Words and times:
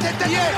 tête 0.00 0.18
d'Ayet 0.18 0.54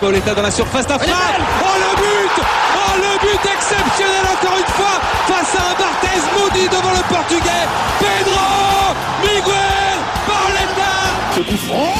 Pauletta 0.00 0.34
dans 0.34 0.42
la 0.42 0.50
surface 0.50 0.86
d'affaire. 0.86 1.16
Oh 1.62 1.64
le 1.78 1.96
but. 1.96 2.44
Oh 2.76 2.96
le 2.98 3.18
but 3.18 3.50
exceptionnel 3.50 4.24
encore 4.30 4.58
une 4.58 4.72
fois 4.74 5.00
face 5.26 5.54
à 5.56 5.62
un 5.70 5.74
Barthez 5.74 6.20
maudit 6.38 6.68
devant 6.68 6.92
le 6.92 7.02
portugais. 7.08 7.66
Pedro 7.98 8.94
Miguel 9.22 9.98
Pauletta 10.26 10.92
Ce 11.34 11.40
coup 11.40 11.56
franc. 11.66 11.94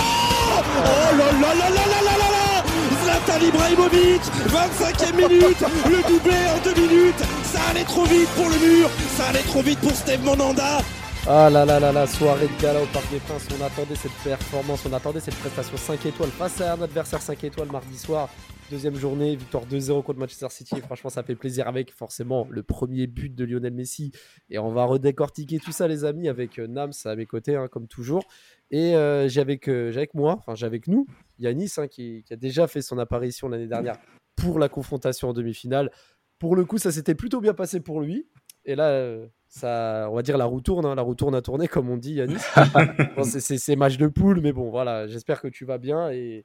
Oh, 0.58 1.25
Zlatan 3.26 3.44
Ibrahimovic 3.44 4.22
25e 4.48 5.16
minute 5.16 5.64
Le 5.90 6.08
doublé 6.08 6.36
en 6.54 6.62
deux 6.62 6.80
minutes 6.80 7.18
Ça 7.44 7.60
allait 7.70 7.84
trop 7.84 8.04
vite 8.04 8.28
pour 8.36 8.48
le 8.48 8.58
mur 8.58 8.88
Ça 9.16 9.26
allait 9.28 9.42
trop 9.42 9.62
vite 9.62 9.80
pour 9.80 9.92
Steve 9.92 10.24
Monanda 10.24 10.78
ah 11.28 11.50
là 11.50 11.64
là 11.64 11.80
là 11.80 11.90
là, 11.90 12.06
soirée 12.06 12.46
de 12.46 12.62
gala 12.62 12.80
au 12.80 12.86
Parc 12.86 13.10
des 13.10 13.18
Princes, 13.18 13.48
on 13.58 13.64
attendait 13.64 13.96
cette 13.96 14.12
performance, 14.22 14.86
on 14.88 14.92
attendait 14.92 15.18
cette 15.18 15.34
prestation 15.34 15.76
5 15.76 16.06
étoiles 16.06 16.30
face 16.30 16.60
à 16.60 16.74
un 16.74 16.80
adversaire 16.80 17.20
5 17.20 17.42
étoiles 17.42 17.66
mardi 17.66 17.98
soir. 17.98 18.28
Deuxième 18.70 18.94
journée, 18.94 19.34
victoire 19.34 19.64
2-0 19.66 20.04
contre 20.04 20.20
Manchester 20.20 20.46
City. 20.50 20.80
franchement, 20.80 21.10
ça 21.10 21.24
fait 21.24 21.34
plaisir 21.34 21.66
avec 21.66 21.92
forcément 21.92 22.46
le 22.50 22.62
premier 22.62 23.08
but 23.08 23.34
de 23.34 23.44
Lionel 23.44 23.72
Messi. 23.72 24.12
Et 24.50 24.58
on 24.58 24.70
va 24.70 24.84
redécortiquer 24.84 25.58
tout 25.58 25.72
ça, 25.72 25.88
les 25.88 26.04
amis, 26.04 26.28
avec 26.28 26.60
euh, 26.60 26.68
Nams 26.68 26.92
à 27.04 27.16
mes 27.16 27.26
côtés, 27.26 27.56
hein, 27.56 27.66
comme 27.66 27.88
toujours. 27.88 28.24
Et 28.70 28.96
euh, 28.96 29.28
j'ai 29.28 29.40
avec, 29.40 29.68
euh, 29.68 29.90
avec, 29.96 30.14
moi, 30.14 30.36
enfin 30.38 30.54
j'ai 30.54 30.66
avec 30.66 30.88
nous, 30.88 31.06
Yanis, 31.38 31.72
hein, 31.76 31.86
qui, 31.86 32.24
qui, 32.26 32.32
a 32.32 32.36
déjà 32.36 32.66
fait 32.66 32.82
son 32.82 32.98
apparition 32.98 33.48
l'année 33.48 33.68
dernière 33.68 33.96
pour 34.34 34.58
la 34.58 34.68
confrontation 34.68 35.28
en 35.28 35.32
demi-finale. 35.32 35.90
Pour 36.38 36.56
le 36.56 36.64
coup, 36.64 36.78
ça 36.78 36.92
s'était 36.92 37.14
plutôt 37.14 37.40
bien 37.40 37.54
passé 37.54 37.80
pour 37.80 38.00
lui. 38.00 38.26
Et 38.64 38.74
là, 38.74 38.88
euh, 38.88 39.26
ça, 39.48 40.08
on 40.10 40.16
va 40.16 40.22
dire 40.22 40.36
la 40.36 40.44
roue 40.44 40.60
tourne, 40.60 40.84
hein, 40.84 40.94
la 40.96 41.02
roue 41.02 41.14
tourne 41.14 41.34
à 41.34 41.40
tourner, 41.40 41.68
comme 41.68 41.88
on 41.88 41.96
dit, 41.96 42.14
Yanis. 42.14 42.34
bon, 43.16 43.22
c'est 43.24 43.76
match 43.76 43.96
de 43.96 44.08
poule, 44.08 44.40
mais 44.40 44.52
bon, 44.52 44.70
voilà, 44.70 45.06
j'espère 45.06 45.40
que 45.40 45.48
tu 45.48 45.64
vas 45.64 45.78
bien. 45.78 46.10
Et, 46.10 46.42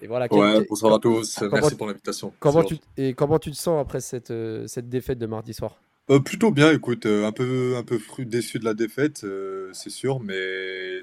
et 0.00 0.06
voilà. 0.06 0.32
Ouais, 0.32 0.64
bonsoir 0.68 0.94
à 0.94 0.98
tous, 0.98 1.42
merci 1.52 1.76
pour 1.76 1.86
l'invitation. 1.86 2.32
Comment 2.38 2.62
tu, 2.62 2.76
et 2.96 3.14
comment 3.14 3.38
tu 3.38 3.50
te 3.50 3.56
sens 3.56 3.80
après 3.80 4.00
cette, 4.00 4.30
euh, 4.30 4.66
cette 4.66 4.88
défaite 4.88 5.18
de 5.18 5.26
mardi 5.26 5.52
soir? 5.52 5.80
Euh, 6.10 6.20
Plutôt 6.20 6.50
bien, 6.50 6.70
écoute, 6.70 7.06
euh, 7.06 7.26
un 7.26 7.32
peu, 7.32 7.74
un 7.76 7.82
peu 7.82 7.98
déçu 8.18 8.58
de 8.58 8.64
la 8.64 8.74
défaite, 8.74 9.26
c'est 9.72 9.90
sûr, 9.90 10.20
mais 10.20 11.00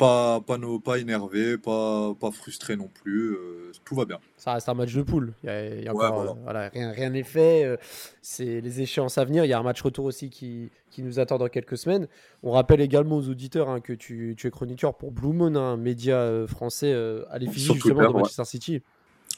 pas, 0.00 0.40
pas, 0.40 0.58
no, 0.58 0.78
pas 0.78 0.98
énervé, 0.98 1.58
pas, 1.58 2.14
pas 2.14 2.30
frustré 2.30 2.76
non 2.76 2.88
plus. 3.02 3.32
Euh, 3.32 3.70
tout 3.84 3.94
va 3.94 4.04
bien. 4.04 4.18
Ça 4.36 4.54
reste 4.54 4.68
un 4.68 4.74
match 4.74 4.92
de 4.94 5.02
poule. 5.02 5.34
Il 5.42 5.46
y 5.46 5.50
a, 5.50 5.66
il 5.66 5.84
y 5.84 5.88
a 5.88 5.92
encore, 5.92 6.10
ouais, 6.10 6.16
voilà. 6.16 6.30
Euh, 6.30 6.42
voilà, 6.42 6.68
rien, 6.68 6.90
rien 6.90 7.10
n'est 7.10 7.22
fait. 7.22 7.64
Euh, 7.64 7.76
c'est 8.22 8.60
les 8.60 8.80
échéances 8.80 9.18
à 9.18 9.24
venir. 9.24 9.44
Il 9.44 9.48
y 9.48 9.52
a 9.52 9.58
un 9.58 9.62
match 9.62 9.82
retour 9.82 10.06
aussi 10.06 10.30
qui, 10.30 10.70
qui 10.90 11.02
nous 11.02 11.20
attend 11.20 11.38
dans 11.38 11.48
quelques 11.48 11.76
semaines. 11.76 12.08
On 12.42 12.52
rappelle 12.52 12.80
également 12.80 13.18
aux 13.18 13.28
auditeurs 13.28 13.68
hein, 13.68 13.80
que 13.80 13.92
tu, 13.92 14.34
tu, 14.36 14.46
es 14.46 14.50
chroniqueur 14.50 14.94
pour 14.94 15.12
Blue 15.12 15.32
Moon, 15.32 15.54
un 15.54 15.76
média 15.76 16.46
français 16.46 16.92
à 17.30 17.38
l'effigie 17.38 17.74
justement 17.74 17.94
Twitter, 17.94 18.08
de 18.08 18.12
Manchester 18.12 18.42
ouais. 18.42 18.46
City. 18.46 18.82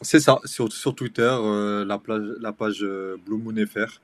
C'est 0.02 0.20
ça, 0.20 0.40
sur, 0.44 0.72
sur 0.72 0.94
Twitter, 0.94 1.28
euh, 1.30 1.84
la, 1.84 1.98
plage, 1.98 2.22
la 2.40 2.52
page 2.52 2.82
euh, 2.82 3.16
Blue 3.24 3.36
Moon 3.36 3.54
FR, 3.66 4.00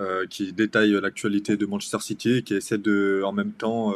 euh, 0.00 0.26
qui 0.26 0.52
détaille 0.52 0.92
l'actualité 1.00 1.56
de 1.56 1.66
Manchester 1.66 2.00
City, 2.00 2.42
qui 2.42 2.54
essaie 2.54 2.78
de, 2.78 3.22
en 3.24 3.32
même 3.32 3.52
temps, 3.52 3.94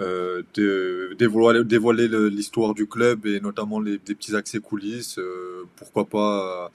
euh, 0.00 0.42
de 0.54 1.14
dévoiler, 1.18 1.64
dévoiler 1.64 2.08
l'histoire 2.30 2.74
du 2.74 2.86
club 2.86 3.26
et 3.26 3.40
notamment 3.40 3.80
les, 3.80 3.98
des 3.98 4.14
petits 4.14 4.34
accès 4.34 4.58
coulisses. 4.58 5.18
Euh, 5.18 5.64
pourquoi 5.76 6.04
pas 6.06 6.70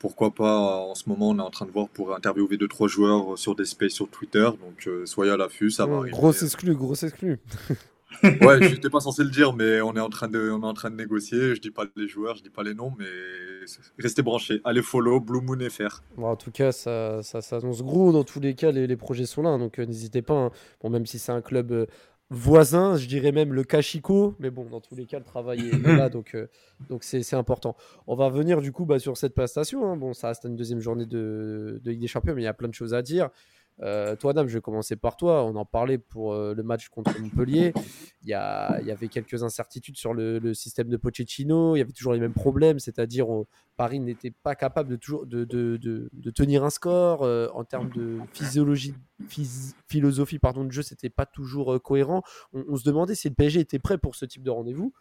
pourquoi 0.00 0.30
pas 0.30 0.56
en 0.56 0.94
ce 0.94 1.08
moment 1.08 1.28
on 1.28 1.38
est 1.38 1.42
en 1.42 1.50
train 1.50 1.66
de 1.66 1.70
voir 1.70 1.88
pour 1.88 2.14
interviewer 2.16 2.56
deux 2.56 2.68
trois 2.68 2.88
joueurs 2.88 3.38
sur 3.38 3.54
des 3.54 3.66
spaces 3.66 3.92
sur 3.92 4.08
Twitter 4.08 4.44
donc 4.44 4.86
euh, 4.88 5.04
soyez 5.06 5.30
à 5.30 5.36
l'affût 5.36 5.70
ça 5.70 5.86
va 5.86 5.96
arriver. 5.98 6.10
grosse 6.10 6.42
exclu 6.42 6.74
grosse 6.74 7.02
exclu 7.02 7.38
ouais 8.22 8.62
j'étais 8.68 8.88
pas 8.90 9.00
censé 9.00 9.22
le 9.22 9.30
dire 9.30 9.52
mais 9.52 9.80
on 9.82 9.94
est 9.94 10.00
en 10.00 10.08
train 10.08 10.28
de 10.28 10.50
on 10.50 10.62
est 10.62 10.66
en 10.66 10.72
train 10.74 10.90
de 10.90 10.96
négocier 10.96 11.54
je 11.54 11.60
dis 11.60 11.70
pas 11.70 11.84
les 11.96 12.08
joueurs 12.08 12.34
je 12.36 12.42
dis 12.42 12.50
pas 12.50 12.62
les 12.62 12.74
noms 12.74 12.94
mais 12.98 13.04
restez 13.98 14.22
branchés 14.22 14.62
allez 14.64 14.82
follow 14.82 15.20
Blue 15.20 15.42
Moon 15.42 15.58
FR 15.68 16.00
bon, 16.16 16.28
en 16.28 16.36
tout 16.36 16.50
cas 16.50 16.72
ça, 16.72 17.22
ça, 17.22 17.42
ça 17.42 17.56
annonce 17.56 17.82
gros 17.82 18.10
dans 18.10 18.24
tous 18.24 18.40
les 18.40 18.54
cas 18.54 18.72
les, 18.72 18.86
les 18.86 18.96
projets 18.96 19.26
sont 19.26 19.42
là 19.42 19.58
donc 19.58 19.78
euh, 19.78 19.84
n'hésitez 19.84 20.22
pas 20.22 20.34
hein. 20.34 20.50
bon 20.82 20.88
même 20.88 21.04
si 21.04 21.18
c'est 21.18 21.32
un 21.32 21.42
club 21.42 21.72
euh, 21.72 21.86
voisin, 22.30 22.96
je 22.96 23.06
dirais 23.06 23.32
même 23.32 23.52
le 23.52 23.64
Kachiko, 23.64 24.36
mais 24.38 24.50
bon, 24.50 24.64
dans 24.64 24.80
tous 24.80 24.94
les 24.94 25.04
cas, 25.04 25.18
le 25.18 25.24
travail 25.24 25.68
est 25.68 25.78
là, 25.78 26.08
donc 26.08 26.34
euh, 26.34 26.46
donc 26.88 27.02
c'est 27.04 27.34
important. 27.34 27.76
On 28.06 28.14
va 28.14 28.28
venir 28.28 28.60
du 28.60 28.72
coup 28.72 28.86
bah, 28.86 28.98
sur 28.98 29.16
cette 29.16 29.34
prestation. 29.34 29.90
Hein. 29.90 29.96
Bon, 29.96 30.14
ça 30.14 30.28
reste 30.28 30.44
une 30.44 30.56
deuxième 30.56 30.80
journée 30.80 31.06
de, 31.06 31.80
de 31.82 31.90
Ligue 31.90 32.00
des 32.00 32.06
Champions, 32.06 32.34
mais 32.34 32.42
il 32.42 32.44
y 32.44 32.48
a 32.48 32.54
plein 32.54 32.68
de 32.68 32.74
choses 32.74 32.94
à 32.94 33.02
dire. 33.02 33.30
Euh, 33.82 34.14
toi, 34.16 34.32
Dame, 34.32 34.48
je 34.48 34.54
vais 34.54 34.60
commencer 34.60 34.96
par 34.96 35.16
toi. 35.16 35.44
On 35.44 35.56
en 35.56 35.64
parlait 35.64 35.98
pour 35.98 36.32
euh, 36.32 36.54
le 36.54 36.62
match 36.62 36.88
contre 36.88 37.18
Montpellier. 37.18 37.72
Il 38.22 38.28
y, 38.28 38.34
avait 38.34 39.08
quelques 39.08 39.42
incertitudes 39.42 39.96
sur 39.96 40.12
le, 40.12 40.52
système 40.54 40.88
de 40.88 40.96
Pochettino. 40.96 41.76
Il 41.76 41.78
y 41.78 41.82
avait 41.82 41.92
toujours 41.92 42.12
les 42.12 42.20
mêmes 42.20 42.34
problèmes, 42.34 42.78
c'est-à-dire 42.78 43.26
Paris 43.76 44.00
n'était 44.00 44.30
pas 44.30 44.54
capable 44.54 44.90
de, 44.90 44.96
toujours, 44.96 45.26
de, 45.26 46.30
tenir 46.34 46.64
un 46.64 46.70
score. 46.70 47.22
Euh, 47.22 47.48
en 47.54 47.64
termes 47.64 47.90
de 47.90 48.18
physiologie, 48.32 48.94
phys 49.28 49.74
philosophie 49.88 50.38
pardon, 50.38 50.64
de 50.64 50.70
jeu, 50.70 50.82
c'était 50.82 51.10
pas 51.10 51.26
toujours 51.26 51.80
cohérent. 51.82 52.22
On, 52.52 52.64
on, 52.68 52.76
se 52.76 52.84
demandait 52.84 53.14
si 53.14 53.28
le 53.28 53.34
PSG 53.34 53.60
était 53.60 53.78
prêt 53.78 53.98
pour 53.98 54.14
ce 54.14 54.24
type 54.26 54.42
de 54.42 54.50
rendez-vous. 54.50 54.92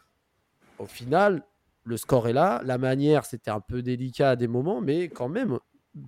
Au 0.78 0.86
final, 0.86 1.44
le 1.84 1.98
score 1.98 2.28
est 2.30 2.34
là. 2.34 2.62
La 2.64 2.78
manière, 2.78 3.26
c'était 3.26 3.52
un 3.52 3.60
peu 3.60 3.82
délicat 3.82 4.32
à 4.32 4.36
des 4.36 4.48
moments, 4.48 4.80
mais 4.80 5.10
quand 5.10 5.28
même, 5.28 5.60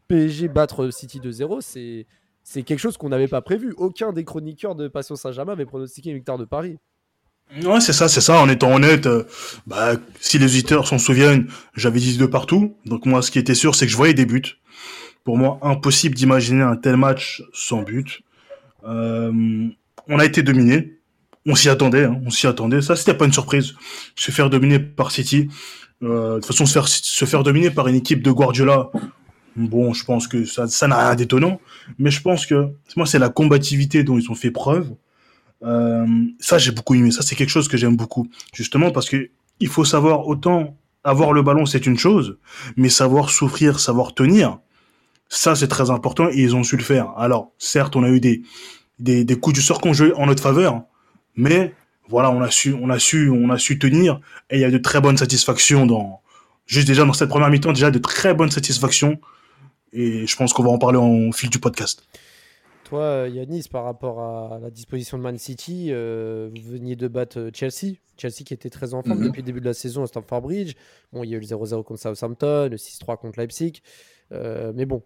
PSG 0.08 0.48
battre 0.48 0.90
City 0.92 1.20
2-0, 1.20 1.62
c'est 1.62 2.08
c'est 2.44 2.64
quelque 2.64 2.80
chose 2.80 2.98
qu'on 2.98 3.10
n'avait 3.10 3.28
pas 3.28 3.42
prévu. 3.42 3.74
Aucun 3.78 4.14
des 4.14 4.24
chroniqueurs 4.24 4.76
de 4.76 4.88
Passion 4.88 5.16
Saint-Germain 5.16 5.54
avait 5.54 5.66
pronostiqué 5.66 6.10
une 6.10 6.18
victoire 6.18 6.38
de 6.38 6.46
Paris. 6.46 6.78
Ouais, 7.64 7.82
c'est 7.82 7.94
ça, 7.94 8.08
c'est 8.08 8.22
ça. 8.22 8.40
En 8.40 8.48
étant 8.48 8.74
honnête, 8.74 9.08
euh, 9.08 9.24
bah, 9.68 9.94
si 10.20 10.38
les 10.38 10.46
auditeurs 10.46 10.88
s'en 10.88 10.98
souviennent, 10.98 11.48
j'avais 11.76 12.00
dit 12.00 12.18
de 12.18 12.26
partout. 12.26 12.76
Donc 12.86 13.06
moi, 13.06 13.22
ce 13.22 13.30
qui 13.30 13.40
était 13.40 13.56
sûr, 13.56 13.76
c'est 13.76 13.86
que 13.86 13.92
je 13.92 13.98
voyais 13.98 14.14
des 14.14 14.26
buts. 14.26 14.62
Pour 15.24 15.38
moi, 15.38 15.60
impossible 15.62 16.16
d'imaginer 16.16 16.64
un 16.64 16.78
tel 16.78 16.98
match 16.98 17.44
sans 17.54 17.84
but. 17.84 18.22
Euh, 18.86 19.68
on 20.08 20.20
a 20.20 20.26
été 20.26 20.44
dominé. 20.44 20.98
On 21.46 21.56
s'y 21.56 21.70
attendait, 21.70 22.06
hein, 22.06 22.22
on 22.26 22.30
s'y 22.30 22.48
attendait. 22.48 22.82
Ça, 22.82 22.96
c'était 22.96 23.14
pas 23.14 23.26
une 23.26 23.34
surprise. 23.34 23.74
Se 24.16 24.32
faire 24.32 24.50
dominer 24.50 24.80
par 24.80 25.12
City. 25.12 25.50
Euh, 26.04 26.36
de 26.36 26.40
toute 26.40 26.46
façon, 26.46 26.66
se 26.66 26.74
faire, 26.74 26.88
se 26.88 27.26
faire 27.26 27.44
dominer 27.44 27.70
par 27.70 27.88
une 27.88 27.96
équipe 27.96 28.24
de 28.24 28.32
Guardiola, 28.32 28.92
Bon, 29.56 29.94
je 29.94 30.06
pense 30.06 30.28
que 30.28 30.46
ça, 30.46 30.68
ça 30.68 30.88
n'a 30.88 30.98
rien 30.98 31.16
d'étonnant, 31.16 31.60
mais 31.98 32.10
je 32.10 32.22
pense 32.22 32.46
que 32.46 32.70
moi 32.96 33.06
c'est 33.06 33.20
la 33.20 33.30
combativité 33.30 34.04
dont 34.04 34.18
ils 34.18 34.32
ont 34.32 34.36
fait 34.36 34.52
preuve. 34.52 34.94
Euh, 35.64 36.06
ça 36.40 36.58
j'ai 36.58 36.72
beaucoup 36.72 36.96
aimé. 36.96 37.12
Ça 37.12 37.22
c'est 37.22 37.36
quelque 37.36 37.50
chose 37.50 37.68
que 37.68 37.78
j'aime 37.78 37.96
beaucoup, 37.98 38.28
justement 38.54 38.92
parce 38.92 39.10
que 39.10 39.30
il 39.60 39.68
faut 39.68 39.86
savoir 39.86 40.28
autant 40.28 40.78
avoir 41.04 41.34
le 41.34 41.42
ballon 41.42 41.66
c'est 41.66 41.86
une 41.86 41.98
chose, 41.98 42.38
mais 42.78 42.90
savoir 42.90 43.30
souffrir, 43.30 43.80
savoir 43.80 44.14
tenir, 44.14 44.60
ça 45.28 45.56
c'est 45.56 45.68
très 45.68 45.90
important 45.90 46.30
et 46.30 46.38
ils 46.38 46.56
ont 46.56 46.64
su 46.64 46.78
le 46.78 46.84
faire. 46.84 47.14
Alors 47.18 47.52
certes 47.58 47.96
on 47.96 48.04
a 48.04 48.10
eu 48.10 48.20
des 48.20 48.44
des, 49.00 49.26
coups 49.36 49.56
du 49.56 49.62
sort 49.62 49.82
qu'on 49.82 49.94
en 50.16 50.28
notre 50.28 50.44
faveur, 50.44 50.84
mais 51.36 51.74
voilà 52.08 52.32
on 52.32 52.42
a 52.42 52.50
su 52.50 52.74
on 52.74 52.90
a 52.90 53.00
su 53.00 53.30
on 53.30 53.50
a 53.50 53.58
su 53.58 53.80
tenir 53.80 54.22
et 54.50 54.58
il 54.58 54.62
y 54.62 54.66
a 54.66 54.72
de 54.72 54.78
très 54.78 55.02
bonnes 55.02 55.18
satisfactions 55.18 55.86
dans 55.86 56.22
juste 56.68 56.88
déjà 56.88 57.04
dans 57.04 57.14
cette 57.14 57.30
première 57.30 57.50
mi-temps 57.50 57.74
déjà 57.74 57.92
de 57.92 58.00
très 58.00 58.34
bonnes 58.34 58.52
satisfactions 58.52 59.20
et 59.94 60.26
je 60.26 60.36
pense 60.36 60.54
qu'on 60.54 60.64
va 60.64 60.70
en 60.70 60.78
parler 60.78 60.98
en 60.98 61.32
fil 61.32 61.50
du 61.50 61.60
podcast. 61.60 62.04
Toi, 62.92 63.30
Yanis, 63.30 63.68
par 63.72 63.86
rapport 63.86 64.20
à 64.20 64.60
la 64.60 64.70
disposition 64.70 65.18
de 65.18 65.24
Man 65.24 65.38
City, 65.38 65.88
euh, 65.92 66.50
vous 66.54 66.72
veniez 66.72 66.98
de 66.98 67.08
battre 67.08 67.50
Chelsea. 67.54 67.96
Chelsea 68.18 68.44
qui 68.46 68.54
était 68.54 68.70
très 68.70 68.94
en 68.94 69.02
forme 69.02 69.20
mm 69.20 69.22
-hmm. 69.22 69.28
depuis 69.28 69.42
le 69.42 69.46
début 69.46 69.62
de 69.62 69.66
la 69.66 69.74
saison 69.74 70.04
à 70.04 70.08
Stamford 70.08 70.42
Bridge. 70.42 70.74
Bon, 71.14 71.24
il 71.24 71.30
y 71.30 71.34
a 71.34 71.38
eu 71.38 71.40
le 71.40 71.46
0-0 71.46 71.84
contre 71.84 72.02
Southampton, 72.02 72.68
le 72.70 72.78
6-3 72.78 73.18
contre 73.18 73.40
Leipzig. 73.40 73.82
Euh, 74.34 74.74
mais 74.76 74.86
bon, 74.86 75.04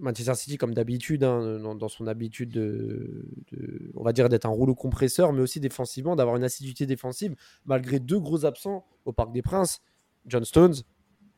Manchester 0.00 0.34
City, 0.34 0.56
comme 0.58 0.74
d'habitude, 0.74 1.24
hein, 1.24 1.58
dans, 1.58 1.74
dans, 1.74 1.88
son 1.88 2.06
habitude 2.06 2.50
de, 2.50 3.26
de 3.52 3.90
on 3.94 4.04
va 4.04 4.12
dire 4.12 4.28
d'être 4.28 4.46
un 4.46 4.50
rouleau 4.60 4.76
compresseur, 4.76 5.32
mais 5.32 5.42
aussi 5.42 5.60
défensivement, 5.60 6.14
d'avoir 6.16 6.36
une 6.36 6.44
assiduité 6.44 6.86
défensive, 6.86 7.34
malgré 7.64 7.98
deux 7.98 8.20
gros 8.20 8.44
absents 8.44 8.86
au 9.04 9.12
Parc 9.12 9.32
des 9.32 9.42
Princes, 9.42 9.80
John 10.26 10.44
Stones 10.44 10.76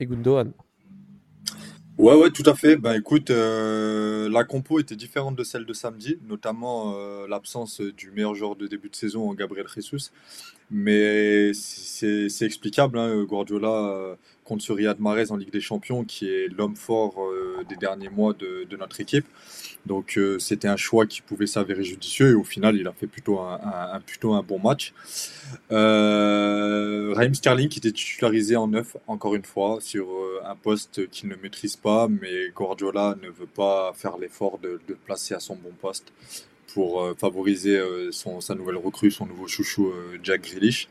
et 0.00 0.06
Gundogan. 0.06 0.52
Ouais, 1.98 2.14
ouais, 2.14 2.30
tout 2.30 2.42
à 2.44 2.54
fait. 2.54 2.76
Ben, 2.76 2.92
écoute, 2.94 3.30
euh, 3.30 4.28
la 4.28 4.44
compo 4.44 4.78
était 4.78 4.96
différente 4.96 5.34
de 5.34 5.42
celle 5.44 5.64
de 5.64 5.72
samedi, 5.72 6.18
notamment 6.28 6.94
euh, 6.96 7.26
l'absence 7.26 7.80
du 7.80 8.10
meilleur 8.10 8.34
joueur 8.34 8.54
de 8.54 8.66
début 8.66 8.90
de 8.90 8.96
saison, 8.96 9.32
Gabriel 9.32 9.66
Jesus. 9.66 10.10
Mais 10.70 11.52
c'est 11.54 12.28
explicable. 12.42 12.98
Hein, 12.98 13.24
Guardiola 13.24 13.68
euh, 13.70 14.16
compte 14.44 14.60
sur 14.60 14.76
Riyad 14.76 15.00
Mahrez 15.00 15.30
en 15.30 15.36
Ligue 15.36 15.52
des 15.52 15.60
Champions, 15.62 16.04
qui 16.04 16.28
est 16.28 16.48
l'homme 16.48 16.76
fort 16.76 17.14
euh, 17.22 17.64
des 17.68 17.76
derniers 17.76 18.10
mois 18.10 18.34
de, 18.34 18.64
de 18.68 18.76
notre 18.76 19.00
équipe. 19.00 19.26
Donc 19.86 20.18
euh, 20.18 20.38
c'était 20.40 20.66
un 20.66 20.76
choix 20.76 21.06
qui 21.06 21.22
pouvait 21.22 21.46
s'avérer 21.46 21.84
judicieux 21.84 22.30
et 22.30 22.34
au 22.34 22.42
final 22.42 22.76
il 22.76 22.86
a 22.88 22.92
fait 22.92 23.06
plutôt 23.06 23.38
un, 23.38 24.00
plutôt 24.04 24.34
un 24.34 24.42
bon 24.42 24.58
match. 24.58 24.92
Euh, 25.70 27.12
Raheem 27.14 27.34
Sterling 27.34 27.68
qui 27.68 27.78
était 27.78 27.92
titularisé 27.92 28.56
en 28.56 28.66
neuf 28.66 28.96
encore 29.06 29.36
une 29.36 29.44
fois 29.44 29.78
sur 29.80 30.10
euh, 30.10 30.40
un 30.44 30.56
poste 30.56 31.08
qu'il 31.10 31.28
ne 31.28 31.36
maîtrise 31.36 31.76
pas 31.76 32.08
mais 32.08 32.48
Guardiola 32.48 33.16
ne 33.22 33.28
veut 33.28 33.46
pas 33.46 33.92
faire 33.94 34.18
l'effort 34.18 34.58
de, 34.58 34.80
le 34.88 34.94
placer 34.96 35.34
à 35.34 35.40
son 35.40 35.54
bon 35.54 35.72
poste 35.80 36.12
pour 36.74 37.02
euh, 37.02 37.14
favoriser 37.14 37.80
son, 38.10 38.40
sa 38.40 38.56
nouvelle 38.56 38.76
recrue, 38.76 39.12
son 39.12 39.26
nouveau 39.26 39.46
chouchou 39.46 39.92
Jack 40.22 40.42
Grealish, 40.42 40.88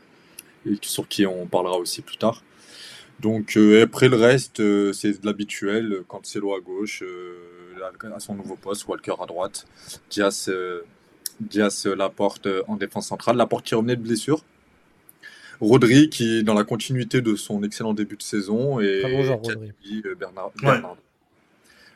sur 0.80 1.06
qui 1.06 1.26
on 1.26 1.46
parlera 1.46 1.76
aussi 1.78 2.00
plus 2.00 2.16
tard. 2.16 2.42
Donc 3.20 3.58
après 3.82 4.08
le 4.08 4.16
reste, 4.16 4.56
c'est 4.92 5.20
de 5.20 5.26
l'habituel. 5.26 6.02
Cancelo 6.08 6.54
à 6.54 6.60
gauche, 6.60 7.02
à 8.14 8.20
son 8.20 8.34
nouveau 8.34 8.56
poste, 8.56 8.86
Walker 8.88 9.14
à 9.22 9.26
droite, 9.26 9.66
Diaz, 10.10 10.46
euh, 10.48 10.82
Diaz 11.40 11.86
euh, 11.86 11.94
Laporte 11.94 12.46
euh, 12.46 12.62
en 12.68 12.76
défense 12.76 13.08
centrale. 13.08 13.36
Laporte 13.36 13.64
qui 13.64 13.74
revenait 13.74 13.96
de 13.96 14.02
blessure. 14.02 14.42
Rodri 15.60 16.10
qui 16.10 16.38
est 16.38 16.42
dans 16.42 16.54
la 16.54 16.64
continuité 16.64 17.22
de 17.22 17.34
son 17.34 17.62
excellent 17.62 17.94
début 17.94 18.16
de 18.16 18.22
saison 18.22 18.78
et 18.80 19.00
Très 19.02 19.10
bon 19.12 19.22
joueur, 19.22 19.38
Rodri. 19.38 19.72
Euh, 20.04 20.14
Bernard, 20.14 20.50
Ouais. 20.62 20.80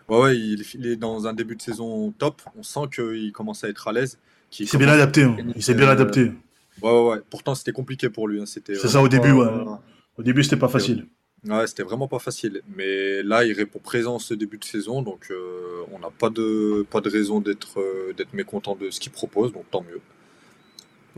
Ouais, 0.09 0.19
ouais, 0.23 0.37
il, 0.37 0.65
il 0.75 0.87
est 0.87 0.97
dans 0.97 1.27
un 1.29 1.33
début 1.35 1.55
de 1.57 1.63
saison 1.63 2.11
top. 2.13 2.43
On 2.59 2.63
sent 2.65 2.81
qu'il 2.93 3.31
commence 3.33 3.63
à 3.63 3.69
être 3.69 3.87
à 3.87 3.93
l'aise. 3.93 4.19
Il 4.59 4.67
s'est 4.69 4.79
bien 4.79 4.89
adapté. 4.89 5.23
hein. 5.23 5.37
Il 5.55 5.63
s'est 5.63 5.75
bien 5.75 5.87
euh, 5.87 5.93
adapté. 5.93 6.33
Ouais, 6.83 6.91
ouais, 6.91 7.09
ouais. 7.11 7.19
Pourtant, 7.31 7.55
c'était 7.55 7.71
compliqué 7.73 8.09
pour 8.11 8.27
lui. 8.27 8.41
hein. 8.41 8.47
C'était 8.47 8.75
C'est 8.75 8.89
ça, 8.89 9.01
au 9.03 9.09
début, 9.09 9.31
ouais. 9.31 9.47
Au 10.17 10.23
début, 10.23 10.43
c'était 10.43 10.57
pas 10.57 10.69
facile. 10.69 11.07
Ouais, 11.47 11.67
c'était 11.67 11.83
vraiment 11.83 12.09
pas 12.09 12.19
facile. 12.19 12.63
Mais 12.77 13.23
là, 13.23 13.45
il 13.45 13.53
répond 13.53 13.79
présent 13.79 14.19
ce 14.19 14.35
début 14.35 14.59
de 14.59 14.65
saison, 14.65 15.03
donc 15.03 15.29
euh, 15.31 15.85
on 15.91 15.99
n'a 15.99 16.11
pas 16.11 16.29
de, 16.29 16.87
pas 16.91 17.01
de 17.01 17.09
raison 17.09 17.41
d'être 17.41 17.81
euh, 17.81 18.13
d'être 18.13 18.35
mécontent 18.35 18.75
de 18.75 18.91
ce 18.91 19.01
qu'il 19.01 19.13
propose, 19.13 19.53
donc 19.53 19.65
tant 19.71 19.83
mieux. 19.83 20.01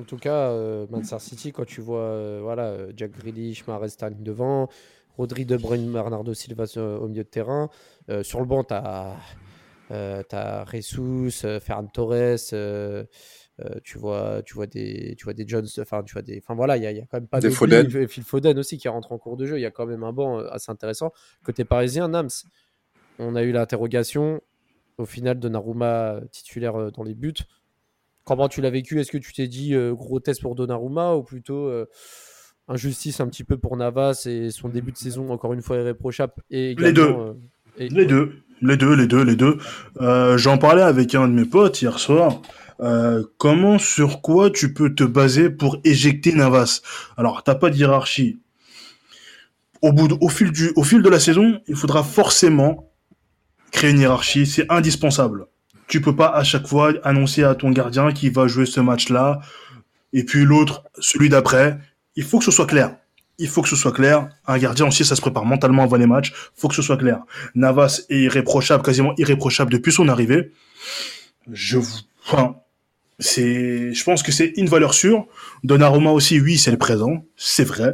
En 0.00 0.04
tout 0.04 0.16
cas, 0.16 0.50
euh, 0.50 0.86
Manchester 0.90 1.18
City, 1.18 1.52
quand 1.52 1.66
tu 1.66 1.80
vois 1.80 2.40
voilà, 2.40 2.76
Jack 2.96 3.12
Grealish, 3.18 3.66
Mahrez 3.66 3.88
devant, 4.20 4.68
Rodri, 5.18 5.44
De 5.44 5.56
Bruyne, 5.56 5.92
Bernardo 5.92 6.32
Silva 6.34 6.64
au 6.76 7.08
milieu 7.08 7.24
de 7.24 7.28
terrain, 7.28 7.68
sur 8.22 8.40
le 8.40 8.46
banc, 8.46 8.64
tu 8.64 8.74
as, 8.74 10.64
Jesus, 10.72 11.44
euh, 11.44 11.60
Ferran 11.60 11.86
Torres, 11.86 12.38
euh, 13.60 13.78
tu, 13.84 13.98
vois, 13.98 14.42
tu, 14.44 14.54
vois 14.54 14.66
des, 14.66 15.14
tu 15.18 15.24
vois 15.24 15.34
des 15.34 15.46
Jones, 15.46 15.66
enfin, 15.80 16.02
tu 16.02 16.14
vois 16.14 16.22
des. 16.22 16.38
Enfin 16.42 16.54
voilà, 16.54 16.76
il 16.78 16.82
y, 16.82 16.86
a- 16.86 16.92
y 16.92 17.00
a 17.00 17.06
quand 17.06 17.18
même 17.18 17.26
pas 17.28 17.38
Des 17.40 17.48
de 17.48 17.52
Foden. 17.54 18.08
Phil 18.08 18.24
Foden 18.24 18.58
aussi 18.58 18.78
qui 18.78 18.88
rentre 18.88 19.12
en 19.12 19.18
cours 19.18 19.36
de 19.36 19.44
jeu. 19.46 19.58
Il 19.58 19.62
y 19.62 19.66
a 19.66 19.70
quand 19.70 19.86
même 19.86 20.02
un 20.04 20.12
banc 20.12 20.38
euh, 20.40 20.48
assez 20.50 20.70
intéressant. 20.72 21.12
Côté 21.44 21.64
parisien, 21.64 22.08
Nams, 22.08 22.28
on 23.18 23.34
a 23.36 23.42
eu 23.42 23.52
l'interrogation. 23.52 24.40
Au 24.98 25.04
final, 25.04 25.38
Donnarumma 25.38 26.20
titulaire 26.30 26.76
euh, 26.76 26.90
dans 26.90 27.02
les 27.02 27.14
buts. 27.14 27.34
Comment 28.24 28.48
tu 28.48 28.60
l'as 28.60 28.70
vécu? 28.70 29.00
Est-ce 29.00 29.10
que 29.10 29.18
tu 29.18 29.32
t'es 29.32 29.48
dit 29.48 29.74
euh, 29.74 29.92
gros 29.94 30.20
test 30.20 30.40
pour 30.40 30.54
Donnarumma 30.54 31.14
ou 31.16 31.22
plutôt 31.22 31.66
euh, 31.66 31.86
injustice 32.68 33.20
un 33.20 33.28
petit 33.28 33.44
peu 33.44 33.58
pour 33.58 33.76
Navas 33.76 34.24
et 34.26 34.50
son 34.50 34.68
début 34.68 34.92
de 34.92 34.96
saison 34.96 35.30
encore 35.30 35.52
une 35.52 35.62
fois 35.62 35.76
irréprochable 35.76 36.32
et 36.50 36.74
Les 36.76 36.92
deux. 36.92 37.14
et- 37.78 37.88
Les 37.88 38.06
deux, 38.06 38.42
les 38.62 38.76
deux, 38.76 38.94
les 38.94 39.06
deux, 39.06 39.22
les 39.22 39.36
deux. 39.36 39.58
Euh, 40.00 40.38
J'en 40.38 40.58
parlais 40.58 40.82
avec 40.82 41.14
un 41.14 41.28
de 41.28 41.32
mes 41.32 41.44
potes 41.44 41.82
hier 41.82 41.98
soir. 41.98 42.40
Euh, 42.80 43.22
comment, 43.38 43.78
sur 43.78 44.22
quoi 44.22 44.50
tu 44.50 44.72
peux 44.72 44.94
te 44.94 45.04
baser 45.04 45.50
pour 45.50 45.78
éjecter 45.84 46.32
Navas? 46.32 46.80
Alors, 47.16 47.42
t'as 47.42 47.54
pas 47.54 47.70
de 47.70 47.76
hiérarchie. 47.76 48.40
Au, 49.82 49.92
bout 49.92 50.16
au, 50.20 50.28
fil 50.28 50.52
du, 50.52 50.72
au 50.76 50.84
fil 50.84 51.02
de 51.02 51.08
la 51.08 51.20
saison, 51.20 51.60
il 51.66 51.76
faudra 51.76 52.02
forcément 52.02 52.90
créer 53.72 53.90
une 53.90 54.00
hiérarchie. 54.00 54.46
C'est 54.46 54.70
indispensable. 54.70 55.46
Tu 55.88 56.00
peux 56.00 56.16
pas 56.16 56.28
à 56.28 56.44
chaque 56.44 56.66
fois 56.66 56.92
annoncer 57.04 57.42
à 57.42 57.54
ton 57.54 57.70
gardien 57.70 58.12
qui 58.12 58.30
va 58.30 58.46
jouer 58.46 58.66
ce 58.66 58.80
match-là, 58.80 59.40
et 60.12 60.24
puis 60.24 60.44
l'autre, 60.44 60.84
celui 60.98 61.28
d'après. 61.28 61.78
Il 62.14 62.24
faut 62.24 62.38
que 62.38 62.44
ce 62.44 62.50
soit 62.50 62.66
clair. 62.66 62.96
Il 63.42 63.48
faut 63.48 63.60
que 63.62 63.68
ce 63.68 63.76
soit 63.76 63.92
clair. 63.92 64.28
Un 64.46 64.56
gardien 64.58 64.86
aussi, 64.86 65.04
ça 65.04 65.16
se 65.16 65.20
prépare 65.20 65.44
mentalement 65.44 65.82
avant 65.82 65.96
les 65.96 66.06
matchs. 66.06 66.32
faut 66.54 66.68
que 66.68 66.74
ce 66.74 66.82
soit 66.82 66.96
clair. 66.96 67.20
Navas 67.54 68.02
est 68.08 68.20
irréprochable, 68.20 68.82
quasiment 68.84 69.12
irréprochable 69.18 69.72
depuis 69.72 69.92
son 69.92 70.08
arrivée. 70.08 70.52
Je, 71.50 71.78
vous- 71.78 72.00
enfin, 72.24 72.56
c'est, 73.18 73.92
je 73.92 74.04
pense 74.04 74.22
que 74.22 74.30
c'est 74.32 74.52
une 74.56 74.66
valeur 74.68 74.94
sûre. 74.94 75.26
Donnarumma 75.64 76.10
aussi, 76.12 76.40
oui, 76.40 76.56
c'est 76.56 76.70
le 76.70 76.78
présent. 76.78 77.24
C'est 77.36 77.64
vrai. 77.64 77.92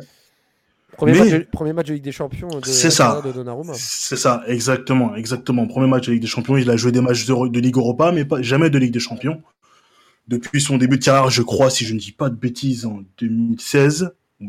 premier, 0.97 1.13
mais- 1.13 1.19
match 1.21 1.31
de, 1.31 1.47
premier 1.51 1.73
match 1.73 1.87
de 1.87 1.95
Ligue 1.95 2.05
des 2.05 2.13
Champions 2.13 2.49
de, 2.49 2.67
C'est 2.67 2.91
ça. 2.91 3.05
carrière 3.07 3.23
de 3.23 3.33
Donnarumma. 3.33 3.73
C'est 3.75 4.17
ça, 4.17 4.43
exactement, 4.47 5.15
exactement. 5.17 5.67
Premier 5.67 5.89
match 5.89 6.07
de 6.07 6.13
Ligue 6.13 6.23
des 6.23 6.29
Champions, 6.29 6.57
il 6.59 6.69
a 6.71 6.77
joué 6.77 6.93
des 6.93 7.01
matchs 7.01 7.25
de, 7.25 7.49
de 7.49 7.61
Ligue 7.61 7.77
Europa, 7.77 8.13
mais 8.13 8.25
pas, 8.27 8.43
jamais 8.43 8.69
de 8.71 8.79
Ligue 8.79 8.93
des 8.93 9.01
Champions. 9.01 9.41
Depuis 10.29 10.61
son 10.61 10.77
début 10.77 10.99
de 10.99 11.05
carrière, 11.05 11.31
je 11.31 11.41
crois, 11.41 11.71
si 11.71 11.87
je 11.87 11.95
ne 11.95 11.99
dis 11.99 12.13
pas 12.13 12.29
de 12.29 12.35
bêtises, 12.37 12.85
en 12.85 13.01
2016, 13.19 14.03
ou 14.03 14.11
peut-être 14.11 14.15
Ouais, 14.41 14.49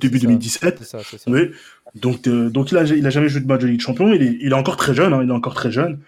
début 0.00 0.18
c'est 0.18 0.26
ça. 0.26 0.28
2017. 0.28 0.76
C'est 0.78 0.84
ça, 0.84 0.98
c'est 1.08 1.18
ça. 1.18 1.30
Oui. 1.30 1.50
Donc, 1.94 2.26
euh, 2.28 2.50
donc 2.50 2.70
il 2.70 2.78
a, 2.78 2.84
il 2.84 3.06
a 3.06 3.10
jamais 3.10 3.28
joué 3.28 3.40
de 3.40 3.46
match 3.46 3.60
de 3.62 3.66
Ligue 3.66 3.78
des 3.78 3.84
Champions. 3.84 4.12
Il 4.12 4.22
est, 4.22 4.38
il 4.40 4.50
est 4.52 4.54
encore 4.54 4.76
très 4.76 4.94
jeune. 4.94 5.12
Hein, 5.12 5.20
il 5.24 5.28
est 5.28 5.32
encore 5.32 5.54
très 5.54 5.70
jeune. 5.72 6.00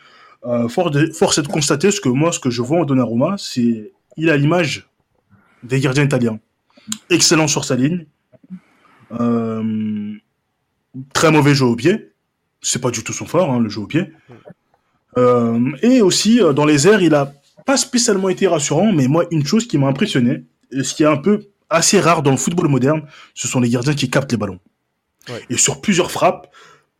Euh, 0.47 0.69
force, 0.69 0.91
de- 0.93 1.11
force 1.12 1.39
est 1.39 1.43
de 1.43 1.49
constater 1.49 1.91
ce 1.91 2.01
que 2.01 2.09
moi, 2.09 2.33
ce 2.33 2.39
que 2.41 2.51
je 2.51 2.62
vois 2.62 2.81
en 2.81 2.85
Donnarumma, 2.85 3.37
c'est 3.39 3.93
il 4.17 4.31
a 4.31 4.37
l'image 4.37 4.89
des 5.62 5.81
gardiens 5.81 6.05
italiens. 6.05 6.39
Excellent 7.11 7.49
sur 7.49 7.65
sa 7.65 7.77
ligne. 7.77 8.07
Euh, 9.19 10.12
très 11.12 11.31
mauvais 11.33 11.55
jeu 11.55 11.65
au 11.67 11.77
pied. 11.77 12.12
C'est 12.62 12.81
pas 12.81 12.91
du 12.91 13.03
tout 13.03 13.12
son 13.12 13.27
fort, 13.27 13.51
hein, 13.51 13.59
le 13.61 13.69
jeu 13.69 13.81
au 13.81 13.87
pied. 13.87 14.12
Et 15.83 16.01
aussi 16.03 16.41
dans 16.55 16.65
les 16.65 16.87
airs, 16.87 17.03
il 17.03 17.15
a 17.15 17.33
pas 17.67 17.77
spécialement 17.77 18.29
été 18.29 18.47
rassurant, 18.47 18.93
mais 18.93 19.09
moi 19.09 19.25
une 19.31 19.45
chose 19.45 19.67
qui 19.67 19.77
m'a 19.77 19.87
impressionné, 19.89 20.45
et 20.71 20.83
ce 20.83 20.95
qui 20.95 21.03
est 21.03 21.07
un 21.07 21.17
peu 21.17 21.43
assez 21.70 22.00
rare 22.00 22.22
dans 22.22 22.31
le 22.31 22.37
football 22.37 22.69
moderne, 22.69 23.02
ce 23.34 23.49
sont 23.49 23.61
les 23.61 23.69
gardiens 23.69 23.94
qui 23.94 24.11
captent 24.11 24.32
les 24.32 24.38
ballons. 24.38 24.58
Ouais. 25.28 25.43
Et 25.50 25.56
sur 25.56 25.81
plusieurs 25.81 26.11
frappes, 26.11 26.49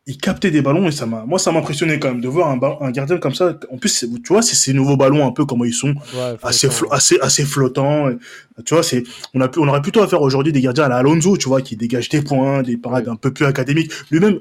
il 0.06 0.17
captait 0.17 0.50
des 0.50 0.62
ballons 0.62 0.88
et 0.88 0.93
ça 0.93 1.06
m'a, 1.06 1.25
moi 1.25 1.38
ça 1.38 1.52
m'a 1.52 1.61
impressionné 1.61 1.99
quand 1.99 2.08
même 2.08 2.20
de 2.20 2.28
voir 2.28 2.49
un, 2.49 2.90
gardien 2.90 3.19
comme 3.19 3.34
ça. 3.34 3.58
En 3.70 3.76
plus, 3.76 4.06
tu 4.25 4.32
vois, 4.32 4.43
c'est 4.43 4.56
ces 4.56 4.72
nouveaux 4.72 4.96
ballons 4.96 5.26
un 5.26 5.31
peu 5.31 5.44
comment 5.44 5.64
ils 5.64 5.75
sont, 5.75 5.94
Ouais, 6.14 6.37
assez, 6.43 6.69
assez, 6.90 7.19
assez 7.20 7.44
flottants. 7.44 8.08
Et, 8.08 8.17
Tu 8.64 8.75
vois, 8.75 8.82
c'est, 8.82 9.05
on 9.34 9.40
a 9.40 9.49
pu, 9.49 9.61
on 9.61 9.69
aurait 9.69 9.82
plutôt 9.82 10.02
à 10.02 10.08
faire 10.08 10.22
aujourd'hui 10.22 10.52
des 10.52 10.61
gardiens 10.61 10.84
à 10.84 10.88
la 10.88 10.96
Alonso, 10.96 11.37
tu 11.37 11.49
vois, 11.49 11.61
qui 11.61 11.76
dégagent 11.76 12.08
des 12.08 12.23
points, 12.23 12.62
des 12.62 12.76
parades 12.76 13.08
un 13.08 13.16
peu 13.16 13.32
plus 13.32 13.44
académiques. 13.44 13.93
Lui-même, 14.11 14.38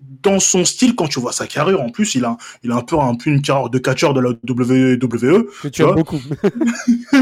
dans 0.00 0.38
son 0.38 0.64
style, 0.64 0.94
quand 0.94 1.08
tu 1.08 1.20
vois 1.20 1.32
sa 1.32 1.46
carrure, 1.46 1.80
en 1.80 1.90
plus, 1.90 2.14
il 2.14 2.24
a, 2.24 2.36
il 2.62 2.70
a 2.70 2.76
un 2.76 2.82
peu, 2.82 2.98
un 2.98 3.14
peu 3.16 3.30
une 3.30 3.42
carrière 3.42 3.68
de 3.68 3.78
catcheur 3.78 4.14
de 4.14 4.20
la 4.20 4.30
WWE. 4.30 5.46
que 5.62 5.68
tu 5.68 5.82
aimes 5.82 5.88
vois. 5.88 5.96
beaucoup. 5.96 6.20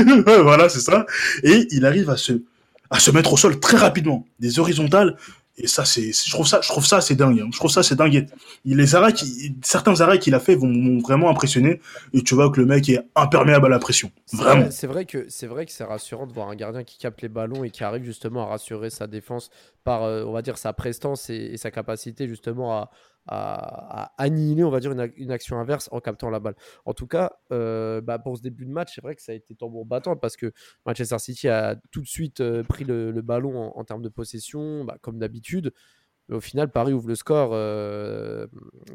Voilà, 0.43 0.69
c'est 0.69 0.81
ça. 0.81 1.07
Et 1.43 1.67
il 1.71 1.87
arrive 1.87 2.11
à 2.11 2.17
se, 2.17 2.43
à 2.91 3.01
se 3.01 3.11
mettre 3.11 3.33
au 3.33 3.37
sol 3.37 3.59
très 3.61 3.77
rapidement, 3.77 4.27
des 4.41 4.59
horizontales. 4.59 5.17
Et 5.59 5.67
ça, 5.69 5.85
c'est, 5.87 6.13
je 6.13 6.31
trouve 6.31 6.47
ça, 6.47 6.61
je 6.63 6.69
trouve 6.69 6.85
ça, 6.87 7.01
c'est 7.01 7.15
dingue. 7.15 7.41
hein. 7.41 7.49
Je 7.53 7.57
trouve 7.59 7.71
ça, 7.71 7.83
c'est 7.83 7.95
dingue. 7.95 8.27
Il, 8.67 8.77
les 8.77 8.95
arrêts, 8.95 9.13
qui- 9.15 9.57
certains 9.63 10.01
arrêts 10.03 10.19
qu'il 10.19 10.35
a 10.35 10.41
fait 10.41 10.55
vont 10.55 10.67
m'ont 10.69 10.99
vraiment 11.01 11.31
impressionné. 11.31 11.81
Et 12.13 12.23
tu 12.23 12.35
vois 12.35 12.51
que 12.51 12.61
le 12.61 12.67
mec 12.67 12.89
est 12.91 13.01
imperméable 13.15 13.67
à 13.67 13.69
la 13.71 13.79
pression. 13.79 14.11
C'est 14.27 14.37
Vraiment. 14.37 14.63
vrai- 14.63 14.71
C'est 14.71 14.87
vrai 14.87 15.07
que 15.07 15.27
c'est 15.29 15.47
vrai 15.47 15.65
que 15.65 15.73
c'est 15.73 15.85
rassurant 15.85 16.27
de 16.27 16.33
voir 16.35 16.49
un 16.51 16.57
gardien 16.57 16.85
qui 16.85 16.99
capte 16.99 17.23
les 17.23 17.29
ballons 17.31 17.65
et 17.65 17.71
qui 17.71 17.85
arrive 17.85 18.05
justement 18.05 18.43
à 18.43 18.47
rassurer 18.51 18.91
sa 18.91 19.07
défense 19.07 19.49
par, 19.83 20.03
euh, 20.03 20.25
on 20.27 20.33
va 20.33 20.43
dire, 20.43 20.59
sa 20.59 20.73
prestance 20.75 21.31
et, 21.31 21.35
et 21.37 21.57
sa 21.57 21.71
capacité 21.71 22.29
justement 22.29 22.77
à, 22.77 22.91
à- 23.27 24.13
annihiler, 24.19 24.65
on 24.65 24.71
va 24.71 24.81
dire, 24.81 24.93
une, 24.93 25.01
ac- 25.01 25.15
une 25.17 25.31
action 25.31 25.59
inverse 25.59 25.89
en 25.93 26.01
captant 26.01 26.31
la 26.31 26.41
balle. 26.41 26.55
En 26.85 26.95
tout 26.95 27.07
cas, 27.07 27.33
euh, 27.53 28.01
bah, 28.01 28.19
pour 28.19 28.37
ce 28.37 28.43
début 28.43 28.67
de 28.67 28.71
match, 28.71 28.95
c'est 28.95 29.01
vrai 29.01 29.15
que 29.15 29.23
ça 29.23 29.33
a 29.33 29.35
été 29.35 29.55
tambour 29.55 29.87
battant 29.87 30.17
parce 30.17 30.37
que 30.37 30.53
Manchester 30.85 31.19
City 31.19 31.49
a 31.49 31.77
tout 31.91 32.01
de 32.01 32.07
suite 32.07 32.41
euh, 32.41 32.63
pris 32.63 32.85
le, 32.85 33.13
ballon 33.23 33.73
en, 33.77 33.85
termes 33.85 34.03
de 34.03 34.09
possession, 34.09 34.85
bah, 34.85 34.99
comme 35.01 35.19
d'habitude. 35.19 35.73
Au 36.31 36.41
final, 36.41 36.71
Paris 36.71 36.93
ouvre 36.93 37.09
le 37.09 37.15
score. 37.15 37.51
Euh, 37.53 38.47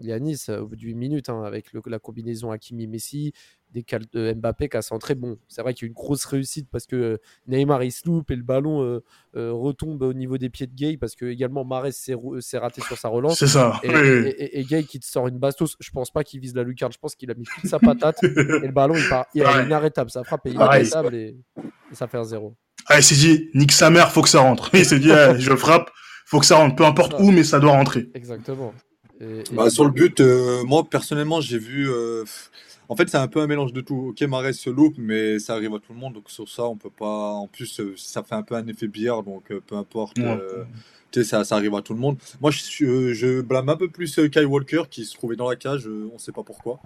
Yanis, 0.01 0.45
au 0.49 0.67
bout 0.67 0.75
de 0.75 0.81
8 0.81 0.95
minutes, 0.95 1.29
hein, 1.29 1.43
avec 1.43 1.71
la 1.85 1.99
combinaison 1.99 2.51
Hakimi-Messi, 2.51 3.33
décale 3.71 4.03
de 4.13 4.33
Mbappé 4.33 4.69
qui 4.69 4.77
a 4.77 4.81
centré. 4.81 5.15
Bon, 5.15 5.37
c'est 5.47 5.61
vrai 5.61 5.73
qu'il 5.73 5.83
y 5.83 5.85
a 5.85 5.87
eu 5.87 5.89
une 5.89 5.93
grosse 5.95 6.25
réussite 6.25 6.67
parce 6.71 6.85
que 6.85 6.95
euh, 6.95 7.17
Neymar 7.47 7.83
il 7.83 7.91
se 7.91 8.05
loupe 8.07 8.29
et 8.31 8.35
le 8.35 8.43
ballon 8.43 8.83
euh, 8.83 9.03
euh, 9.35 9.51
retombe 9.53 10.01
au 10.01 10.13
niveau 10.13 10.37
des 10.37 10.49
pieds 10.49 10.67
de 10.67 10.73
Gay 10.75 10.97
parce 10.97 11.15
que 11.15 11.25
également 11.25 11.63
Mares 11.63 11.91
s'est 11.91 12.57
raté 12.57 12.81
sur 12.81 12.97
sa 12.97 13.07
relance. 13.07 13.39
C'est 13.39 13.47
ça. 13.47 13.79
Et, 13.83 13.89
Oui, 13.89 13.95
et- 13.97 14.43
et- 14.43 14.59
et 14.59 14.63
Gay 14.65 14.83
qui 14.83 14.99
te 14.99 15.05
sort 15.05 15.27
une 15.27 15.37
bastos, 15.39 15.75
je 15.79 15.89
pense 15.91 16.11
pas 16.11 16.23
qu'il 16.23 16.39
vise 16.39 16.53
la 16.55 16.63
lucarne, 16.63 16.91
je 16.91 16.97
pense 16.97 17.15
qu'il 17.15 17.31
a 17.31 17.33
mis 17.33 17.45
toute 17.45 17.69
sa 17.69 17.79
patate 17.79 18.17
et 18.23 18.27
le 18.67 18.71
ballon 18.71 18.95
il, 18.95 19.07
part, 19.09 19.25
il 19.33 19.41
est 19.43 19.63
inarrêtable, 19.65 20.09
sa 20.11 20.23
frappe 20.23 20.45
est 20.47 20.53
Pareil. 20.53 20.85
inarrêtable 20.85 21.15
et, 21.15 21.35
et 21.91 21.95
ça 21.95 22.07
fait 22.07 22.17
un 22.17 22.23
zéro. 22.23 22.55
Ah, 22.87 22.97
il 22.99 23.03
s'est 23.03 23.15
dit, 23.15 23.49
nique 23.53 23.71
sa 23.71 23.89
mère, 23.89 24.11
faut 24.11 24.21
que 24.21 24.29
ça 24.29 24.39
rentre. 24.39 24.69
Il 24.73 24.83
s'est 24.85 24.99
dit, 24.99 25.11
eh, 25.11 25.39
je 25.39 25.55
frappe, 25.55 25.91
faut 26.25 26.39
que 26.39 26.45
ça 26.47 26.55
rentre, 26.57 26.75
peu 26.75 26.83
importe 26.85 27.11
Ça. 27.11 27.21
où, 27.21 27.29
mais 27.31 27.43
ça 27.43 27.59
doit 27.59 27.71
rentrer. 27.71 28.09
Exactement. 28.15 28.73
Et- 29.19 29.39
et- 29.41 29.43
Bah, 29.55 29.69
sur 29.69 29.85
le 29.85 29.91
but, 29.91 30.19
euh, 30.19 30.63
moi 30.63 30.83
personnellement, 30.89 31.41
j'ai 31.41 31.59
vu. 31.59 31.87
euh, 31.89 32.23
En 32.91 32.95
fait, 32.97 33.09
c'est 33.09 33.15
un 33.15 33.29
peu 33.29 33.39
un 33.39 33.47
mélange 33.47 33.71
de 33.71 33.79
tout. 33.79 34.09
Ok, 34.09 34.21
Mahrez 34.23 34.51
se 34.51 34.69
loupe, 34.69 34.95
mais 34.97 35.39
ça 35.39 35.53
arrive 35.53 35.73
à 35.73 35.79
tout 35.79 35.93
le 35.93 35.97
monde. 35.97 36.13
Donc 36.15 36.29
sur 36.29 36.49
ça, 36.49 36.65
on 36.65 36.75
peut 36.75 36.89
pas. 36.89 37.31
En 37.31 37.47
plus, 37.47 37.79
euh, 37.79 37.93
ça 37.95 38.21
fait 38.21 38.35
un 38.35 38.43
peu 38.43 38.53
un 38.55 38.67
effet 38.67 38.89
billard, 38.89 39.23
donc 39.23 39.49
euh, 39.49 39.61
peu 39.65 39.77
importe. 39.77 40.17
Ouais. 40.17 40.25
euh, 40.25 40.65
Tu 41.09 41.23
sais, 41.23 41.29
ça, 41.29 41.45
ça 41.45 41.55
arrive 41.55 41.73
à 41.73 41.81
tout 41.81 41.93
le 41.93 42.01
monde. 42.01 42.17
Moi, 42.41 42.51
je, 42.51 43.13
je 43.13 43.39
blâme 43.39 43.69
un 43.69 43.77
peu 43.77 43.87
plus 43.87 44.13
Kyle 44.29 44.45
Walker 44.45 44.83
qui 44.91 45.05
se 45.05 45.13
trouvait 45.13 45.37
dans 45.37 45.49
la 45.49 45.55
cage. 45.55 45.87
on 46.13 46.17
sait 46.17 46.33
pas 46.33 46.43
pourquoi. 46.43 46.81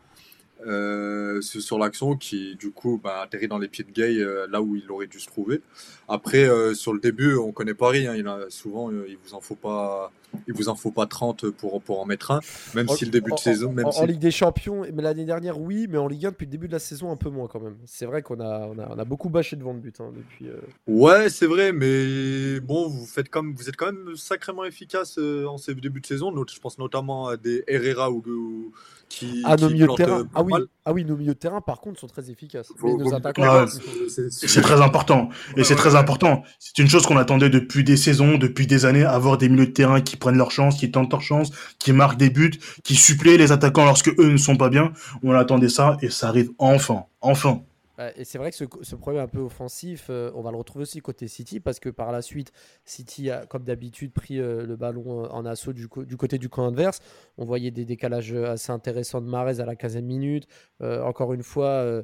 Euh, 0.65 1.41
sur 1.41 1.77
l'action 1.77 2.15
qui 2.15 2.55
du 2.55 2.71
coup 2.71 2.99
bah, 3.03 3.21
atterrit 3.21 3.47
dans 3.47 3.57
les 3.57 3.67
pieds 3.67 3.83
de 3.83 3.91
Gay 3.91 4.19
euh, 4.19 4.47
là 4.49 4.61
où 4.61 4.75
il 4.75 4.89
aurait 4.89 5.07
dû 5.07 5.19
se 5.19 5.27
trouver. 5.27 5.61
Après 6.07 6.45
euh, 6.45 6.73
sur 6.73 6.93
le 6.93 6.99
début 6.99 7.35
on 7.35 7.51
connaît 7.51 7.73
Paris, 7.73 8.07
hein, 8.07 8.15
il 8.15 8.25
a, 8.27 8.39
souvent 8.49 8.89
il 8.89 9.17
vous 9.23 9.33
en 9.33 9.41
faut 9.41 9.55
pas 9.55 10.11
il 10.47 10.53
vous 10.53 10.69
en 10.69 10.75
faut 10.75 10.91
pas 10.91 11.05
30 11.05 11.49
pour, 11.51 11.81
pour 11.81 12.01
en 12.01 12.05
mettre 12.05 12.31
un, 12.31 12.39
même 12.73 12.87
si 12.89 13.05
le 13.05 13.11
début 13.11 13.31
de 13.31 13.37
saison. 13.37 13.71
Même 13.71 13.85
en, 13.85 13.91
si... 13.91 14.05
Ligue 14.05 14.19
des 14.19 14.31
Champions, 14.31 14.85
mais 14.93 15.01
l'année 15.01 15.23
dernière, 15.23 15.61
oui, 15.61 15.87
mais 15.89 15.97
en 15.97 16.09
Ligue 16.09 16.25
1, 16.25 16.29
depuis 16.31 16.45
le 16.45 16.51
début 16.51 16.67
de 16.67 16.73
la 16.73 16.79
saison, 16.79 17.09
un 17.09 17.15
peu 17.15 17.29
moins 17.29 17.47
quand 17.47 17.61
même. 17.61 17.77
C'est 17.85 18.05
vrai 18.05 18.21
qu'on 18.21 18.41
a, 18.41 18.67
on 18.67 18.77
a, 18.77 18.89
on 18.89 18.99
a, 18.99 19.05
beaucoup 19.05 19.29
bâché 19.29 19.55
devant 19.55 19.71
le 19.71 19.79
but 19.79 19.95
hein, 20.01 20.11
depuis. 20.13 20.51
Ouais, 20.87 21.29
c'est 21.29 21.45
vrai, 21.45 21.71
mais 21.71 22.59
bon, 22.59 22.89
vous, 22.89 23.05
faites 23.05 23.29
comme, 23.29 23.55
vous 23.55 23.69
êtes 23.69 23.77
quand 23.77 23.93
même 23.93 24.17
sacrément 24.17 24.65
efficace 24.65 25.17
en 25.17 25.57
ces 25.57 25.73
débuts 25.73 26.01
de 26.01 26.05
saison. 26.05 26.33
Je 26.45 26.59
pense 26.59 26.79
notamment 26.79 27.27
à 27.27 27.37
des 27.37 27.63
Herrera 27.67 28.11
ou, 28.11 28.21
ou 28.27 28.73
qui, 29.09 29.41
ah, 29.45 29.55
nos 29.55 29.67
qui 29.67 29.73
milieux 29.73 29.87
de 29.87 29.93
terrain. 29.93 30.15
plantent 30.23 30.27
Ah 30.35 30.43
oui. 30.43 30.53
ah 30.85 30.93
oui, 30.93 31.05
nos 31.05 31.15
milieux 31.15 31.33
de 31.33 31.39
terrain, 31.39 31.61
par 31.61 31.79
contre, 31.79 31.99
sont 31.99 32.07
très 32.07 32.29
efficaces. 32.29 32.67
Faut- 32.77 32.97
nos 32.97 33.13
attaquants. 33.13 33.65
C'est- 34.09 34.29
C'est 34.31 34.61
très 34.61 34.81
important. 34.81 35.29
Et 35.57 35.63
c'est 35.63 35.75
très 35.75 35.95
important. 35.95 36.43
C'est 36.59 36.81
une 36.81 36.89
chose 36.89 37.05
qu'on 37.05 37.17
attendait 37.17 37.49
depuis 37.49 37.83
des 37.83 37.97
saisons, 37.97 38.37
depuis 38.37 38.67
des 38.67 38.85
années, 38.85 39.03
avoir 39.03 39.37
des 39.37 39.47
milieux 39.49 39.67
de 39.67 39.71
terrain 39.71 40.01
qui 40.01 40.17
prennent 40.17 40.37
leur 40.37 40.51
chance, 40.51 40.77
qui 40.77 40.91
tentent 40.91 41.11
leur 41.11 41.21
chance, 41.21 41.51
qui 41.79 41.93
marquent 41.93 42.17
des 42.17 42.29
buts, 42.29 42.53
qui 42.83 42.95
suppléent 42.95 43.37
les 43.37 43.51
attaquants 43.51 43.85
lorsque 43.85 44.09
eux 44.19 44.29
ne 44.29 44.37
sont 44.37 44.57
pas 44.57 44.69
bien. 44.69 44.91
On 45.23 45.31
attendait 45.33 45.69
ça 45.69 45.97
et 46.01 46.09
ça 46.09 46.27
arrive 46.29 46.49
enfin. 46.57 47.03
Enfin. 47.21 47.61
Ouais, 47.97 48.13
Et 48.17 48.25
c'est 48.25 48.37
vrai 48.37 48.51
que 48.51 48.57
ce, 48.57 48.95
problème 48.95 49.23
un 49.23 49.27
peu 49.27 49.39
offensif, 49.39 50.07
euh, 50.09 50.31
on 50.35 50.41
va 50.41 50.51
le 50.51 50.57
retrouver 50.57 50.83
aussi 50.83 50.99
côté 50.99 51.27
City, 51.27 51.59
parce 51.59 51.79
que 51.79 51.89
par 51.89 52.11
la 52.11 52.21
suite, 52.21 52.51
City 52.83 53.31
a, 53.31 53.45
comme 53.45 53.63
d'habitude, 53.63 54.11
pris 54.11 54.39
euh, 54.39 54.65
le 54.65 54.75
ballon 54.75 55.23
euh, 55.23 55.27
en 55.29 55.45
assaut 55.45 55.71
du, 55.71 55.87
côté 55.87 56.37
du 56.37 56.49
camp 56.49 56.67
adverse. 56.67 56.99
On 57.37 57.45
voyait 57.45 57.71
des 57.71 57.85
décalages 57.85 58.33
assez 58.33 58.71
intéressants 58.71 59.21
de 59.21 59.27
Mahrez 59.27 59.61
à 59.61 59.65
la 59.65 59.75
15e 59.75 60.01
minute. 60.01 60.47
Encore 60.81 61.33
une 61.33 61.43
fois, 61.43 62.03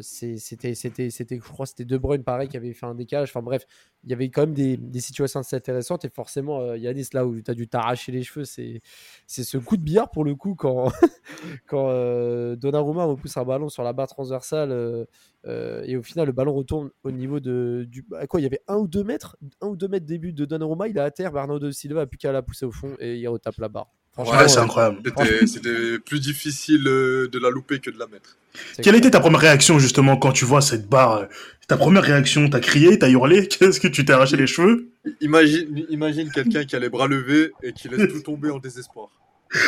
c'était, 0.00 0.74
je 0.74 1.38
crois, 1.38 1.66
c'était 1.66 1.84
De 1.84 1.98
Bruyne, 1.98 2.22
pareil, 2.22 2.48
qui 2.48 2.56
avait 2.56 2.72
fait 2.72 2.86
un 2.86 2.94
décalage. 2.94 3.30
Enfin 3.30 3.42
bref, 3.42 3.66
il 4.04 4.10
y 4.10 4.12
avait 4.12 4.30
quand 4.30 4.42
même 4.42 4.54
des, 4.54 5.00
situations 5.00 5.40
assez 5.40 5.56
intéressantes. 5.56 6.04
Et 6.04 6.10
forcément, 6.10 6.60
euh, 6.60 6.76
Yanis, 6.76 7.08
là 7.12 7.26
où 7.26 7.40
tu 7.40 7.50
as 7.50 7.54
dû 7.54 7.68
t'arracher 7.68 8.12
les 8.12 8.22
cheveux, 8.22 8.44
c'est, 8.44 8.80
ce 9.26 9.58
coup 9.58 9.76
de 9.76 9.82
billard 9.82 10.10
pour 10.10 10.24
le 10.24 10.34
coup 10.34 10.54
quand, 10.54 10.90
quand 11.66 11.88
euh, 11.88 12.56
Donnarumma 12.56 13.04
repousse 13.04 13.36
un 13.36 13.44
ballon 13.44 13.68
sur 13.68 13.82
la 13.82 13.92
barre 13.92 14.08
transversale 14.08 14.72
euh, 14.72 15.04
euh, 15.46 15.82
et 15.86 15.96
au 15.96 16.02
final 16.02 16.26
le 16.26 16.32
ballon 16.32 16.52
retourne 16.52 16.90
au 17.02 17.10
niveau 17.10 17.40
de 17.40 17.86
du 17.88 18.04
à 18.18 18.26
quoi 18.26 18.40
il 18.40 18.42
y 18.42 18.46
avait 18.46 18.62
un 18.68 18.76
ou 18.76 18.88
deux 18.88 19.04
mètres 19.04 19.36
un 19.60 19.68
ou 19.68 19.76
deux 19.76 19.88
mètres 19.88 20.06
début 20.06 20.32
de 20.32 20.44
Donnarumma 20.44 20.88
il 20.88 20.96
est 20.96 21.00
à 21.00 21.10
terre 21.10 21.32
Bernardo 21.32 21.70
Silva 21.70 22.02
a 22.02 22.06
plus 22.06 22.18
qu'à 22.18 22.32
la 22.32 22.42
pousser 22.42 22.66
au 22.66 22.72
fond 22.72 22.94
et 22.98 23.16
il 23.16 23.28
retape 23.28 23.56
la 23.58 23.68
barre 23.68 23.90
Ouais, 24.18 24.48
c'est 24.48 24.58
euh, 24.58 24.62
incroyable. 24.62 24.98
C'était 25.46 25.98
plus 25.98 26.20
difficile 26.20 26.86
euh, 26.86 27.28
de 27.28 27.38
la 27.38 27.48
louper 27.50 27.78
que 27.80 27.90
de 27.90 27.98
la 27.98 28.06
mettre. 28.06 28.36
Quelle 28.82 28.96
était 28.96 29.10
ta 29.12 29.20
première 29.20 29.40
réaction 29.40 29.78
justement 29.78 30.16
quand 30.16 30.32
tu 30.32 30.44
vois 30.44 30.60
cette 30.60 30.88
barre 30.88 31.12
euh, 31.18 31.24
Ta 31.68 31.76
première 31.76 32.02
réaction, 32.02 32.48
t'as 32.50 32.60
crié, 32.60 32.98
t'as 32.98 33.08
hurlé? 33.08 33.46
Qu'est-ce 33.48 33.78
que 33.80 33.88
tu 33.88 34.04
t'es 34.04 34.12
arraché 34.12 34.36
les 34.36 34.46
cheveux? 34.48 34.88
Imagine, 35.20 35.86
imagine 35.88 36.30
quelqu'un 36.30 36.64
qui 36.64 36.74
a 36.76 36.78
les 36.80 36.88
bras 36.90 37.06
levés 37.06 37.52
et 37.62 37.72
qui 37.72 37.88
laisse 37.88 38.12
tout 38.12 38.20
tomber 38.20 38.50
en 38.50 38.58
désespoir. 38.58 39.08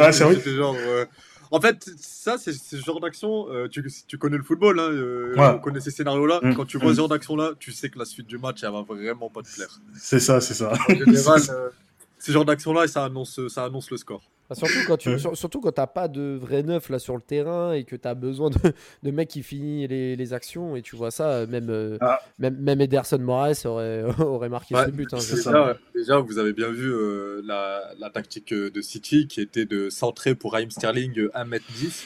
Ah, 0.00 0.12
c'est 0.12 0.24
vrai. 0.24 0.40
genre, 0.54 0.76
euh, 0.76 1.04
En 1.50 1.60
fait, 1.60 1.88
ça, 1.98 2.36
c'est 2.38 2.52
ce 2.52 2.76
genre 2.76 3.00
d'action. 3.00 3.46
euh, 3.50 3.68
tu, 3.68 3.84
tu 4.06 4.18
connais 4.18 4.36
le 4.36 4.42
football, 4.42 4.78
hein, 4.80 4.88
euh, 4.90 5.34
Ouais. 5.36 5.52
on 5.54 5.58
connaît 5.60 5.80
ces 5.80 5.90
scénarios-là. 5.90 6.40
Mm. 6.42 6.54
Quand 6.54 6.64
tu 6.64 6.78
vois 6.78 6.90
Mm. 6.90 6.94
ce 6.94 6.96
genre 6.98 7.08
d'action-là, 7.08 7.52
tu 7.58 7.72
sais 7.72 7.88
que 7.88 7.98
la 7.98 8.04
suite 8.04 8.26
du 8.26 8.38
match, 8.38 8.58
elle 8.64 8.72
va 8.72 8.82
vraiment 8.82 9.30
pas 9.30 9.42
te 9.42 9.54
plaire. 9.54 9.80
C'est 9.98 10.18
ça, 10.20 10.40
c'est 10.40 10.54
ça. 10.54 10.72
En 10.88 10.94
général, 10.94 11.40
ce 12.22 12.32
genre 12.32 12.44
d'action-là, 12.44 12.86
ça 12.86 13.04
annonce, 13.04 13.40
ça 13.48 13.64
annonce 13.64 13.90
le 13.90 13.96
score. 13.96 14.22
Bah, 14.50 14.56
surtout 14.56 14.78
quand 14.86 14.96
tu 14.96 15.18
surtout 15.34 15.60
quand 15.60 15.72
t'as 15.72 15.86
pas 15.86 16.08
de 16.08 16.36
vrai 16.38 16.62
neuf 16.62 16.88
là 16.90 16.98
sur 16.98 17.14
le 17.14 17.22
terrain 17.22 17.72
et 17.72 17.84
que 17.84 17.94
tu 17.96 18.06
as 18.06 18.14
besoin 18.14 18.50
de, 18.50 18.58
de 19.02 19.10
mecs 19.10 19.28
qui 19.28 19.42
finissent 19.42 19.88
les, 19.88 20.16
les 20.16 20.32
actions 20.32 20.74
et 20.76 20.82
tu 20.82 20.96
vois 20.96 21.10
ça 21.12 21.46
même 21.46 21.70
euh, 21.70 21.96
Ah. 22.00 22.20
même, 22.38 22.56
même 22.58 22.80
Ederson 22.80 23.18
Moraes 23.20 23.62
aurait 23.64 24.02
aurait 24.20 24.48
marqué 24.48 24.74
Ouais, 24.74 24.86
ce 24.86 24.90
but 24.90 25.14
hein, 25.14 25.20
ça. 25.20 25.36
Déjà, 25.36 25.78
déjà, 25.94 26.18
vous 26.18 26.38
avez 26.38 26.52
bien 26.52 26.68
vu 26.70 26.92
euh, 26.92 27.40
la, 27.44 27.92
la 27.98 28.10
tactique 28.10 28.52
euh, 28.52 28.68
de 28.70 28.80
City 28.82 29.26
qui 29.28 29.40
était 29.40 29.64
de 29.64 29.88
centrer 29.90 30.34
pour 30.34 30.52
Raheem 30.52 30.70
Sterling 30.70 31.18
euh, 31.18 31.30
1m10. 31.34 32.02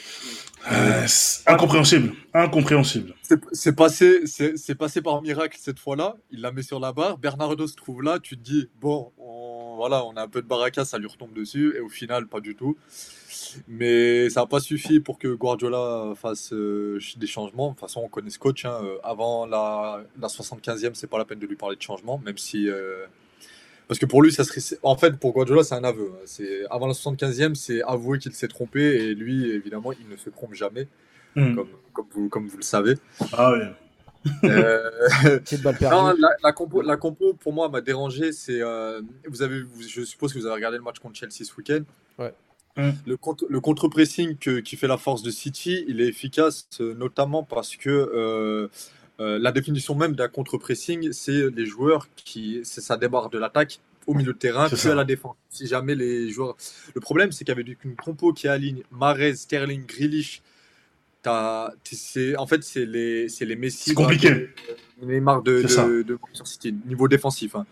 Euh, 0.71 1.03
c'est 1.07 1.49
incompréhensible. 1.49 2.13
Incompréhensible. 2.33 3.13
C'est 3.51 3.75
passé, 3.75 4.21
c'est 4.25 4.57
c'est 4.57 4.75
passé 4.75 5.01
par 5.01 5.21
miracle 5.21 5.57
cette 5.59 5.79
fois-là. 5.79 6.15
Il 6.31 6.41
la 6.41 6.51
met 6.51 6.61
sur 6.63 6.79
la 6.79 6.93
barre. 6.93 7.17
Bernardo 7.17 7.67
se 7.67 7.75
trouve 7.75 8.01
là. 8.03 8.19
Tu 8.19 8.37
te 8.37 8.43
dis, 8.43 8.69
bon, 8.79 9.11
on, 9.17 9.46
voilà, 9.77 10.03
on 10.05 10.17
a 10.17 10.23
un 10.23 10.27
peu 10.27 10.41
de 10.41 10.47
baraka, 10.47 10.83
ça 10.83 10.97
lui 10.97 11.07
retombe 11.07 11.31
dessus. 11.33 11.73
Et 11.77 11.79
au 11.79 11.87
final, 11.89 12.27
pas 12.27 12.41
du 12.41 12.55
tout. 12.55 12.75
Mais 13.67 14.29
ça 14.29 14.41
n'a 14.41 14.47
pas 14.47 14.59
suffi 14.59 14.99
pour 14.99 15.17
que 15.19 15.29
Guardiola 15.33 16.13
fasse 16.15 16.51
euh, 16.53 16.99
des 17.17 17.27
changements. 17.27 17.67
De 17.69 17.73
toute 17.73 17.81
façon, 17.81 18.01
on 18.03 18.09
connaît 18.09 18.29
ce 18.29 18.39
coach. 18.39 18.65
hein. 18.65 18.79
Euh, 18.83 18.97
Avant 19.03 19.45
la, 19.45 20.03
la 20.19 20.27
75e, 20.27 20.91
c'est 20.95 21.07
pas 21.07 21.17
la 21.17 21.25
peine 21.25 21.39
de 21.39 21.47
lui 21.47 21.55
parler 21.55 21.75
de 21.77 21.81
changement, 21.81 22.19
même 22.25 22.37
si. 22.37 22.69
euh, 22.69 23.05
parce 23.87 23.99
que 23.99 24.05
pour 24.05 24.21
lui, 24.21 24.33
ça 24.33 24.43
serait. 24.43 24.61
En 24.83 24.97
fait, 24.97 25.17
pour 25.17 25.31
Guardiola, 25.33 25.63
c'est 25.63 25.75
un 25.75 25.83
aveu. 25.85 26.11
hein. 26.15 26.19
C'est 26.25 26.65
avant 26.69 26.87
la 26.87 26.93
75e, 26.93 27.55
c'est 27.55 27.81
avouer 27.83 28.19
qu'il 28.19 28.33
s'est 28.33 28.49
trompé 28.49 28.81
et 28.81 29.15
lui, 29.15 29.49
évidemment, 29.49 29.93
il 29.93 30.09
ne 30.09 30.17
se 30.17 30.29
trompe 30.29 30.53
jamais, 30.53 30.87
Hmm. 31.35 31.53
comme, 31.55 31.67
comme, 31.93 32.05
vous, 32.11 32.29
comme 32.29 32.47
vous 32.47 32.57
le 32.57 32.63
savez. 32.63 32.95
Ah 33.33 33.51
oui. 33.53 33.59
Euh, 34.43 34.89
Petite 35.39 35.61
balle 35.61 35.77
non, 35.81 36.13
la, 36.17 36.29
la 36.43 36.51
compo, 36.51 36.81
la 36.81 36.97
compo, 36.97 37.33
pour 37.33 37.53
moi, 37.53 37.69
m'a 37.69 37.81
dérangé. 37.81 38.31
C'est, 38.31 38.61
euh, 38.61 39.01
vous 39.27 39.41
avez, 39.41 39.61
vous- 39.61 39.81
je 39.87 40.01
suppose 40.03 40.33
que 40.33 40.39
vous 40.39 40.45
avez 40.45 40.55
regardé 40.55 40.77
le 40.77 40.83
match 40.83 40.99
contre 40.99 41.15
Chelsea 41.17 41.43
ce 41.43 41.53
week-end. 41.57 41.81
Ouais. 42.19 42.33
Mm. 42.77 42.91
Le, 43.05 43.17
contre, 43.17 43.45
le 43.49 43.59
contre-pressing 43.59 44.37
que- 44.37 44.59
qui 44.59 44.75
fait 44.75 44.87
la 44.87 44.97
force 44.97 45.23
de 45.23 45.31
City, 45.31 45.83
il 45.87 46.01
est 46.01 46.07
efficace, 46.07 46.67
euh, 46.79 46.93
notamment 46.93 47.43
parce 47.43 47.75
que 47.75 47.89
euh, 47.89 48.67
euh, 49.19 49.39
la 49.39 49.51
définition 49.51 49.95
même 49.95 50.15
d'un 50.15 50.27
contre-pressing, 50.27 51.11
c'est 51.11 51.49
les 51.49 51.65
joueurs 51.65 52.07
qui, 52.15 52.61
c'est 52.63 52.81
ça 52.81 52.97
démarre 52.97 53.29
de 53.29 53.37
l'attaque 53.39 53.79
au 54.05 54.13
milieu 54.13 54.31
de 54.33 54.37
terrain, 54.37 54.69
puis 54.69 54.87
à 54.89 54.95
la 54.95 55.03
défense. 55.03 55.35
Si 55.49 55.67
jamais 55.67 55.95
les 55.95 56.29
joueurs, 56.29 56.55
le 56.93 57.01
problème, 57.01 57.31
c'est 57.33 57.43
qu'avec 57.43 57.83
une 57.83 57.95
compo 57.95 58.31
qui 58.31 58.47
aligne 58.47 58.83
Mahrez, 58.91 59.35
Sterling, 59.35 59.85
Grealish, 59.85 60.41
en 61.27 62.47
fait, 62.47 62.63
c'est 62.63 62.85
les, 62.85 63.29
c'est 63.29 63.45
les 63.45 63.55
Messi. 63.55 63.89
C'est 63.89 63.93
compliqué. 63.95 64.49
Neymar 65.01 65.43
de, 65.43 65.61
de, 65.61 66.03
de 66.03 66.13
Manchester 66.13 66.45
City, 66.45 66.75
niveau 66.85 67.07
défensif. 67.07 67.55
Hein. 67.55 67.65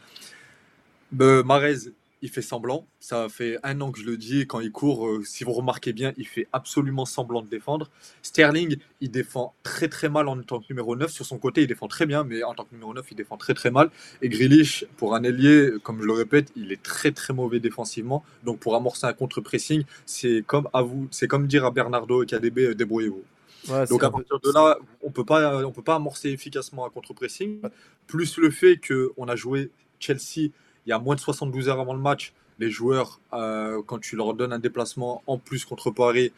Mahrez, 1.12 1.90
il 2.22 2.30
fait 2.30 2.42
semblant. 2.42 2.88
Ça 3.00 3.30
fait 3.30 3.58
un 3.64 3.80
an 3.82 3.92
que 3.92 4.00
je 4.00 4.06
le 4.06 4.18
dis. 4.18 4.42
et 4.42 4.46
Quand 4.48 4.60
il 4.60 4.72
court, 4.72 5.08
euh, 5.08 5.24
si 5.24 5.44
vous 5.44 5.54
remarquez 5.54 5.94
bien, 5.94 6.14
il 6.18 6.28
fait 6.28 6.48
absolument 6.54 7.06
semblant 7.06 7.42
de 7.42 7.48
défendre. 7.48 7.90
Sterling, 8.22 8.78
il 9.02 9.12
défend 9.12 9.54
très 9.64 9.88
très 9.88 10.10
mal 10.10 10.28
en 10.28 10.42
tant 10.42 10.60
que 10.60 10.66
numéro 10.70 10.96
9. 10.96 11.12
Sur 11.12 11.26
son 11.26 11.38
côté, 11.38 11.62
il 11.62 11.68
défend 11.68 11.88
très 11.88 12.06
bien, 12.06 12.24
mais 12.24 12.44
en 12.44 12.54
tant 12.54 12.64
que 12.64 12.74
numéro 12.74 12.94
9, 12.94 13.06
il 13.12 13.16
défend 13.16 13.38
très 13.38 13.54
très 13.54 13.72
mal. 13.72 13.90
Et 14.22 14.30
Grealish, 14.30 14.86
pour 14.98 15.16
un 15.16 15.24
ailier, 15.24 15.70
comme 15.84 16.02
je 16.02 16.06
le 16.06 16.14
répète, 16.14 16.52
il 16.56 16.72
est 16.72 16.82
très 16.82 17.12
très 17.12 17.34
mauvais 17.34 17.60
défensivement. 17.60 18.24
Donc 18.44 18.60
pour 18.60 18.76
amorcer 18.76 19.06
un 19.06 19.14
contre-pressing, 19.14 19.84
c'est 20.06 20.44
comme, 20.46 20.68
à 20.74 20.82
vous, 20.82 21.08
c'est 21.12 21.28
comme 21.28 21.48
dire 21.48 21.66
à 21.66 21.72
Bernardo 21.72 22.24
et 22.24 22.26
KDB, 22.26 22.60
euh, 22.60 22.76
débrouillez-vous. 22.76 23.24
Ouais, 23.70 23.86
Donc 23.88 24.04
à 24.04 24.10
partir 24.10 24.40
de 24.40 24.52
là, 24.52 24.78
on 25.02 25.12
peut 25.12 25.26
pas, 25.26 25.64
on 25.66 25.72
peut 25.72 25.82
pas 25.82 25.96
amorcer 25.96 26.30
efficacement 26.30 26.86
un 26.86 26.90
contre-pressing. 26.90 27.62
Plus 28.08 28.38
le 28.38 28.52
fait 28.52 28.78
qu'on 28.78 29.28
a 29.28 29.36
joué 29.36 29.72
Chelsea 30.00 30.52
il 30.86 30.90
y 30.90 30.94
a 30.94 31.00
moins 31.00 31.16
de 31.16 31.20
72 31.20 31.68
heures 31.68 31.80
avant 31.80 31.94
le 31.94 32.00
match, 32.00 32.34
les 32.60 32.70
joueurs, 32.70 33.20
euh, 33.34 33.82
quand 33.86 34.00
tu 34.00 34.16
leur 34.16 34.34
donnes 34.34 34.54
un 34.54 34.60
déplacement 34.60 35.24
en 35.28 35.38
plus 35.38 35.66
contre 35.66 35.92
Paris, 35.92 36.32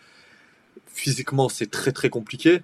physiquement 0.88 1.50
c'est 1.50 1.70
très 1.70 1.92
très 1.92 2.10
compliqué. 2.10 2.62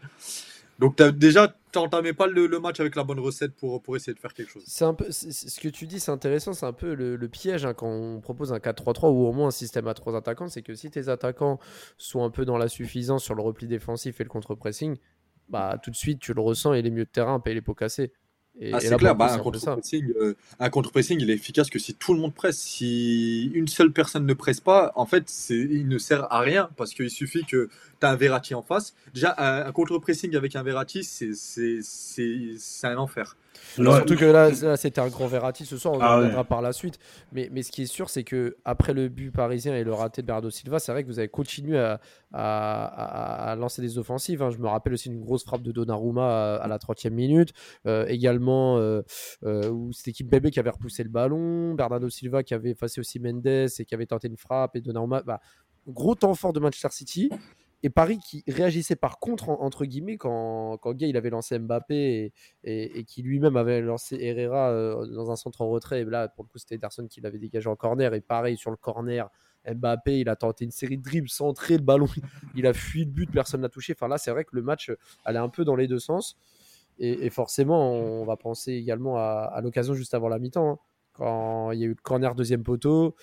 Donc 0.79 1.01
déjà, 1.01 1.53
tu 1.73 1.79
n'entamais 1.79 2.13
pas 2.13 2.27
le, 2.27 2.47
match 2.59 2.79
avec 2.79 2.95
la 2.95 3.03
bonne 3.03 3.19
recette 3.19 3.55
pour, 3.55 3.81
pour 3.81 3.95
essayer 3.95 4.13
de 4.13 4.19
faire 4.19 4.33
quelque 4.33 4.49
chose. 4.49 4.63
C'est 4.67 4.85
un 4.85 4.93
peu 4.93 5.11
ce 5.11 5.59
que 5.59 5.69
tu 5.69 5.87
dis, 5.87 5.99
c'est 5.99 6.11
intéressant, 6.11 6.53
c'est 6.53 6.65
un 6.65 6.73
peu 6.73 6.93
le, 6.93 7.27
piège 7.27 7.65
hein, 7.65 7.73
quand 7.73 7.87
on 7.87 8.21
propose 8.21 8.53
un 8.53 8.57
4-3-3 8.57 9.11
ou 9.11 9.25
au 9.25 9.33
moins 9.33 9.47
un 9.47 9.51
système 9.51 9.87
à 9.87 9.93
trois 9.95 10.15
attaquants, 10.15 10.47
c'est 10.47 10.61
que 10.61 10.75
si 10.75 10.91
tes 10.91 11.09
attaquants 11.09 11.59
sont 11.97 12.23
un 12.23 12.29
peu 12.29 12.45
dans 12.45 12.57
la 12.57 12.67
suffisance 12.67 13.23
sur 13.23 13.33
le 13.33 13.41
repli 13.41 13.67
défensif 13.67 14.21
et 14.21 14.23
le 14.23 14.29
contre-pressing, 14.29 14.97
bah 15.49 15.77
tout 15.81 15.89
de 15.89 15.95
suite 15.95 16.19
tu 16.19 16.33
le 16.33 16.41
ressens 16.41 16.73
et 16.73 16.81
les 16.81 16.91
milieux 16.91 17.05
de 17.05 17.09
terrain 17.09 17.39
payent 17.39 17.55
les 17.55 17.61
pots 17.61 17.73
cassés. 17.73 18.13
Et, 18.59 18.71
Ah, 18.73 18.79
c'est 18.79 18.95
clair, 18.97 19.15
bah, 19.15 19.33
un 19.33 19.39
contre-pressing, 19.39 20.13
euh, 20.15 20.35
contre-pressing, 20.71 21.19
il 21.19 21.29
est 21.29 21.33
efficace 21.33 21.69
que 21.69 21.79
si 21.79 21.95
tout 21.95 22.13
le 22.13 22.19
monde 22.19 22.33
presse. 22.33 22.59
Si 22.59 23.51
une 23.53 23.67
seule 23.67 23.91
personne 23.91 24.25
ne 24.25 24.33
presse 24.33 24.61
pas, 24.61 24.91
en 24.95 25.05
fait, 25.05 25.31
il 25.49 25.87
ne 25.87 25.97
sert 25.97 26.31
à 26.31 26.39
rien 26.39 26.69
parce 26.77 26.93
qu'il 26.93 27.09
suffit 27.09 27.45
que 27.45 27.69
tu 27.99 28.05
as 28.05 28.09
un 28.11 28.15
Verratti 28.15 28.53
en 28.53 28.61
face. 28.61 28.93
Déjà, 29.13 29.33
un, 29.37 29.65
un 29.65 29.71
contre-pressing 29.71 30.35
avec 30.35 30.55
un 30.55 30.63
Verratti, 30.63 31.03
c'est 31.03 31.31
un 32.83 32.97
enfer. 32.97 33.35
Ouais. 33.77 33.85
Surtout 33.95 34.15
que 34.15 34.25
là, 34.25 34.49
là, 34.49 34.77
c'était 34.77 35.01
un 35.01 35.07
grand 35.07 35.27
Verratti 35.27 35.65
ce 35.65 35.77
soir, 35.77 35.93
on 35.95 35.97
en 35.97 36.01
Ah 36.01 36.09
ouais. 36.11 36.21
reviendra 36.23 36.43
par 36.43 36.61
la 36.61 36.73
suite. 36.73 36.99
Mais, 37.31 37.49
mais 37.51 37.63
ce 37.63 37.71
qui 37.71 37.83
est 37.83 37.85
sûr, 37.87 38.09
c'est 38.09 38.23
que 38.23 38.57
après 38.65 38.93
le 38.93 39.09
but 39.09 39.31
parisien 39.31 39.75
et 39.75 39.83
le 39.83 39.93
raté 39.93 40.21
de 40.21 40.27
Bernardo 40.27 40.49
Silva, 40.49 40.79
c'est 40.79 40.91
vrai 40.91 41.03
que 41.03 41.07
vous 41.07 41.19
avez 41.19 41.27
continué 41.29 41.77
à, 41.79 41.99
à- 42.33 42.85
à- 42.85 43.51
à 43.51 43.55
lancer 43.55 43.81
des 43.81 43.97
offensives. 43.97 44.41
hein. 44.43 44.49
Je 44.51 44.57
me 44.57 44.67
rappelle 44.67 44.93
aussi 44.93 45.09
une 45.09 45.19
grosse 45.21 45.43
frappe 45.43 45.61
de 45.63 45.71
Donnarumma 45.71 46.55
à, 46.55 46.55
à 46.57 46.67
la 46.67 46.77
30e 46.77 47.13
minute. 47.13 47.53
Euh, 47.87 48.05
également, 48.07 48.77
euh, 48.77 49.01
euh, 49.43 49.69
où 49.69 49.91
c'était 49.93 50.11
Kimpembe 50.11 50.49
qui 50.49 50.59
avait 50.59 50.69
repoussé 50.69 51.03
le 51.03 51.09
ballon, 51.09 51.73
Bernardo 51.73 52.09
Silva 52.09 52.43
qui 52.43 52.53
avait 52.53 52.71
effacé 52.71 52.99
aussi 52.99 53.19
Mendes 53.19 53.45
et 53.47 53.85
qui 53.85 53.93
avait 53.95 54.05
tenté 54.05 54.27
une 54.27 54.37
frappe, 54.37 54.75
et 54.75 54.81
Donnarumma. 54.81 55.21
bah, 55.23 55.39
gros 55.87 56.15
temps 56.15 56.33
fort 56.35 56.53
de 56.53 56.59
Manchester 56.59 56.89
City. 56.91 57.29
Et 57.83 57.89
Paris 57.89 58.17
qui 58.19 58.43
réagissait 58.47 58.95
par 58.95 59.19
contre, 59.19 59.49
en- 59.49 59.61
entre 59.61 59.83
guillemets, 59.85 60.17
quand, 60.17 60.77
quand 60.77 60.93
Gay 60.93 61.09
il 61.09 61.17
avait 61.17 61.29
lancé 61.29 61.59
Mbappé 61.59 61.95
et, 61.95 62.33
et- 62.63 62.99
et 62.99 63.03
qui 63.03 63.21
lui-même 63.21 63.57
avait 63.57 63.81
lancé 63.81 64.17
Herrera 64.21 64.71
euh, 64.71 65.05
dans 65.07 65.29
un 65.31 65.35
centre 65.35 65.61
en 65.61 65.67
retrait. 65.69 66.01
Et 66.01 66.05
là, 66.05 66.29
pour 66.29 66.45
le 66.45 66.49
coup, 66.49 66.57
c'était 66.57 66.75
Ederson 66.75 67.05
qui 67.07 67.19
l'avait 67.21 67.39
dégagé 67.39 67.67
en 67.69 67.75
corner. 67.75 68.13
Et 68.13 68.21
pareil, 68.21 68.55
sur 68.57 68.71
le 68.71 68.77
corner, 68.77 69.29
Mbappé, 69.67 70.19
il 70.21 70.29
a 70.29 70.35
tenté 70.37 70.63
une 70.65 70.71
série 70.71 70.97
de 70.97 71.03
dribbles, 71.03 71.29
centré 71.29 71.75
le 71.77 71.83
ballon, 71.83 72.07
il 72.55 72.65
a 72.67 72.73
fui 72.73 73.05
le 73.05 73.11
but, 73.11 73.29
personne 73.31 73.61
n'a 73.61 73.69
touché. 73.69 73.93
Enfin 73.97 74.07
là, 74.07 74.17
c'est 74.17 74.31
vrai 74.31 74.45
que 74.45 74.55
le 74.55 74.61
match 74.61 74.91
allait 75.25 75.39
un 75.39 75.49
peu 75.49 75.65
dans 75.65 75.75
les 75.75 75.87
deux 75.87 75.99
sens. 75.99 76.37
Et, 76.99 77.25
et 77.25 77.29
forcément, 77.29 77.91
on 77.93 78.23
va 78.23 78.37
penser 78.37 78.71
également 78.73 79.17
à, 79.17 79.49
à 79.53 79.61
l'occasion 79.61 79.93
juste 79.93 80.13
avant 80.13 80.29
la 80.29 80.39
mi-temps, 80.39 80.69
hein, 80.69 80.79
quand 81.13 81.71
il 81.71 81.79
y 81.79 81.83
a 81.83 81.85
eu 81.87 81.89
le 81.89 81.95
corner 82.01 82.33
deuxième 82.35 82.63
poteau, 82.63 83.15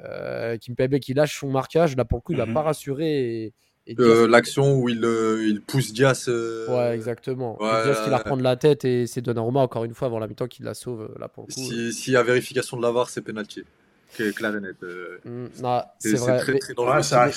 euh, 0.00 0.56
Kimpembe 0.58 0.98
qui 0.98 1.14
lâche 1.14 1.38
son 1.40 1.50
marquage. 1.50 1.96
Là, 1.96 2.04
pour 2.04 2.18
le 2.18 2.22
coup, 2.22 2.32
il 2.32 2.38
n'a 2.38 2.46
Mhm. 2.46 2.54
pas 2.54 2.62
rassuré. 2.62 3.44
Et 3.44 3.54
Euh, 3.98 4.26
L'action 4.26 4.78
où 4.78 4.88
il, 4.88 5.04
euh, 5.04 5.46
il 5.46 5.60
pousse 5.60 5.92
Diaz. 5.92 6.26
euh, 6.28 6.66
Ouais, 6.68 6.94
exactement. 6.94 7.60
ouais, 7.62 7.82
Diaz 7.84 8.00
qui 8.04 8.10
la 8.10 8.16
reprend 8.18 8.36
de 8.36 8.42
la 8.42 8.56
tête 8.56 8.84
et 8.84 9.06
c'est 9.06 9.20
Donnarumma 9.20 9.60
encore 9.60 9.84
une 9.84 9.92
fois 9.94 10.06
avant 10.06 10.18
la 10.18 10.26
mi-temps 10.26 10.46
qui 10.48 10.62
la 10.62 10.72
sauve 10.74 11.10
là 11.18 11.28
pour 11.28 11.44
le 11.48 11.54
coup. 11.54 11.60
Si- 11.92 11.92
a 12.16 12.22
vérification 12.22 12.76
de 12.78 12.82
la 12.82 12.90
VAR, 12.90 13.10
c'est 13.10 13.20
penalty. 13.20 13.62
Que- 14.16 14.32
euh, 14.82 15.18
Mm, 15.24 15.46
c'est 15.98 16.16
vrai. 16.18 16.38
très, 16.38 16.52
mais, 16.52 16.58
très 16.60 16.74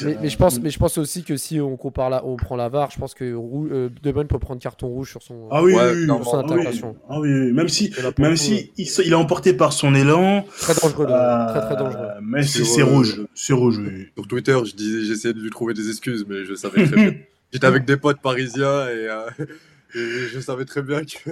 mais- 0.06 0.18
mais- 0.22 0.30
je 0.30 0.38
pense, 0.38 0.60
mais 0.62 0.70
je 0.70 0.80
pense 0.80 0.98
aussi 0.98 1.24
que 1.24 1.36
si 1.38 1.60
on 1.60 1.76
compare 1.78 2.10
la, 2.10 2.26
on 2.26 2.36
prend 2.38 2.56
la 2.56 2.70
VAR, 2.70 2.92
je 2.92 3.00
pense 3.00 3.14
que 3.14 3.24
euh, 3.26 3.90
De 4.04 4.12
Bruyne 4.12 4.28
peut 4.28 4.40
prendre 4.40 4.62
carton 4.62 4.88
rouge 4.88 5.10
sur 5.12 5.22
son. 5.24 5.48
Ah 5.52 5.64
oui, 5.64 5.74
Ouais, 5.74 5.92
oui, 5.94 6.02
oui, 6.02 6.06
non, 6.08 6.24
son 6.24 6.38
oui, 6.38 6.44
intervention. 6.54 6.96
ah 7.10 7.20
oui, 7.20 7.30
oui. 7.34 7.52
même 7.54 7.70
si, 7.70 7.90
pour 7.90 8.04
même 8.24 8.32
coup, 8.34 8.38
si 8.38 8.72
il, 8.78 8.86
se- 8.88 9.02
il 9.02 9.12
est 9.12 9.16
emporté 9.16 9.54
par 9.54 9.74
son 9.74 9.96
élan, 9.96 10.46
Très 10.60 10.74
dangereux, 10.76 11.08
euh, 11.10 11.48
très 11.50 11.62
très 11.62 11.76
dangereux. 11.76 12.08
mais 12.22 12.44
c'est 12.44 12.82
euh, 12.82 12.86
rouge, 12.86 13.22
c'est 13.34 13.54
rouge. 13.54 13.80
oui. 13.80 14.08
Sur 14.16 14.28
Twitter, 14.28 14.58
je 14.66 14.76
disais, 14.76 15.04
j'essayais 15.06 15.34
de 15.34 15.40
lui 15.42 15.50
trouver 15.50 15.74
des 15.74 15.90
excuses, 15.90 16.26
mais 16.28 16.46
je 16.46 16.54
savais 16.56 16.84
très 16.86 16.96
bien. 16.96 17.14
J'étais 17.54 17.68
avec 17.68 17.86
des 17.86 17.98
potes 17.98 18.22
parisiens 18.22 18.88
et, 18.90 19.08
euh, 19.08 19.30
et 19.96 20.28
je 20.34 20.40
savais 20.40 20.66
très 20.66 20.82
bien 20.82 21.02
que. 21.04 21.32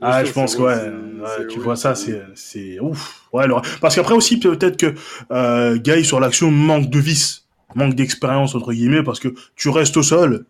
Ah, 0.00 0.24
je 0.24 0.32
pense 0.32 0.56
que 0.56 0.62
ouais, 0.62 1.46
tu 1.48 1.58
vois 1.60 1.76
ça, 1.76 1.94
c'est 1.94 2.78
ouf. 2.80 3.22
Ouais, 3.32 3.44
alors- 3.44 3.62
parce 3.80 3.94
qu'après 3.94 4.14
aussi 4.14 4.38
peut-être 4.38 4.76
que 4.76 4.94
euh, 5.32 5.76
Guy 5.78 6.04
sur 6.04 6.20
l'action 6.20 6.50
manque 6.50 6.90
de 6.90 6.98
vis, 6.98 7.46
manque 7.74 7.94
d'expérience 7.94 8.54
entre 8.54 8.72
guillemets, 8.72 9.02
parce 9.02 9.20
que 9.20 9.28
tu 9.56 9.68
restes 9.68 9.96
au 9.96 10.02
sol 10.02 10.44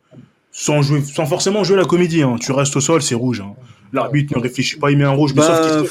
sans 0.50 0.82
jouer, 0.82 1.02
sans 1.02 1.24
forcément 1.26 1.64
jouer 1.64 1.76
la 1.76 1.84
comédie. 1.86 2.22
Hein. 2.22 2.36
Tu 2.40 2.52
restes 2.52 2.76
au 2.76 2.80
sol, 2.80 3.00
c'est 3.02 3.14
rouge. 3.14 3.40
Hein. 3.40 3.54
L'arbitre 3.94 4.36
ne 4.36 4.42
réfléchit 4.42 4.78
pas, 4.78 4.90
il 4.90 4.98
met 4.98 5.04
un 5.04 5.10
rouge, 5.10 5.32
mais 5.34 5.42
sauf 5.42 5.60
qu'il 5.62 5.70
Bah, 5.82 5.86
se, 5.88 5.90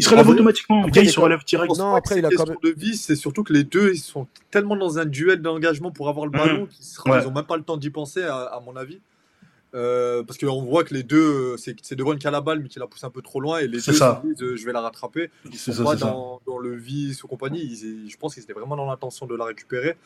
il 0.00 0.04
se 0.04 0.10
relève 0.10 0.28
automatiquement. 0.28 0.84
après, 0.84 1.02
il 1.04 1.10
se 1.10 1.20
relève 1.20 1.44
direct. 1.44 1.76
Non, 1.78 1.94
après, 1.94 2.18
il 2.18 2.24
a 2.26 2.28
c'est 2.30 2.34
quand 2.36 2.44
question 2.46 2.60
de 2.62 2.70
vie, 2.76 2.96
c'est 2.96 3.16
surtout 3.16 3.44
que 3.44 3.52
les 3.52 3.64
deux, 3.64 3.92
ils 3.94 3.98
sont 3.98 4.26
tellement 4.50 4.76
dans 4.76 4.98
un 4.98 5.04
duel 5.04 5.40
d'engagement 5.42 5.90
pour 5.90 6.08
avoir 6.08 6.26
le 6.26 6.32
ballon 6.32 6.66
qu'ils 6.66 6.84
sera- 6.84 7.10
Ouais. 7.10 7.22
ils 7.22 7.28
ont 7.28 7.32
même 7.32 7.44
pas 7.44 7.56
le 7.56 7.62
temps 7.62 7.76
d'y 7.76 7.90
penser, 7.90 8.22
à, 8.22 8.36
à 8.36 8.60
mon 8.60 8.74
avis. 8.76 9.00
Euh, 9.72 10.24
parce 10.24 10.36
qu'on 10.36 10.62
voit 10.64 10.82
que 10.82 10.92
les 10.94 11.04
deux, 11.04 11.56
c'est 11.56 11.76
c'est 11.80 11.94
De 11.94 12.02
Bruyne 12.02 12.18
qui 12.18 12.26
a 12.26 12.32
la 12.32 12.40
balle, 12.40 12.58
mais 12.58 12.68
qui 12.68 12.80
la 12.80 12.88
pousse 12.88 13.04
un 13.04 13.10
peu 13.10 13.22
trop 13.22 13.40
loin, 13.40 13.60
et 13.60 13.68
les 13.68 13.78
C'est 13.78 13.92
deux 13.92 13.98
ça. 13.98 14.20
disent 14.24 14.42
euh, 14.42 14.56
je 14.56 14.66
vais 14.66 14.72
la 14.72 14.80
rattraper. 14.80 15.30
Ils 15.44 15.56
C'est 15.56 15.70
sont 15.70 15.78
ça, 15.78 15.84
pas 15.84 15.92
c'est 15.92 15.98
ça. 16.00 16.06
dans, 16.06 16.40
dans 16.44 16.58
le 16.58 16.74
vice 16.74 17.22
ou 17.22 17.28
compagnie. 17.28 17.60
Ils- 17.62 18.10
je 18.10 18.16
pense 18.16 18.34
qu'ils 18.34 18.42
étaient 18.42 18.52
vraiment 18.52 18.74
dans 18.74 18.86
l'intention 18.86 19.26
de 19.26 19.36
la 19.36 19.44
récupérer. 19.44 19.96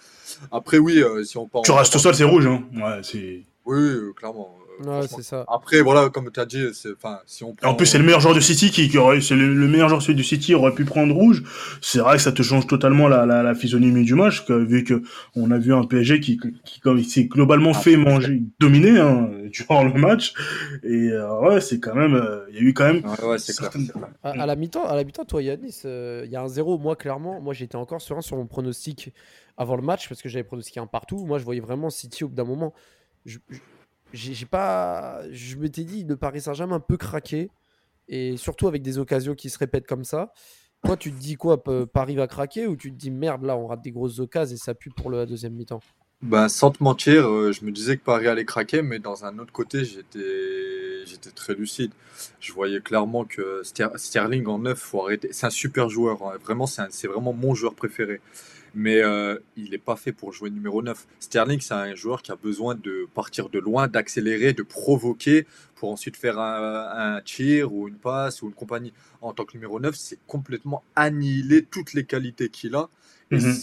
Après, 0.53 0.77
oui, 0.77 0.99
euh, 1.03 1.25
si 1.25 1.39
on 1.39 1.47
part. 1.49 1.63
Tu 1.63 1.71
restes 1.73 1.97
au 1.97 1.99
sol, 1.99 2.15
c'est 2.15 2.25
rouge. 2.25 2.47
Hein. 2.47 2.63
Ouais, 2.77 3.01
c'est. 3.03 3.41
Oui, 3.65 3.79
euh, 3.79 4.13
clairement. 4.15 4.55
Ouais, 4.81 4.85
franchement. 4.87 5.17
c'est 5.17 5.23
ça. 5.23 5.45
Après, 5.49 5.81
voilà, 5.81 6.09
comme 6.11 6.31
tu 6.33 6.41
as 6.41 6.47
dit, 6.47 6.65
c'est- 6.73 6.93
enfin, 6.93 7.21
si 7.27 7.45
on 7.45 7.55
prend. 7.55 7.69
En 7.71 7.75
plus, 7.75 7.87
c'est 7.87 7.99
le 7.99 8.05
meilleur 8.05 8.21
joueur 8.21 8.35
de 8.35 8.41
City 8.41 8.71
qui, 8.71 8.89
qui 8.89 8.99
aurait, 8.99 9.21
c'est 9.21 9.37
le, 9.37 9.55
le 9.55 9.69
meilleur 9.69 9.89
joueur 9.89 10.03
du 10.03 10.25
City 10.25 10.55
aurait 10.55 10.75
pu 10.75 10.85
prendre 10.85 11.15
rouge. 11.15 11.43
C'est 11.81 12.01
vrai 12.01 12.17
que 12.17 12.23
ça 12.23 12.33
te 12.33 12.43
change 12.43 12.67
totalement 12.67 13.07
la, 13.09 13.25
la, 13.27 13.43
la 13.43 13.55
physionomie 13.55 14.05
du 14.05 14.15
match, 14.15 14.45
que, 14.45 14.53
vu 14.53 14.83
que 14.85 15.03
on 15.37 15.51
a 15.51 15.59
vu 15.59 15.73
un 15.73 15.85
PSG 15.85 16.21
qui, 16.21 16.41
qui, 16.65 16.81
comme 16.81 16.99
il 16.99 17.05
s'est 17.05 17.25
globalement 17.27 17.73
Ah, 17.75 17.79
fait 17.79 17.97
manger, 17.97 18.43
dominer 18.59 18.99
hein, 18.99 19.31
durant 19.53 19.85
le 19.85 19.93
match. 19.95 20.35
Et 20.83 21.11
euh, 21.13 21.39
ouais, 21.41 21.61
c'est 21.61 21.79
quand 21.81 21.95
même, 21.95 22.15
euh, 22.15 22.45
il 22.51 22.57
y 22.57 22.59
a 22.59 22.63
eu 22.63 22.75
quand 22.75 22.85
même. 22.93 23.03
Ouais, 23.05 23.25
ouais, 23.27 23.39
c'est 23.39 23.57
clair. 23.57 23.71
certaines- 23.73 23.87
c'est 23.87 23.93
clair. 23.93 24.09
À, 24.23 24.31
à 24.43 24.47
la 24.47 24.57
mi-temps, 24.57 24.85
à 24.87 24.97
la 24.97 25.05
mi-temps, 25.05 25.25
toi 25.25 25.43
Yanis, 25.43 25.83
euh, 25.85 26.23
il 26.25 26.31
y 26.31 26.37
a 26.37 26.43
un 26.43 26.49
zéro. 26.49 26.79
Moi, 26.79 26.97
clairement, 26.97 27.41
moi 27.41 27.55
j'étais 27.55 27.77
encore 27.77 28.01
serein 28.03 28.21
sur 28.23 28.37
mon 28.37 28.47
pronostic 28.47 29.13
avant 29.57 29.77
le 29.77 29.83
match 29.83 30.09
parce 30.09 30.21
que 30.21 30.29
j'avais 30.29 30.45
pronostiqué 30.45 30.81
un 30.81 30.87
partout. 30.87 31.25
Moi, 31.25 31.39
je 31.39 31.45
voyais 31.45 31.61
vraiment 31.61 31.91
City 31.91 32.25
au 32.25 32.29
bout 32.29 32.35
d'un 32.35 32.45
moment. 32.45 32.75
Je, 33.25 33.39
je- 33.51 33.59
j'ai 34.15 34.47
pas, 34.47 35.21
je 35.31 35.57
m'étais 35.57 35.85
dit 35.85 36.05
le 36.05 36.17
Paris 36.17 36.41
Saint-Germain 36.41 36.81
peut 36.81 36.97
craquer 36.97 37.51
et 38.09 38.37
surtout 38.37 38.69
avec 38.69 38.83
des 38.83 38.99
occasions 38.99 39.35
qui 39.35 39.51
se 39.51 39.59
répètent 39.59 39.87
comme 39.87 40.05
ça. 40.05 40.33
Toi, 40.85 40.97
tu 40.97 41.13
te 41.13 41.19
dis 41.19 41.37
quoi 41.37 41.63
Paris 41.87 42.15
va 42.15 42.27
craquer 42.27 42.67
ou 42.67 42.77
tu 42.77 42.93
te 42.93 42.97
dis 42.97 43.11
merde 43.11 43.45
là, 43.45 43.57
on 43.57 43.67
rate 43.67 43.83
des 43.83 43.91
grosses 43.91 44.19
occasions 44.21 44.55
et 44.55 44.59
ça 44.59 44.75
pue 44.75 44.91
pour 44.91 45.11
la 45.11 45.27
deuxième 45.27 45.55
mi-temps? 45.55 45.81
Ben, 46.23 46.49
sans 46.49 46.71
te 46.71 46.83
mentir, 46.83 47.29
euh, 47.29 47.53
je 47.53 47.65
me 47.67 47.71
disais 47.71 47.99
que 47.99 48.03
Paris 48.03 48.29
allait 48.29 48.47
craquer, 48.47 48.81
mais 48.81 48.99
dans 48.99 49.27
un 49.27 49.39
autre 49.39 49.53
côté, 49.53 49.85
j'étais, 49.85 51.31
très 51.35 51.55
lucide. 51.55 51.91
Je 52.41 52.53
voyais 52.53 52.81
clairement 52.81 53.25
que 53.25 53.63
Ster- 53.63 53.91
Sterling 53.97 54.47
en 54.47 54.59
neuf, 54.61 54.79
faut 54.79 55.03
arrêter. 55.03 55.29
C'est 55.33 55.47
un 55.47 55.51
super 55.51 55.91
joueur, 55.91 56.23
hein. 56.23 56.39
Vraiment, 56.43 56.67
c'est 56.67 57.07
vraiment 57.07 57.35
mon 57.35 57.55
joueur 57.55 57.75
préféré. 57.75 58.23
Mais 58.75 59.01
euh, 59.03 59.39
il 59.57 59.71
n'est 59.71 59.79
pas 59.79 59.97
fait 59.97 60.13
pour 60.13 60.33
jouer 60.33 60.51
numéro 60.51 60.83
9. 60.83 61.07
Sterling, 61.21 61.61
c'est 61.61 61.75
un 61.75 61.95
joueur 61.95 62.23
qui 62.23 62.33
a 62.33 62.37
besoin 62.37 62.75
de 62.75 63.07
partir 63.15 63.49
de 63.49 63.59
loin, 63.59 63.87
d'accélérer, 63.89 64.53
de 64.53 64.63
provoquer 64.63 65.47
pour 65.77 65.91
ensuite 65.91 66.17
faire 66.17 66.39
un, 66.39 67.17
un 67.17 67.21
tir 67.21 67.73
ou 67.73 67.87
une 67.89 67.95
passe 67.97 68.43
ou 68.43 68.47
une 68.47 68.53
compagnie. 68.55 68.93
En 69.23 69.33
tant 69.33 69.45
que 69.45 69.55
numéro 69.55 69.79
9, 69.81 69.95
c'est 69.95 70.19
complètement 70.27 70.83
annihiler 70.97 71.63
toutes 71.65 71.95
les 71.95 72.05
qualités 72.05 72.49
qu'il 72.49 72.75
a. 72.75 72.89
Et, 73.31 73.37
Mhm. 73.37 73.55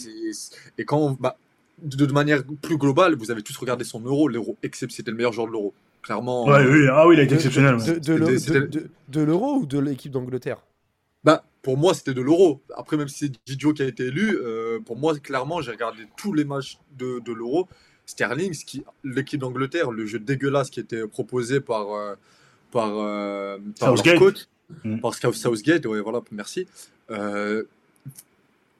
et 0.78 0.84
quand 0.84 0.98
on- 0.98 1.12
bah, 1.18 1.36
de, 1.82 2.04
de 2.06 2.12
manière 2.12 2.42
plus 2.62 2.78
globale, 2.78 3.14
vous 3.14 3.30
avez 3.30 3.42
tous 3.42 3.56
regardé 3.56 3.84
son 3.84 4.00
euro. 4.00 4.28
L'euro, 4.28 4.56
except- 4.62 4.92
c'était 4.92 5.10
le 5.10 5.16
meilleur 5.16 5.32
joueur 5.32 5.46
de 5.48 5.52
l'euro. 5.52 5.74
Clairement. 6.02 6.46
Ouais, 6.46 6.64
euh, 6.64 6.72
oui, 6.72 6.86
ah 6.90 7.06
oui, 7.06 7.16
il 7.16 7.20
a 7.20 7.22
été 7.22 7.32
De- 7.32 7.36
exceptionnel. 7.36 7.76
De, 8.00 8.14
l'euro- 8.14 8.38
C'était- 8.38 8.60
de- 8.60 8.66
de- 8.66 8.90
de 9.08 9.20
l'euro 9.20 9.56
ou 9.58 9.66
de 9.66 9.78
l'équipe 9.78 10.10
d'Angleterre? 10.10 10.64
Pour 11.62 11.76
moi, 11.78 11.94
c'était 11.94 12.14
de 12.14 12.20
l'euro. 12.20 12.60
Après, 12.76 12.96
même 12.96 13.08
si 13.08 13.26
c'est 13.26 13.32
Didio 13.46 13.72
qui 13.72 13.82
a 13.82 13.86
été 13.86 14.06
élu, 14.06 14.36
euh, 14.36 14.80
pour 14.80 14.96
moi, 14.98 15.16
clairement, 15.18 15.62
j'ai 15.62 15.70
regardé 15.70 16.02
tous 16.16 16.32
les 16.32 16.44
matchs 16.44 16.78
de, 16.98 17.20
de 17.20 17.32
l'euro. 17.32 17.68
Sterling, 18.04 18.52
l'équipe 19.04 19.40
d'Angleterre, 19.40 19.92
le 19.92 20.04
jeu 20.04 20.18
dégueulasse 20.18 20.70
qui 20.70 20.80
était 20.80 21.06
proposé 21.06 21.60
par, 21.60 21.92
euh, 21.92 22.14
par, 22.72 22.98
euh, 22.98 23.58
par 23.78 23.96
Southgate. 23.96 24.48
Mm. 24.84 24.98
par 24.98 25.14
Southgate, 25.14 25.86
ouais, 25.86 26.00
voilà, 26.00 26.20
merci. 26.32 26.66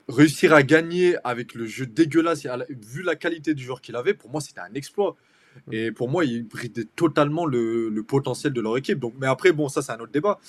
Réussir 0.09 0.53
à 0.53 0.65
gagner 0.65 1.17
avec 1.23 1.55
le 1.55 1.67
jeu 1.67 1.87
dégueulasse, 1.87 2.47
vu 2.69 3.03
la 3.03 3.15
qualité 3.15 3.55
du 3.55 3.63
joueur 3.63 3.81
qu'il 3.81 3.95
avait, 3.95 4.13
pour 4.13 4.29
moi, 4.29 4.41
c'était 4.41 4.61
un 4.61 4.75
exploit. 4.75 5.17
Et 5.71 5.93
pour 5.93 6.09
moi, 6.09 6.25
il 6.25 6.45
bridait 6.47 6.87
totalement 6.97 7.47
le, 7.47 8.03
potentiel 8.07 8.53
de 8.53 8.61
leur 8.61 8.77
équipe. 8.77 8.99
Donc, 8.99 9.15
mais 9.21 9.27
après, 9.27 9.53
bon, 9.53 9.69
ça, 9.69 9.81
c'est 9.81 9.93
un 9.93 10.01
autre 10.01 10.13
débat. 10.13 10.41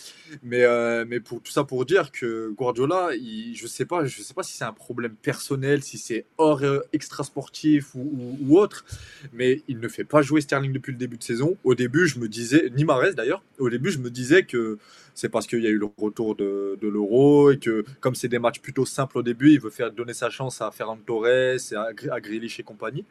Mais, 0.42 0.64
euh, 0.64 1.06
mais 1.08 1.20
pour 1.20 1.42
tout 1.42 1.52
ça 1.52 1.64
pour 1.64 1.86
dire 1.86 2.12
que 2.12 2.50
Guardiola, 2.50 3.12
je 3.54 3.68
sais 3.68 3.84
sais 3.84 4.34
pas 4.34 4.44
si 4.44 4.58
c'est 4.58 4.64
un 4.64 4.74
problème 4.74 5.16
personnel, 5.16 5.84
si 5.84 5.98
c'est 5.98 6.26
hors 6.38 6.64
euh, 6.64 6.80
extra 6.94 7.24
sportif 7.24 7.96
ou, 7.96 8.58
autre, 8.58 8.86
mais 9.34 9.62
il 9.68 9.80
ne 9.80 9.88
fait 9.88 10.04
pas 10.04 10.22
jouer 10.22 10.42
Sterling 10.42 10.72
depuis 10.72 10.92
le 10.92 10.98
début 10.98 11.18
de 11.18 11.24
saison. 11.24 11.58
Au 11.64 11.76
début, 11.76 12.08
je 12.08 12.20
me 12.20 12.28
disais, 12.28 12.72
ni 12.76 12.86
Mahrez 12.86 13.14
d'ailleurs, 13.14 13.44
au 13.60 13.70
début, 13.70 13.92
je 13.92 14.00
me 14.00 14.10
disais 14.10 14.44
que 14.44 14.78
c'est 15.16 15.30
parce 15.30 15.48
qu'il 15.48 15.64
y 15.64 15.68
a 15.68 15.70
eu 15.70 15.78
le 15.78 15.90
retour 15.98 16.36
de, 16.36 16.78
l'Euro 16.82 17.52
et 17.52 17.60
que 17.60 17.86
comme 18.00 18.16
c'est 18.16 18.28
des 18.28 18.40
matchs 18.40 18.60
plutôt 18.60 18.86
simples 18.86 19.20
au 19.20 19.24
début, 19.24 19.52
il 19.52 19.60
veut 19.60 19.70
faire 19.70 19.92
donner 19.92 20.14
sa 20.14 20.30
chance 20.30 20.62
à 20.62 20.72
Ferran 20.72 20.98
Torres 20.98 21.28
et 21.28 21.76
à, 21.76 21.90
à 22.12 22.18
et 22.20 22.64
compagnie. 22.64 23.06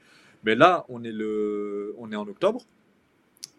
Mais 0.45 0.55
là, 0.55 0.85
on 0.89 1.05
est 1.05 1.13
le, 1.13 1.95
on 1.99 2.11
est 2.13 2.17
en 2.17 2.27
octobre. 2.27 2.63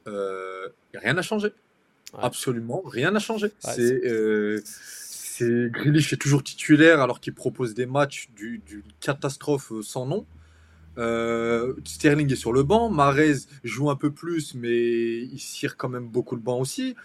Euh, 0.08 0.68
rien 0.94 1.14
n'a 1.14 1.22
changé. 1.22 1.48
Ouais. 2.14 2.20
Absolument, 2.22 2.82
rien 2.86 3.12
n'a 3.12 3.20
changé. 3.20 3.48
Ouais, 3.48 3.74
c'est, 3.76 4.06
euh, 4.06 4.62
c'est 4.66 5.70
Grealish 5.72 6.14
est 6.14 6.18
toujours 6.18 6.44
titulaire 6.44 7.02
alors 7.02 7.20
qu'il 7.20 7.34
propose 7.34 7.74
des 7.74 7.86
matchs 7.86 8.30
du- 8.36 8.62
d'une 8.68 8.84
catastrophe 9.00 9.72
euh, 9.72 9.82
sans 9.82 10.06
nom. 10.06 10.26
Euh, 11.00 11.74
Sterling 11.86 12.32
est 12.32 12.36
sur 12.36 12.54
le 12.54 12.62
banc, 12.62 12.90
Mahrez 12.90 13.34
joue 13.64 13.90
un 13.90 13.96
peu 13.96 14.12
plus, 14.12 14.54
mais 14.54 15.22
il 15.24 15.40
cire 15.40 15.76
quand 15.76 15.90
même 15.90 16.08
beaucoup 16.08 16.36
le 16.36 16.42
banc 16.42 16.60
aussi. 16.60 16.96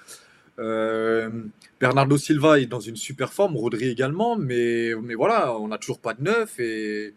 Euh, 0.58 1.30
Bernardo 1.80 2.18
Silva 2.18 2.58
est 2.60 2.66
dans 2.66 2.80
une 2.80 2.96
super 2.96 3.32
forme, 3.32 3.56
Rodri 3.56 3.88
également, 3.88 4.36
mais, 4.36 4.92
mais 5.02 5.14
voilà, 5.14 5.56
on 5.56 5.68
n'a 5.68 5.78
toujours 5.78 6.00
pas 6.00 6.12
de 6.12 6.22
neuf 6.22 6.58
et, 6.60 7.14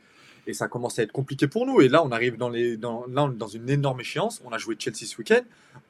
et 0.48 0.54
ça 0.54 0.68
commence 0.68 1.00
à 1.00 1.04
être 1.04 1.12
compliqué 1.12 1.48
pour 1.48 1.66
nous. 1.66 1.82
Et 1.82 1.88
là, 1.90 2.04
on 2.04 2.12
arrive 2.12 2.38
dans, 2.38 2.50
les, 2.50 2.78
dans, 2.78 3.06
là, 3.08 3.24
on 3.24 3.32
est 3.32 3.38
dans 3.38 3.48
une 3.48 3.70
énorme 3.70 4.00
échéance. 4.02 4.42
On 4.46 4.52
a 4.52 4.58
joué 4.58 4.76
Chelsea 4.80 5.06
ce 5.06 5.18
week-end. 5.18 5.42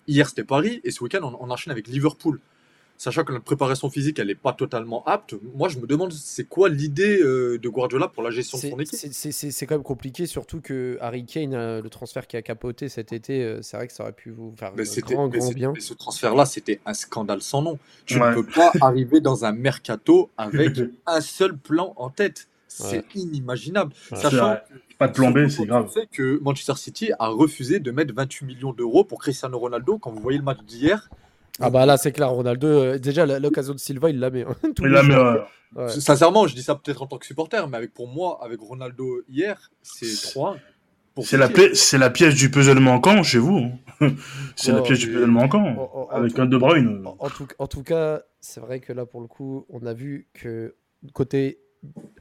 Hier, 0.08 0.28
c'était 0.28 0.44
Paris. 0.44 0.82
Et 0.84 0.92
ce 0.92 1.04
week-end, 1.04 1.22
on, 1.24 1.38
on 1.40 1.50
enchaîne 1.52 1.72
avec 1.72 1.88
Liverpool. 1.88 2.40
Sachant 2.98 3.24
que 3.24 3.32
notre 3.32 3.46
préparation 3.46 3.90
physique, 3.90 4.20
elle 4.20 4.28
n'est 4.28 4.36
pas 4.36 4.54
totalement 4.54 5.04
apte. 5.08 5.34
Moi, 5.56 5.70
je 5.70 5.80
me 5.80 5.88
demande, 5.88 6.14
c'est 6.14 6.44
quoi 6.44 6.70
l'idée 6.70 7.20
euh, 7.24 7.58
de 7.58 7.68
Guardiola 7.68 8.08
pour 8.08 8.22
la 8.22 8.30
gestion 8.30 8.60
de 8.60 8.62
son 8.62 8.80
équipe? 8.80 9.00
c'est- 9.12 9.66
quand 9.66 9.74
même 9.74 9.82
compliqué, 9.84 10.28
surtout 10.28 10.62
que 10.62 11.00
Harry 11.02 11.26
Kane, 11.26 11.56
euh, 11.56 11.82
le 11.82 11.90
transfert 11.90 12.28
qui 12.28 12.38
a 12.38 12.44
capoté 12.44 12.90
cet 12.90 13.12
été, 13.12 13.44
euh, 13.44 13.64
c'est 13.64 13.76
vrai 13.76 13.88
que 13.88 13.94
ça 13.94 14.04
aurait 14.04 14.14
pu 14.14 14.30
vous 14.30 14.54
faire 14.56 14.72
Mais 14.76 14.84
un 14.84 14.86
c'était- 14.86 15.16
grand, 15.16 15.30
mais 15.30 15.54
bien. 15.56 15.72
mais 15.74 15.80
ce 15.80 15.96
transfert-là, 15.96 16.46
c'était 16.46 16.80
un 16.86 16.94
scandale 16.94 17.42
sans 17.42 17.64
nom. 17.64 17.80
Tu 18.06 18.20
Ouais. 18.22 18.30
ne 18.30 18.36
peux 18.36 18.46
pas 18.46 18.72
arriver 18.82 19.20
dans 19.20 19.46
un 19.46 19.52
mercato 19.52 20.30
avec 20.38 20.78
un 21.08 21.22
seul 21.22 21.58
plan 21.58 21.94
en 21.98 22.12
tête. 22.12 22.48
C'est 22.74 22.98
Ouais. 22.98 23.06
inimaginable. 23.16 23.92
Sachant 24.14 24.56
que 24.56 24.96
Pas 24.98 25.08
de 25.10 25.14
plan 25.14 25.32
B, 25.32 25.48
c'est 25.50 25.66
grave. 25.66 25.86
on 25.88 25.92
sait 25.92 26.08
que 26.12 26.40
Manchester 26.42 26.76
City 26.78 27.12
a 27.20 27.28
refusé 27.28 27.80
de 27.80 27.92
mettre 27.92 28.14
28 28.14 28.46
millions 28.46 28.72
d'euros 28.72 29.04
pour 29.04 29.20
Cristiano 29.20 29.58
Ronaldo. 29.60 29.98
Quand 29.98 30.12
vous 30.12 30.22
voyez 30.22 30.38
le 30.38 30.44
match 30.44 30.60
d'hier, 30.66 31.10
Ah 31.60 31.70
bah 31.70 31.86
là, 31.86 31.98
c'est 31.98 32.12
clair, 32.14 32.30
Ronaldo, 32.32 32.68
euh, 32.68 32.98
déjà, 32.98 33.26
la- 33.26 33.38
l'occasion 33.40 33.74
de 33.74 33.80
Silva, 33.80 34.10
il 34.10 34.20
la 34.20 34.30
met. 34.30 34.44
hein, 34.44 34.56
jours. 35.04 35.18
euh, 35.18 35.38
Ouais. 35.76 35.90
sincèrement, 35.90 36.48
je 36.48 36.56
dis 36.56 36.64
ça 36.64 36.76
peut-être 36.76 37.02
en 37.02 37.08
tant 37.08 37.18
que 37.18 37.26
supporter, 37.26 37.68
mais 37.68 37.78
avec 37.78 37.94
pour 37.94 38.08
moi, 38.08 38.40
avec 38.42 38.60
Ronaldo 38.62 39.22
hier, 39.30 39.70
c'est 39.82 40.06
3-1. 40.06 40.58
pour 41.14 41.26
c'est 41.26 41.38
la, 41.38 41.50
c'est 41.74 41.98
la 41.98 42.10
pièce 42.10 42.36
du 42.36 42.50
puzzle 42.50 42.80
manquant 42.80 43.22
chez 43.22 43.38
vous. 43.38 43.70
hein. 44.00 44.08
c'est 44.56 44.72
la 44.72 44.78
Ouais, 44.80 44.84
pièce 44.88 45.00
du 45.00 45.08
puzzle 45.12 45.28
manquant. 45.30 45.64
En- 45.64 45.92
en- 45.94 46.08
en 46.08 46.10
Avec 46.10 46.40
un 46.40 46.46
De 46.46 46.58
Bruyne. 46.58 47.02
En, 47.06 47.16
en 47.20 47.30
tout, 47.30 47.48
en 47.60 47.68
tout 47.68 47.84
cas, 47.84 48.22
c'est 48.40 48.60
vrai 48.62 48.80
que 48.80 48.94
là, 48.94 49.06
pour 49.06 49.20
le 49.22 49.28
coup, 49.28 49.66
on 49.70 49.86
a 49.86 49.94
vu 49.94 50.28
que 50.34 50.76
côté 51.14 51.60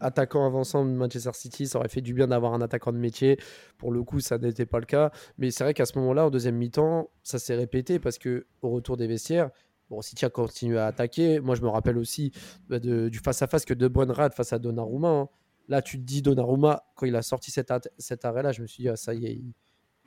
attaquant 0.01 0.47
avançant 0.47 0.85
de 0.85 0.91
Manchester 0.91 1.33
City, 1.35 1.67
ça 1.67 1.79
aurait 1.79 1.89
fait 1.89 2.01
du 2.01 2.15
bien 2.15 2.29
d'avoir 2.29 2.55
un 2.55 2.61
attaquant 2.61 2.93
de 2.93 2.99
métier. 2.99 3.39
Pour 3.79 3.93
le 3.93 4.03
coup, 4.03 4.21
ça 4.21 4.39
n'était 4.39 4.67
pas 4.67 4.81
le 4.81 4.87
cas. 4.87 5.11
Mais 5.39 5.51
c'est 5.51 5.65
vrai 5.65 5.75
qu'à 5.75 5.87
ce 5.87 5.99
moment-là, 5.99 6.27
en 6.27 6.31
deuxième 6.31 6.57
mi-temps, 6.57 7.11
ça 7.23 7.39
s'est 7.39 7.55
répété 7.55 7.99
parce 7.99 8.19
que 8.19 8.47
au 8.63 8.71
retour 8.71 8.97
des 8.97 9.07
vestiaires, 9.07 9.51
bon, 9.91 10.01
City 10.01 10.25
a 10.25 10.31
continué 10.31 10.79
à 10.79 10.87
attaquer. 10.87 11.41
Moi, 11.41 11.55
je 11.55 11.63
me 11.63 11.69
rappelle 11.69 11.99
aussi 11.99 12.33
bah, 12.69 12.79
du 12.79 13.19
face-à-face 13.23 13.65
que 13.65 13.75
De 13.75 13.89
Bruyne 13.89 14.11
rate 14.11 14.35
face 14.35 14.53
à 14.53 14.59
Donnarumma. 14.59 15.09
hein. 15.09 15.29
Là, 15.69 15.83
tu 15.83 15.99
te 15.99 16.05
dis, 16.05 16.23
Donnarumma, 16.23 16.85
quand 16.97 17.07
il 17.07 17.15
a 17.15 17.23
sorti 17.23 17.51
cet, 17.51 17.73
cet 17.99 18.25
arrêt-là, 18.25 18.53
je 18.53 18.63
me 18.63 18.67
suis 18.67 18.83
dit, 18.83 18.89
ah, 18.89 18.97
ça 18.97 19.15
y 19.15 19.27
est, 19.27 19.41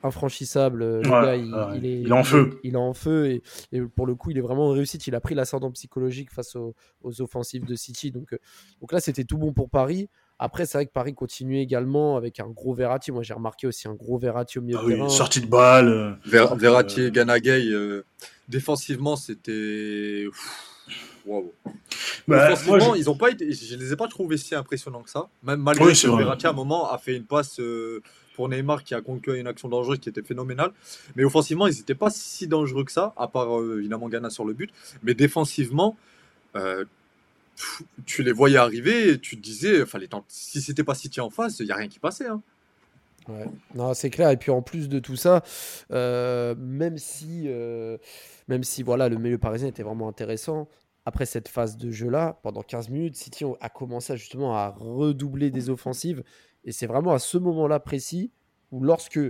infranchissable. 0.04 0.80
Le 0.84 0.98
Ouais, 0.98 1.02
gars, 1.08 1.36
il, 1.36 1.52
ouais, 1.54 1.78
il 1.78 1.86
est, 1.86 2.00
il 2.02 2.08
est 2.08 2.12
en 2.12 2.22
feu. 2.24 2.60
Il 2.62 2.74
est 2.74 2.76
en 2.76 2.94
feu 2.94 3.26
et, 3.26 3.42
et 3.72 3.80
pour 3.80 4.06
le 4.06 4.14
coup, 4.14 4.30
il 4.30 4.38
est 4.38 4.42
vraiment 4.42 4.68
en 4.68 4.70
réussite. 4.72 5.06
Il 5.06 5.14
a 5.14 5.20
pris 5.20 5.34
l'ascendant 5.34 5.70
psychologique 5.72 6.30
face 6.30 6.54
aux, 6.56 6.74
aux 7.02 7.20
offensives 7.22 7.64
de 7.64 7.74
City. 7.74 8.10
Donc, 8.10 8.32
euh, 8.32 8.38
donc 8.80 8.92
là, 8.92 9.00
c'était 9.00 9.24
tout 9.24 9.38
bon 9.38 9.52
pour 9.52 9.68
Paris. 9.70 10.08
Après, 10.38 10.66
c'est 10.66 10.78
vrai 10.78 10.86
que 10.86 10.92
Paris 10.92 11.14
continuait 11.14 11.62
également 11.62 12.16
avec 12.16 12.40
un 12.40 12.48
gros 12.48 12.74
Verratti. 12.74 13.12
Moi, 13.12 13.22
j'ai 13.22 13.34
remarqué 13.34 13.66
aussi 13.66 13.86
un 13.88 13.94
gros 13.94 14.18
Verratti 14.18 14.58
au 14.58 14.62
milieu 14.62 14.78
Ah 14.78 14.82
de 14.82 14.86
oui, 14.88 14.94
terrain. 14.96 15.08
sortie 15.08 15.40
de 15.40 15.46
balle. 15.46 15.88
euh, 15.88 16.12
Ver- 16.24 16.54
Verratti 16.56 17.00
Euh, 17.02 17.08
et 17.08 17.10
Ganagay, 17.12 17.68
euh, 17.70 18.04
défensivement, 18.48 19.16
c'était. 19.16 20.26
Waouh. 21.24 21.52
bah, 22.28 22.52
moi, 22.66 22.78
je- 22.80 22.98
ils 22.98 23.08
ont 23.08 23.16
pas 23.16 23.30
été, 23.30 23.50
je 23.50 23.76
les 23.76 23.92
ai 23.92 23.96
pas 23.96 24.08
trouvés 24.08 24.36
si 24.36 24.54
impressionnants 24.54 25.02
que 25.02 25.08
ça. 25.08 25.28
Même 25.42 25.60
malgré 25.60 25.86
Oui, 25.86 25.92
que 25.98 26.06
vrai. 26.08 26.24
Verratti, 26.24 26.46
à 26.46 26.50
un 26.50 26.52
moment, 26.52 26.90
a 26.90 26.98
fait 26.98 27.16
une 27.16 27.24
passe 27.24 27.58
euh, 27.60 28.02
pour 28.34 28.48
Neymar 28.48 28.84
qui 28.84 28.94
a 28.94 29.00
conclu 29.00 29.38
une 29.38 29.46
action 29.46 29.68
dangereuse 29.68 29.98
qui 29.98 30.08
était 30.08 30.22
phénoménale. 30.22 30.72
Mais 31.16 31.24
offensivement, 31.24 31.66
ils 31.66 31.76
n'étaient 31.76 31.94
pas 31.94 32.10
si 32.10 32.46
dangereux 32.46 32.84
que 32.84 32.92
ça, 32.92 33.14
à 33.16 33.28
part 33.28 33.58
euh, 33.58 33.78
évidemment 33.78 34.08
Ghana 34.08 34.30
sur 34.30 34.44
le 34.44 34.52
but. 34.52 34.70
Mais 35.02 35.14
défensivement, 35.14 35.96
euh, 36.56 36.84
tu 38.04 38.22
les 38.22 38.32
voyais 38.32 38.58
arriver 38.58 39.10
et 39.10 39.18
tu 39.18 39.36
te 39.36 39.42
disais, 39.42 39.86
fallait 39.86 40.08
si 40.28 40.60
c'était 40.60 40.84
pas 40.84 40.94
City 40.94 41.20
en 41.20 41.30
face, 41.30 41.60
il 41.60 41.66
n'y 41.66 41.72
a 41.72 41.76
rien 41.76 41.88
qui 41.88 41.98
passait. 41.98 42.26
hein. 42.26 42.42
Non, 43.74 43.94
c'est 43.94 44.10
clair. 44.10 44.30
Et 44.30 44.36
puis 44.36 44.50
en 44.50 44.60
plus 44.60 44.90
de 44.90 44.98
tout 44.98 45.16
ça, 45.16 45.42
euh, 45.92 46.54
même 46.58 46.98
si, 46.98 47.48
même 48.48 48.62
si 48.64 48.82
voilà, 48.82 49.08
le 49.08 49.16
milieu 49.16 49.38
parisien 49.38 49.68
était 49.68 49.82
vraiment 49.82 50.08
intéressant, 50.08 50.68
après 51.06 51.26
cette 51.26 51.48
phase 51.48 51.76
de 51.76 51.90
jeu-là, 51.90 52.38
pendant 52.42 52.62
15 52.62 52.88
minutes, 52.88 53.16
City 53.16 53.44
a 53.60 53.68
commencé 53.68 54.16
justement 54.16 54.56
à 54.56 54.68
redoubler 54.70 55.50
des 55.50 55.70
offensives. 55.70 56.22
Et 56.64 56.72
c'est 56.72 56.86
vraiment 56.86 57.12
à 57.12 57.18
ce 57.18 57.38
moment-là 57.38 57.78
précis 57.80 58.30
où 58.72 58.82
lorsque 58.82 59.20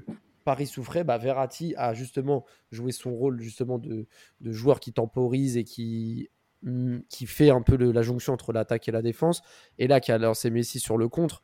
Paris 0.45 0.67
souffrait, 0.67 1.05
bah, 1.05 1.19
Verratti 1.19 1.75
a 1.77 1.95
justement 1.95 2.45
joué 2.71 2.93
son 2.93 3.15
rôle 3.15 3.41
justement 3.41 3.79
de, 3.79 4.07
de 4.41 4.53
joueur 4.53 4.79
qui 4.81 4.93
temporise 4.93 5.57
et 5.57 5.65
qui, 5.65 6.29
hum, 6.67 7.03
qui 7.09 7.27
fait 7.27 7.51
un 7.51 7.63
peu 7.63 7.77
le- 7.77 7.93
la 7.93 8.03
jonction 8.03 8.33
entre 8.35 8.53
l'attaque 8.53 8.87
et 8.89 8.93
la 8.93 9.03
défense. 9.03 9.43
Et 9.79 9.87
là, 9.87 10.01
qui 10.01 10.13
a 10.13 10.19
lancé 10.19 10.51
Messi 10.51 10.81
sur 10.81 10.97
le 10.99 11.09
contre. 11.09 11.43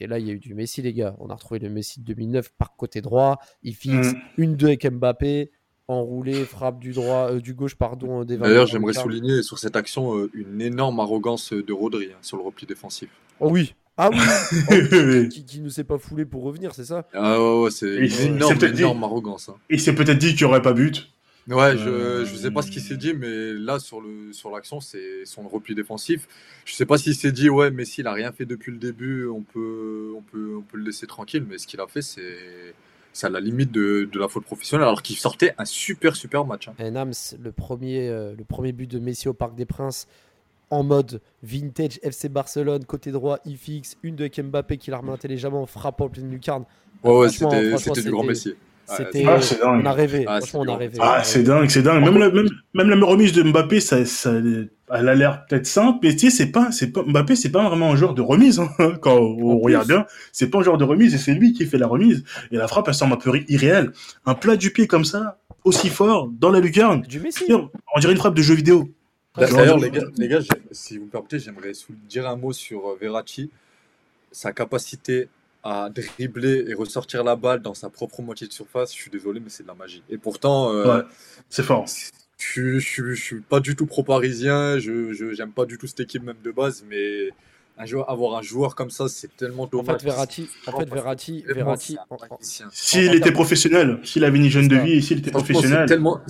Et 0.00 0.06
là, 0.06 0.18
il 0.18 0.26
y 0.26 0.30
a 0.30 0.34
eu 0.34 0.38
du 0.40 0.54
Messi, 0.54 0.82
les 0.82 0.92
gars. 0.92 1.16
On 1.20 1.28
a 1.30 1.34
retrouvé 1.34 1.60
le 1.60 1.70
Messi 1.70 2.00
de 2.00 2.04
2009 2.04 2.50
par 2.58 2.76
côté 2.76 3.00
droit. 3.00 3.38
Il 3.62 3.74
fixe 3.74 4.12
Mm. 4.14 4.18
une 4.36 4.56
deux 4.56 4.66
avec 4.66 4.86
Mbappé, 4.86 5.50
enroulé, 5.88 6.44
frappe 6.46 6.80
du 6.80 6.92
droit, 6.92 7.30
euh, 7.30 7.40
du 7.40 7.54
gauche, 7.54 7.76
pardon. 7.76 8.20
euh, 8.22 8.24
D'ailleurs, 8.24 8.66
20 8.66 8.66
j'aimerais 8.66 8.92
souligner 9.02 9.42
sur 9.42 9.58
cette 9.58 9.76
action 9.76 10.16
euh, 10.18 10.30
une 10.34 10.60
énorme 10.60 10.98
arrogance 11.00 11.52
de 11.52 11.72
Rodri 11.72 12.06
hein, 12.12 12.18
sur 12.22 12.36
le 12.36 12.42
repli 12.42 12.66
défensif. 12.66 13.08
Oh 13.40 13.48
oui. 13.50 13.74
Ah 13.96 14.10
oui. 14.10 14.18
Et 15.24 15.28
qui, 15.28 15.44
qui 15.44 15.60
ne 15.60 15.68
s'est 15.68 15.84
pas 15.84 15.98
foulé 15.98 16.24
pour 16.24 16.42
revenir, 16.42 16.74
c'est 16.74 16.84
ça? 16.84 17.06
Ah 17.14 17.40
ouais, 17.40 17.62
ouais, 17.64 17.70
c'est 17.70 17.94
une 17.94 18.34
énorme, 18.34 18.56
dit. 18.58 18.64
énorme 18.80 19.04
arrogance. 19.04 19.48
hein. 19.48 19.56
il 19.70 19.80
s'est 19.80 19.94
peut-être 19.94 20.18
dit 20.18 20.34
qu'il 20.34 20.46
n'y 20.46 20.50
aurait 20.52 20.62
pas 20.62 20.72
but. 20.72 21.10
Ouais, 21.46 21.76
je, 21.76 21.88
Euh, 21.90 22.24
je 22.24 22.34
sais 22.36 22.50
pas 22.50 22.62
ce 22.62 22.70
qu'il 22.70 22.80
s'est 22.80 22.96
dit, 22.96 23.12
mais 23.12 23.52
là, 23.52 23.78
sur 23.78 24.00
le 24.00 24.32
sur 24.32 24.50
l'action, 24.50 24.80
c'est 24.80 25.26
son 25.26 25.46
repli 25.46 25.74
défensif. 25.74 26.26
Je 26.64 26.72
sais 26.74 26.86
pas 26.86 26.96
s'il 26.96 27.14
s'est 27.14 27.32
dit, 27.32 27.50
ouais, 27.50 27.70
Messi, 27.70 28.00
il 28.00 28.06
a 28.06 28.12
rien 28.14 28.32
fait 28.32 28.46
depuis 28.46 28.72
le 28.72 28.78
début, 28.78 29.26
on 29.26 29.42
peut, 29.42 30.10
on 30.16 30.22
peut, 30.22 30.54
on 30.56 30.62
peut 30.62 30.78
le 30.78 30.84
laisser 30.84 31.06
tranquille, 31.06 31.44
mais 31.48 31.58
ce 31.58 31.66
qu'il 31.66 31.80
a 31.80 31.86
fait, 31.86 32.02
c'est 32.02 32.74
c'est 33.12 33.26
à 33.28 33.30
la 33.30 33.38
limite 33.40 33.70
de, 33.70 34.08
de 34.10 34.18
la 34.18 34.26
faute 34.26 34.44
professionnelle, 34.44 34.88
alors 34.88 35.02
qu'il 35.02 35.14
sortait 35.16 35.54
un 35.58 35.64
super, 35.66 36.16
super 36.16 36.44
match. 36.46 36.66
hein. 36.66 36.74
Et 36.80 36.90
Nams, 36.90 37.12
le 37.40 37.52
premier, 37.52 38.08
euh, 38.08 38.34
le 38.36 38.42
premier 38.44 38.72
but 38.72 38.90
de 38.90 38.98
Messi 38.98 39.28
au 39.28 39.34
Parc 39.34 39.54
des 39.54 39.66
Princes 39.66 40.08
en 40.70 40.82
mode 40.82 41.20
vintage 41.42 41.98
FC 42.02 42.28
Barcelone, 42.28 42.84
côté 42.84 43.10
droit, 43.12 43.38
il 43.44 43.56
fixe 43.56 43.96
une 44.02 44.16
de 44.16 44.28
Mbappé 44.42 44.76
qui 44.78 44.90
la 44.90 44.98
remet 44.98 45.12
intelligemment 45.12 45.62
en 45.62 45.66
frappant 45.66 46.06
en 46.06 46.08
pleine 46.08 46.30
lucarne. 46.30 46.64
Ouais, 47.02 47.16
ouais, 47.18 47.28
c'était 47.28 47.76
c'était 47.78 48.02
du 48.02 48.10
grand 48.10 48.20
c'était- 48.22 48.28
Messi. 48.28 48.54
C'était, 48.86 49.24
Ah, 49.26 49.40
c'est 49.40 49.60
dingue. 49.60 49.80
on 49.82 49.86
a 49.86 49.92
rêvé. 49.94 50.24
Ah, 50.28 50.40
Franchement, 50.40 50.60
on 50.60 50.64
c'est 50.66 50.70
a 50.72 50.76
rêvé. 50.76 50.98
Ah, 51.00 51.20
c'est 51.24 51.42
dingue, 51.42 51.70
c'est 51.70 51.80
dingue. 51.80 52.04
Même 52.04 52.18
la, 52.18 52.30
même, 52.30 52.48
même 52.74 52.90
la 52.90 53.06
remise 53.06 53.32
de 53.32 53.42
Mbappé, 53.42 53.80
ça, 53.80 54.04
ça, 54.04 54.30
elle 54.34 54.68
a 55.08 55.14
l'air 55.14 55.46
peut-être 55.46 55.66
simple, 55.66 56.00
mais 56.02 56.12
tu 56.12 56.28
sais, 56.28 56.30
c'est 56.30 56.52
pas, 56.52 56.70
c'est 56.70 56.88
pas, 56.92 57.02
Mbappé, 57.02 57.34
c'est 57.34 57.50
pas 57.50 57.66
vraiment 57.66 57.92
un 57.92 57.96
joueur 57.96 58.12
de 58.12 58.20
remise, 58.20 58.60
hein, 58.60 58.68
quand 59.00 59.16
on 59.16 59.58
regarde 59.58 59.88
bien. 59.88 60.04
C'est 60.32 60.50
pas 60.50 60.58
un 60.58 60.62
joueur 60.62 60.76
de 60.76 60.84
remise 60.84 61.14
et 61.14 61.18
c'est 61.18 61.32
lui 61.32 61.54
qui 61.54 61.64
fait 61.64 61.78
la 61.78 61.86
remise. 61.86 62.24
Et 62.50 62.56
la 62.56 62.68
frappe, 62.68 62.86
elle 62.88 62.94
semble 62.94 63.14
un 63.14 63.16
peu 63.16 63.32
irréelle. 63.48 63.92
Un 64.26 64.34
plat 64.34 64.56
du 64.56 64.70
pied 64.70 64.86
comme 64.86 65.06
ça, 65.06 65.38
aussi 65.64 65.88
fort, 65.88 66.28
dans 66.38 66.50
la 66.50 66.60
lucarne. 66.60 67.00
Du 67.02 67.20
Messi. 67.20 67.44
On 67.50 68.00
dirait 68.00 68.12
une 68.12 68.18
frappe 68.18 68.34
de 68.34 68.42
jeu 68.42 68.54
vidéo. 68.54 68.90
D'ailleurs, 69.36 69.78
les 69.78 69.90
gars, 69.90 70.04
les 70.16 70.28
gars 70.28 70.40
j'ai- 70.40 70.48
si 70.72 70.98
vous 70.98 71.06
me 71.06 71.10
permettez, 71.10 71.38
j'aimerais 71.38 71.72
dire 72.08 72.28
un 72.28 72.36
mot 72.36 72.52
sur 72.52 72.90
euh, 72.90 72.96
Verratti. 73.00 73.50
Sa 74.32 74.52
capacité 74.52 75.28
à 75.62 75.88
dribbler 75.90 76.64
et 76.68 76.74
ressortir 76.74 77.24
la 77.24 77.36
balle 77.36 77.62
dans 77.62 77.74
sa 77.74 77.88
propre 77.88 78.20
moitié 78.22 78.46
de 78.46 78.52
surface, 78.52 78.92
je 78.94 79.00
suis 79.00 79.10
désolé, 79.10 79.40
mais 79.40 79.48
c'est 79.48 79.62
de 79.62 79.68
la 79.68 79.74
magie. 79.74 80.02
Et 80.10 80.18
pourtant, 80.18 80.72
euh, 80.72 80.98
Ouais. 80.98 81.04
C'est 81.48 81.62
fort. 81.62 81.86
je, 82.38 82.78
je, 82.78 83.12
je 83.14 83.22
suis 83.22 83.40
pas 83.40 83.60
du 83.60 83.74
tout 83.74 83.86
pro-parisien, 83.86 84.78
je 84.78 85.12
je- 85.12 85.32
j'aime 85.32 85.52
pas 85.52 85.64
du 85.66 85.78
tout 85.78 85.86
cette 85.86 86.00
équipe 86.00 86.22
même 86.22 86.36
de 86.44 86.50
base, 86.50 86.84
mais 86.88 87.30
un 87.76 87.86
joueur, 87.86 88.08
avoir 88.08 88.36
un 88.38 88.42
joueur 88.42 88.74
comme 88.76 88.90
ça, 88.90 89.08
c'est 89.08 89.36
tellement 89.36 89.64
En 89.64 89.66
dommage. 89.66 90.00
fait, 90.00 90.04
Verratti, 90.04 90.48
en 90.66 90.78
fait, 90.78 90.88
Verratti, 90.88 91.44
Verratti, 91.46 91.96
en- 92.08 92.14
en-. 92.30 92.38
S'il 92.70 93.10
en 93.10 93.12
était 93.12 93.32
professionnel, 93.32 93.98
s'il 94.04 94.24
avait 94.24 94.38
une 94.38 94.44
hygiène 94.44 94.68
de 94.68 94.76
vie 94.76 94.92
et 94.92 95.00
s'il 95.00 95.18
était 95.18 95.30
professionnel. 95.32 95.88
tellement, 95.88 96.20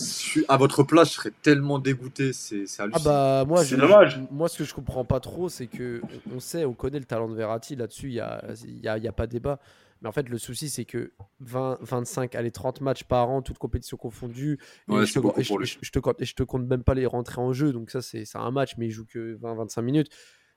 à 0.48 0.56
votre 0.56 0.82
place, 0.84 1.08
je 1.10 1.14
serais 1.14 1.32
tellement 1.42 1.78
dégoûté, 1.78 2.32
c'est 2.32 2.66
c'est 2.66 2.80
Ah 2.80 2.84
hallucinant. 2.84 3.04
bah 3.04 3.44
moi, 3.46 3.62
C'est 3.64 3.76
je- 3.76 3.80
dommage. 3.80 4.20
moi 4.30 4.48
ce 4.48 4.56
que 4.58 4.64
je 4.64 4.72
comprends 4.74 5.04
pas 5.04 5.20
trop, 5.20 5.48
c'est 5.50 5.66
que 5.66 6.00
on 6.34 6.40
sait, 6.40 6.64
on 6.64 6.72
connaît 6.72 6.98
le 6.98 7.04
talent 7.04 7.28
de 7.28 7.34
Verratti 7.34 7.76
là-dessus, 7.76 8.06
il 8.08 8.14
y 8.14 8.20
a, 8.20 8.42
il 8.64 8.80
y 8.80 8.88
a, 8.88 8.96
il 8.96 9.04
y 9.04 9.08
a 9.08 9.12
pas 9.12 9.26
débat. 9.26 9.58
Mais 10.02 10.08
en 10.08 10.12
fait, 10.12 10.28
le 10.28 10.36
souci, 10.38 10.68
c'est 10.68 10.84
que 10.84 11.12
20, 11.40 11.78
25, 11.80 12.34
allez, 12.34 12.50
30 12.50 12.80
matchs 12.82 13.04
par 13.04 13.30
an, 13.30 13.40
toutes 13.40 13.56
compétitions 13.58 13.96
confondues. 13.96 14.58
Et, 14.88 14.92
Ouais, 14.92 15.06
je, 15.06 15.18
te, 15.18 15.40
et 15.40 15.42
je- 15.44 15.76
je- 15.80 15.90
te 15.90 15.98
compte, 15.98 16.20
et 16.20 16.24
je 16.26 16.34
te 16.34 16.42
compte 16.42 16.66
même 16.66 16.82
pas 16.84 16.92
les 16.94 17.06
rentrées 17.06 17.40
en 17.40 17.52
jeu. 17.54 17.72
Donc 17.72 17.90
ça, 17.90 18.02
c'est 18.02 18.24
c'est 18.26 18.36
un 18.38 18.50
match, 18.50 18.74
mais 18.76 18.86
il 18.86 18.90
joue 18.90 19.06
que 19.06 19.34
20-25 19.40 19.80
minutes. 19.82 20.08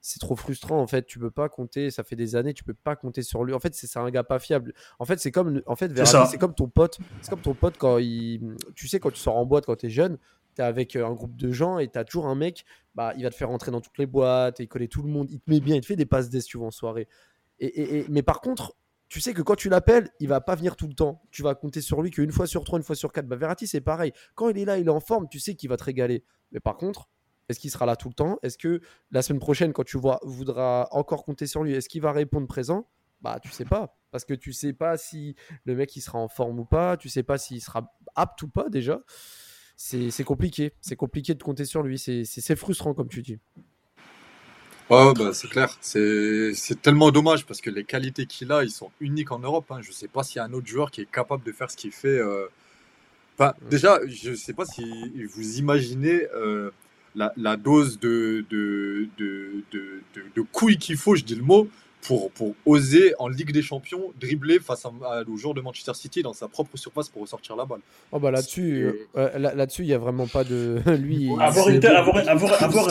C'est 0.10 0.20
trop 0.20 0.36
frustrant 0.38 0.80
en 0.80 0.88
fait. 0.88 1.06
Tu 1.06 1.20
peux 1.20 1.32
pas 1.32 1.50
compter. 1.50 1.92
Ça 1.92 2.04
fait 2.04 2.16
des 2.16 2.36
années. 2.38 2.54
Tu 2.54 2.64
peux 2.64 2.74
pas 2.74 2.96
compter 2.96 3.24
sur 3.24 3.44
lui. 3.44 3.54
En 3.54 3.60
fait, 3.60 3.76
c'est 3.76 3.98
un 3.98 4.10
gars 4.10 4.24
pas 4.24 4.40
fiable. 4.40 4.74
En 5.00 5.06
fait, 5.06 5.20
c'est 5.20 5.32
comme 5.32 5.62
en 5.66 5.76
fait 5.76 5.92
c'est 6.28 6.38
comme 6.38 6.56
ton 6.56 6.70
pote. 6.70 6.98
C'est 7.22 7.30
comme 7.30 7.42
ton 7.42 7.54
pote 7.54 7.78
quand 7.78 7.98
il. 7.98 8.56
Tu 8.76 8.88
sais 8.88 9.00
quand 9.02 9.12
tu 9.12 9.20
sors 9.20 9.36
en 9.36 9.46
boîte 9.46 9.66
quand 9.66 9.76
tu 9.76 9.88
es 9.88 9.90
jeune. 9.90 10.18
Tu 10.56 10.62
es 10.62 10.66
avec 10.66 10.96
euh, 10.96 11.06
un 11.06 11.12
groupe 11.14 11.36
de 11.36 11.52
gens 11.52 11.78
et 11.78 11.90
tu 11.90 12.00
as 12.00 12.06
toujours 12.06 12.28
un 12.28 12.36
mec. 12.36 12.64
Bah, 12.96 13.14
il 13.18 13.24
va 13.24 13.30
te 13.30 13.36
faire 13.36 13.50
rentrer 13.50 13.70
dans 13.72 13.82
toutes 13.82 13.98
les 13.98 14.06
boîtes. 14.08 14.60
Et 14.60 14.64
il 14.64 14.68
connaît 14.68 14.88
tout 14.88 15.02
le 15.04 15.10
monde. 15.10 15.28
Il 15.30 15.40
te 15.42 15.50
met 15.50 15.60
bien. 15.60 15.76
Il 15.76 15.82
te 15.82 15.86
fait 15.88 15.96
des 15.98 16.06
passes 16.06 16.30
d'ess 16.30 16.46
tu 16.46 16.58
vois, 16.58 16.68
en 16.68 16.72
soirée. 16.72 17.08
Et, 17.60 17.66
et- 17.68 17.98
et- 18.00 18.06
mais 18.10 18.22
par 18.24 18.40
contre, 18.40 18.78
tu 19.10 19.20
sais 19.20 19.34
que 19.34 19.42
quand 19.42 19.56
tu 19.56 19.68
l'appelles, 19.68 20.10
il 20.22 20.28
va 20.30 20.40
pas 20.42 20.56
venir 20.56 20.76
tout 20.78 20.88
le 20.88 20.94
temps. 20.94 21.22
Tu 21.32 21.44
vas 21.44 21.54
compter 21.54 21.82
sur 21.82 22.02
lui 22.02 22.12
qu'une 22.12 22.32
fois 22.32 22.48
sur 22.48 22.64
trois, 22.64 22.80
une 22.80 22.84
fois 22.86 22.96
sur 22.96 23.12
quatre. 23.12 23.28
Bah, 23.28 23.36
Verratti, 23.36 23.68
c'est 23.68 23.82
pareil. 23.82 24.14
Quand 24.36 24.48
il 24.50 24.58
est 24.58 24.66
là, 24.66 24.78
il 24.78 24.88
est 24.88 24.90
en 24.92 25.00
forme, 25.02 25.28
tu 25.30 25.40
sais 25.40 25.56
qu'il 25.56 25.70
va 25.70 25.76
te 25.78 25.84
régaler. 25.84 26.24
Mais 26.54 26.60
par 26.62 26.78
contre, 26.78 27.10
est-ce 27.50 27.60
qu'il 27.60 27.72
sera 27.72 27.86
là 27.86 27.96
tout 27.96 28.08
le 28.10 28.14
temps? 28.14 28.38
Est-ce 28.44 28.58
que 28.58 28.82
la 29.12 29.22
semaine 29.22 29.40
prochaine, 29.40 29.74
quand 29.74 29.84
tu 29.86 29.98
vois, 29.98 30.20
voudras 30.24 30.88
encore 30.92 31.24
compter 31.24 31.48
sur 31.48 31.64
lui, 31.64 31.74
est-ce 31.74 31.90
qu'il 31.90 32.02
va 32.02 32.12
répondre 32.12 32.48
présent? 32.48 32.88
Bah, 33.22 33.40
tu 33.42 33.50
sais 33.50 33.66
pas. 33.66 33.98
Parce 34.12 34.26
que 34.26 34.34
tu 34.34 34.54
sais 34.54 34.74
pas 34.74 34.98
si 34.98 35.36
le 35.66 35.76
mec 35.76 35.96
il 35.96 36.02
sera 36.02 36.20
en 36.20 36.28
forme 36.28 36.60
ou 36.60 36.66
pas. 36.66 36.98
Tu 36.98 37.10
sais 37.10 37.24
pas 37.24 37.38
s'il 37.38 37.62
sera 37.62 37.92
apte 38.16 38.42
ou 38.44 38.48
pas 38.48 38.70
déjà. 38.70 39.02
C'est 39.76 40.24
compliqué. 40.24 40.74
C'est 40.82 40.96
compliqué 40.96 41.34
de 41.36 41.42
compter 41.44 41.66
sur 41.66 41.84
lui. 41.84 41.98
C'est- 42.00 42.56
frustrant, 42.56 42.94
comme 42.94 43.08
tu 43.10 43.22
dis. 43.22 43.40
Ouais, 44.90 45.14
bah, 45.14 45.34
c'est 45.34 45.50
clair. 45.50 45.78
C'est 45.82 46.82
tellement 46.82 47.12
dommage 47.12 47.46
parce 47.46 47.60
que 47.62 47.70
les 47.70 47.84
qualités 47.84 48.26
qu'il 48.26 48.52
a, 48.52 48.64
ils 48.64 48.70
sont 48.72 48.92
uniques 49.00 49.32
en 49.32 49.40
Europe. 49.40 49.66
Hein. 49.72 49.82
Je 49.82 49.92
sais 49.92 50.08
pas 50.08 50.24
s'il 50.24 50.38
y 50.38 50.40
a 50.40 50.46
un 50.46 50.54
autre 50.54 50.68
joueur 50.68 50.92
qui 50.92 51.02
est 51.02 51.12
capable 51.12 51.44
de 51.44 51.52
faire 51.52 51.70
ce 51.72 51.78
qu'il 51.78 51.92
fait. 51.92 52.20
euh. 52.20 52.48
Enfin, 53.38 53.54
déjà, 53.70 54.00
je 54.08 54.34
sais 54.34 54.54
pas 54.54 54.66
si 54.66 54.84
vous 55.26 55.58
imaginez 55.60 56.28
euh, 56.34 56.72
la, 57.18 57.34
la 57.36 57.58
dose 57.58 58.00
de, 58.00 58.46
de, 58.50 59.10
de, 59.18 59.64
de, 59.72 60.02
de, 60.36 60.42
couilles 60.42 60.78
qu'il 60.78 60.98
faut, 60.98 61.16
je 61.16 61.24
dis 61.24 61.36
le 61.36 61.44
mot, 61.44 61.68
pour, 62.04 62.32
pour 62.32 62.54
oser 62.66 63.14
en 63.20 63.28
Ligue 63.28 63.52
des 63.52 63.62
Champions 63.62 64.14
dribbler 64.20 64.60
face 64.60 64.86
à, 64.86 64.90
à- 65.06 65.24
au 65.28 65.36
joueur 65.36 65.54
de 65.54 65.62
Manchester 65.62 65.94
City 65.94 66.22
dans 66.24 66.32
sa 66.34 66.48
propre 66.48 66.78
surface 66.78 67.10
pour 67.10 67.22
ressortir 67.24 67.56
la 67.58 67.66
balle. 67.66 67.80
Oh 68.12 68.20
bah 68.20 68.32
là-dessus, 68.32 68.94
euh, 69.18 69.38
là- 69.38 69.54
là-dessus, 69.54 69.82
il 69.82 69.88
y 69.90 69.94
a 69.94 69.98
vraiment 69.98 70.28
pas 70.28 70.44
de. 70.46 70.80
Lui, 71.00 71.30
Avoir 71.40 71.68
une, 71.70 71.80
telle, 71.82 71.96
avoir, 71.98 72.18
avoir, 72.30 72.64
avoir, 72.64 72.88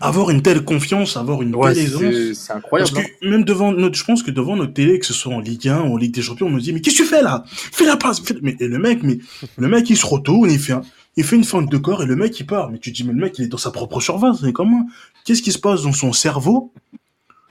avoir 0.00 0.30
une 0.30 0.42
telle 0.42 0.64
confiance, 0.64 1.16
avoir 1.16 1.42
une 1.42 1.54
Ouais, 1.56 1.74
telle 1.74 1.84
aisance. 1.84 2.00
c'est 2.02 2.34
c'est 2.34 2.52
incroyable. 2.52 2.90
Parce 2.92 3.04
hein. 3.04 3.08
que 3.20 3.28
même 3.28 3.44
devant 3.44 3.72
notre, 3.72 3.96
je 3.98 4.04
pense 4.04 4.22
que 4.22 4.30
devant 4.30 4.54
notre 4.54 4.74
télé, 4.74 4.98
que 5.00 5.06
ce 5.06 5.14
soit 5.14 5.34
en 5.34 5.40
Ligue 5.40 5.68
1 5.68 5.80
ou 5.82 5.94
en 5.94 5.96
Ligue 5.96 6.14
des 6.14 6.22
Champions, 6.22 6.46
on 6.46 6.50
nous 6.50 6.60
dit, 6.60 6.72
mais 6.72 6.80
qu'est-ce 6.80 6.98
que 6.98 7.02
tu 7.02 7.08
fais 7.08 7.22
là? 7.22 7.44
Fais 7.48 7.84
la 7.86 7.96
passe, 7.96 8.20
fais- 8.20 8.36
mais, 8.42 8.56
et 8.60 8.68
le 8.68 8.78
mec, 8.78 9.02
mais, 9.02 9.18
le 9.56 9.68
mec, 9.68 9.90
il 9.90 9.96
se 9.96 10.06
retourne, 10.06 10.50
il 10.50 10.58
fait 10.60 10.74
un- 10.74 10.82
il 11.16 11.24
fait 11.24 11.36
une 11.36 11.44
feinte 11.44 11.68
de 11.70 11.76
corps 11.78 12.02
et 12.02 12.06
le 12.06 12.16
mec, 12.16 12.38
il 12.38 12.46
part. 12.46 12.70
Mais 12.70 12.78
tu 12.78 12.92
te 12.92 12.96
dis, 12.96 13.04
mais 13.04 13.12
le 13.12 13.20
mec, 13.20 13.38
il 13.38 13.44
est 13.46 13.48
dans 13.48 13.58
sa 13.58 13.70
propre 13.72 14.00
surface, 14.00 14.40
mais 14.42 14.52
comment? 14.52 14.86
Qu'est-ce 15.24 15.42
qui 15.42 15.52
se 15.52 15.58
passe 15.58 15.82
dans 15.82 15.92
son 15.92 16.12
cerveau 16.12 16.72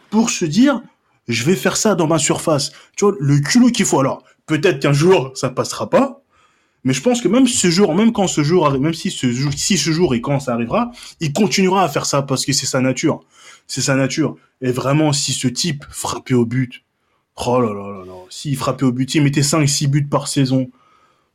pour 0.10 0.30
se 0.30 0.46
dire, 0.46 0.82
je 1.32 1.44
vais 1.46 1.56
faire 1.56 1.78
ça 1.78 1.96
dans 1.96 2.08
ma 2.08 2.20
surface? 2.20 2.72
Tu 2.96 3.06
vois, 3.06 3.16
le 3.20 3.40
culot 3.40 3.70
qu'il 3.70 3.86
faut. 3.86 4.00
Alors, 4.00 4.24
peut-être 4.46 4.80
qu'un 4.80 4.94
jour, 4.94 5.32
ça 5.36 5.50
passera 5.50 5.90
pas. 5.90 6.22
Mais 6.84 6.94
je 6.94 7.02
pense 7.02 7.22
que 7.22 7.28
même 7.28 7.48
ce 7.48 7.70
jour, 7.70 7.94
même 7.94 8.12
quand 8.12 8.26
ce 8.28 8.44
jour 8.44 8.66
arrive, 8.66 8.82
même 8.82 8.94
si 8.96 9.12
ce 9.12 9.32
jour, 9.32 9.52
si 9.56 9.78
ce 9.78 9.92
jour 9.92 10.16
et 10.16 10.22
quand 10.22 10.40
ça 10.40 10.54
arrivera, 10.54 10.90
il 11.20 11.32
continuera 11.32 11.84
à 11.84 11.90
faire 11.90 12.08
ça 12.08 12.24
parce 12.24 12.44
que 12.44 12.54
c'est 12.54 12.66
sa 12.66 12.82
nature. 12.82 13.20
C'est 13.68 13.82
sa 13.82 13.96
nature. 13.96 14.36
Et 14.62 14.72
vraiment, 14.72 15.14
si 15.14 15.32
ce 15.34 15.48
type 15.48 15.86
frappait 15.92 16.34
au 16.34 16.46
but, 16.46 16.84
oh 17.46 17.62
là 17.62 17.68
là 17.72 18.00
là 18.00 18.06
là, 18.06 18.14
s'il 18.32 18.58
frappait 18.58 18.84
au 18.86 18.92
but, 18.92 19.14
il 19.14 19.22
mettait 19.22 19.42
5-6 19.44 19.88
buts 19.88 20.08
par 20.10 20.28
saison, 20.28 20.72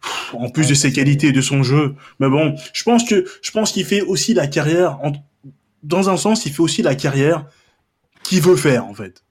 pff, 0.03 0.35
en 0.35 0.49
plus 0.51 0.65
Ouais, 0.65 0.69
de 0.71 0.75
ses 0.75 0.93
qualités, 0.93 1.31
de 1.31 1.41
son 1.41 1.63
jeu. 1.63 1.95
Mais 2.19 2.29
bon, 2.29 2.57
je 2.73 2.83
pense 2.83 3.05
que, 3.09 3.25
je 3.41 3.51
pense 3.53 3.71
qu'il 3.71 3.85
fait 3.85 4.03
aussi 4.03 4.35
la 4.35 4.49
carrière, 4.49 4.99
en- 5.05 5.13
dans 5.85 6.11
un 6.11 6.17
sens, 6.17 6.45
il 6.47 6.53
fait 6.53 6.61
aussi 6.63 6.83
la 6.83 6.97
carrière 6.97 7.47
qu'il 8.25 8.41
veut 8.43 8.57
faire, 8.57 8.85
en 8.87 8.95
fait. 8.95 9.23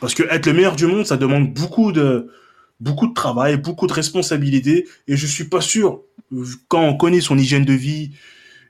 Parce 0.00 0.14
que 0.14 0.22
être 0.24 0.46
le 0.46 0.52
meilleur 0.52 0.76
du 0.76 0.86
monde, 0.86 1.06
ça 1.06 1.16
demande 1.16 1.52
beaucoup 1.54 1.92
de, 1.92 2.30
beaucoup 2.80 3.06
de 3.06 3.14
travail, 3.14 3.56
beaucoup 3.56 3.86
de 3.86 3.92
responsabilités, 3.92 4.86
et 5.08 5.16
je 5.16 5.26
suis 5.26 5.44
pas 5.44 5.60
sûr, 5.60 6.02
quand 6.68 6.82
on 6.82 6.96
connaît 6.96 7.20
son 7.20 7.38
hygiène 7.38 7.64
de 7.64 7.72
vie, 7.72 8.12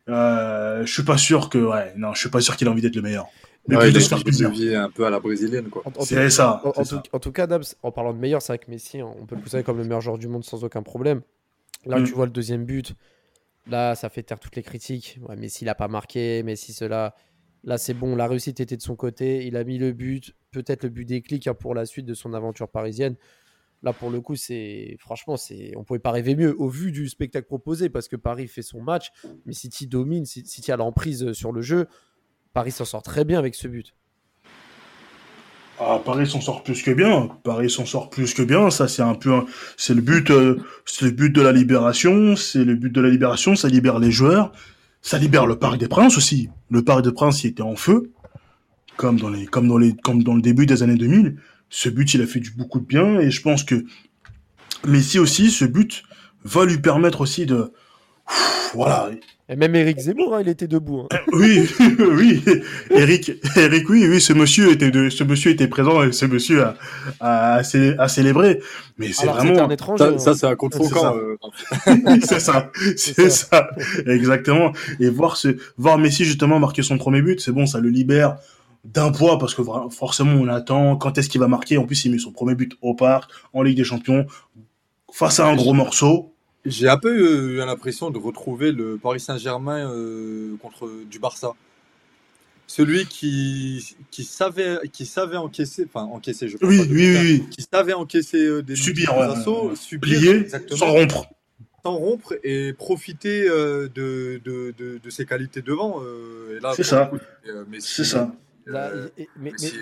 euh, 0.09 0.85
je 0.85 0.93
suis 0.93 1.03
pas 1.03 1.17
sûr 1.19 1.49
que, 1.49 1.59
ouais, 1.59 1.93
non, 1.97 2.13
je 2.15 2.21
suis 2.21 2.29
pas 2.29 2.41
sûr 2.41 2.57
qu'il 2.57 2.69
a 2.69 2.71
envie 2.71 2.83
d'être 2.83 2.97
le 2.97 3.03
meilleur. 3.03 3.27
Mais 3.67 3.77
Ouais, 3.77 3.85
plus 3.85 3.91
il 3.91 3.93
de 3.95 3.99
a 3.99 4.03
une 4.03 4.07
vie 4.09 4.19
de 4.19 4.23
plaisir. 4.25 4.51
vie 4.51 4.75
un 4.75 4.91
peu 4.91 5.07
à 5.07 5.11
la 5.11 5.21
brésilienne, 5.21 5.69
quoi. 5.71 5.83
C'est 6.01 6.29
ça. 6.29 6.61
tout, 6.63 6.69
en- 6.69 6.71
en 6.73 6.85
c'est 6.85 6.91
ça. 6.91 6.97
tout- 6.99 7.11
en 7.17 7.19
tout 7.19 7.33
cas, 7.33 7.47
Nabs, 7.47 7.65
en 7.83 7.91
parlant 7.91 8.13
de 8.13 8.19
meilleur, 8.19 8.43
c'est 8.43 8.53
vrai 8.53 8.59
que 8.59 8.71
Messi, 8.71 9.01
on 9.03 9.25
peut 9.25 9.35
le 9.37 9.41
considérer 9.41 9.63
comme 9.65 9.79
le 9.79 9.85
meilleur 9.85 10.03
joueur 10.03 10.19
du 10.19 10.29
monde 10.29 10.45
sans 10.45 10.63
aucun 10.65 10.83
problème. 10.83 11.23
Là, 11.87 11.99
Mm. 11.99 12.05
tu 12.05 12.13
vois 12.13 12.27
le 12.27 12.33
deuxième 12.33 12.67
but. 12.67 12.93
Là, 13.67 13.95
ça 13.95 14.11
fait 14.11 14.23
taire 14.23 14.39
toutes 14.39 14.57
les 14.57 14.63
critiques. 14.63 15.19
Ouais, 15.27 15.37
Messi 15.37 15.65
l'a 15.65 15.75
pas 15.75 15.89
marqué, 15.89 16.43
Messi 16.43 16.75
cela. 16.75 17.15
Là, 17.63 17.79
c'est 17.79 17.95
bon, 17.95 18.15
la 18.15 18.27
réussite 18.29 18.61
était 18.61 18.77
de 18.77 18.83
son 18.83 18.97
côté. 18.97 19.47
Il 19.47 19.57
a 19.57 19.65
mis 19.65 19.79
le 19.79 19.93
but, 19.93 20.35
peut-être 20.63 20.85
le 20.85 20.89
but 20.91 21.05
déclic 21.05 21.47
hein, 21.47 21.55
pour 21.55 21.75
la 21.75 21.87
suite 21.87 22.07
de 22.07 22.15
son 22.15 22.35
aventure 22.35 22.69
parisienne. 22.69 23.17
Là, 23.83 23.93
pour 23.93 24.11
le 24.11 24.21
coup, 24.21 24.35
c'est 24.37 24.97
franchement, 24.99 25.37
c'est 25.37 25.73
on 25.77 25.85
pouvait 25.85 25.99
pas 25.99 26.11
rêver 26.11 26.35
mieux 26.35 26.55
au 26.59 26.69
vu 26.69 26.91
du 26.91 27.09
spectacle 27.09 27.47
proposé 27.47 27.91
parce 27.91 28.09
que 28.09 28.17
Paris 28.17 28.49
fait 28.49 28.63
son 28.63 28.81
match, 28.81 29.11
mais 29.45 29.53
City 29.53 29.87
domine, 29.87 30.25
Ci- 30.25 30.47
City 30.47 30.73
a 30.73 30.77
l'emprise 30.77 31.33
sur 31.33 31.53
le 31.53 31.61
jeu. 31.61 31.87
Paris 32.55 32.71
s'en 32.71 32.85
sort 32.87 33.03
très 33.03 33.25
bien 33.25 33.39
avec 33.39 33.55
ce 33.55 33.69
but. 33.69 33.95
Ah, 35.81 36.01
Paris 36.05 36.29
s'en 36.29 36.41
sort 36.41 36.63
plus 36.63 36.83
que 36.83 36.93
bien. 36.93 37.29
Paris 37.43 37.69
s'en 37.69 37.85
sort 37.85 38.09
plus 38.09 38.33
que 38.33 38.43
bien. 38.43 38.71
Ça, 38.71 38.87
c'est 38.87 39.03
un 39.03 39.15
peu, 39.17 39.33
c'est 39.77 39.93
le 39.93 40.01
but, 40.03 40.31
euh, 40.31 40.63
c'est 40.87 41.05
le 41.05 41.11
but 41.11 41.31
de 41.31 41.43
la 41.43 41.51
libération. 41.51 42.37
C'est 42.37 42.65
le 42.65 42.77
but 42.77 42.91
de 42.93 43.01
la 43.01 43.11
libération. 43.11 43.57
Ça 43.57 43.69
libère 43.69 43.99
les 43.99 44.13
joueurs. 44.13 44.53
Ça 45.03 45.19
libère 45.19 45.47
le 45.47 45.59
Parc 45.59 45.77
des 45.79 45.89
Princes 45.89 46.17
aussi. 46.17 46.49
Le 46.71 46.83
Parc 46.85 47.03
des 47.03 47.13
Princes, 47.13 47.43
il 47.45 47.49
était 47.49 47.63
en 47.63 47.75
feu, 47.77 48.13
comme 48.97 49.19
dans 49.19 49.29
les, 49.31 49.47
comme 49.47 49.69
dans 49.69 49.79
les, 49.79 49.95
comme 50.03 50.23
dans 50.23 50.35
le 50.35 50.43
début 50.43 50.67
des 50.67 50.83
années 50.83 50.97
2000. 50.97 51.37
Ce 51.71 51.89
but, 51.89 52.15
il 52.15 52.23
a 52.23 52.27
fait 52.27 52.41
du 52.41 52.51
beaucoup 52.53 52.79
de 52.81 52.87
bien 52.87 53.19
et 53.21 53.31
je 53.31 53.43
pense 53.43 53.65
que 53.65 53.85
Messi 54.87 55.19
aussi, 55.19 55.51
ce 55.51 55.65
but 55.65 56.03
va 56.45 56.65
lui 56.65 56.79
permettre 56.79 57.23
aussi 57.23 57.47
de, 57.47 57.73
voilà, 58.75 59.11
Et 59.49 59.57
même 59.57 59.75
Eric 59.75 59.99
Zemmour, 59.99 60.35
hein, 60.37 60.41
il 60.43 60.49
était 60.49 60.67
debout. 60.67 61.07
hein. 61.11 61.17
oui, 61.33 61.67
oui, 61.99 62.43
Eric, 62.91 63.33
Eric, 63.57 63.89
oui, 63.89 64.07
oui, 64.09 64.21
ce 64.21 64.33
monsieur 64.33 64.71
était 64.73 64.91
de, 64.91 65.09
ce 65.11 65.25
monsieur 65.25 65.51
était 65.53 65.69
présent 65.69 66.03
et 66.03 66.13
ce 66.13 66.27
monsieur 66.27 66.65
a, 66.65 66.77
a, 67.21 67.55
a 67.57 67.63
cé- 67.63 67.95
a 67.99 68.09
célébré. 68.09 68.61
Mais 68.99 69.07
c'est 69.09 69.13
c'était 69.13 69.29
un 69.29 69.33
vraiment, 69.33 69.71
étranger. 69.71 70.05
Ça, 70.05 70.11
hein. 70.11 70.19
ça, 70.19 70.35
c'est 70.35 70.47
un 70.47 70.57
contre 70.57 70.83
C'est 70.83 70.95
ça. 70.95 71.13
euh, 71.15 71.37
Oui, 72.07 72.21
c'est 72.25 72.41
ça, 72.41 72.71
c'est 72.97 73.31
ça, 73.31 73.71
exactement. 74.07 74.73
Et 75.01 75.09
voir 75.09 75.37
ce, 75.37 75.57
voir 75.77 75.99
Messi 75.99 76.25
justement 76.25 76.59
marquer 76.59 76.83
son 76.83 76.99
premier 76.99 77.23
but, 77.23 77.41
c'est 77.41 77.53
bon, 77.53 77.67
ça 77.67 77.81
le 77.81 77.89
libère 77.91 78.37
d'un 78.85 79.11
poids 79.13 79.39
parce 79.39 79.55
que 79.55 79.63
forcément 79.91 80.33
on 80.33 80.49
attend 80.49 80.97
quand 80.97 81.17
est-ce 81.19 81.29
qu'il 81.29 81.41
va 81.41 81.49
marquer. 81.49 81.79
En 81.79 81.87
plus, 81.87 82.05
il 82.05 82.13
met 82.13 82.19
son 82.19 82.33
premier 82.33 82.55
but 82.55 82.73
au 82.83 82.95
parc, 82.95 83.31
en 83.53 83.63
Ligue 83.63 83.77
des 83.79 83.85
Champions, 83.85 84.27
face 85.13 85.41
à 85.41 85.47
un 85.47 85.57
gros 85.57 85.73
morceau. 85.73 86.33
J'ai 86.67 86.89
un 86.89 86.97
peu 86.97 87.09
euh, 87.11 87.53
eu 87.53 87.57
l'impression 87.59 88.11
de 88.11 88.19
retrouver 88.19 88.73
le 88.73 88.97
Paris 88.97 89.21
Saint-Germain 89.21 89.91
euh, 89.91 90.57
contre 90.63 90.91
du 91.11 91.19
Barça. 91.19 91.53
Celui 92.67 93.05
qui, 93.05 93.95
qui, 94.11 94.25
savait, 94.25 94.79
qui 94.91 95.05
savait 95.05 95.37
encaisser, 95.37 95.85
enfin 95.85 96.05
encaisser, 96.07 96.49
je 96.49 96.57
pense 96.57 96.67
Oui, 96.69 96.81
oui, 96.91 97.17
oui, 97.21 97.45
qui 97.51 97.61
savait 97.71 97.93
encaisser 97.93 98.39
euh, 98.43 98.63
des 98.63 98.75
Subir, 98.75 99.13
des 99.15 99.21
assauts, 99.21 99.77
subir 99.77 100.19
plié, 100.19 100.31
exactement, 100.37 100.79
sans 100.79 100.93
rompre. 100.93 101.27
sans 101.85 101.93
rompre 101.95 102.35
et 102.43 102.73
profiter 102.73 103.47
euh, 103.47 103.91
de, 103.95 104.41
de, 104.43 104.73
de, 104.79 104.99
de 105.05 105.11
ses 105.11 105.27
qualités 105.27 105.61
devant. 105.61 106.01
euh, 106.03 106.59
C'est 106.75 106.85
ça. 106.85 107.11
euh, 107.47 107.65
C'est 107.81 108.05
ça. 108.05 108.33
Là, 108.67 108.89
euh, 108.95 109.09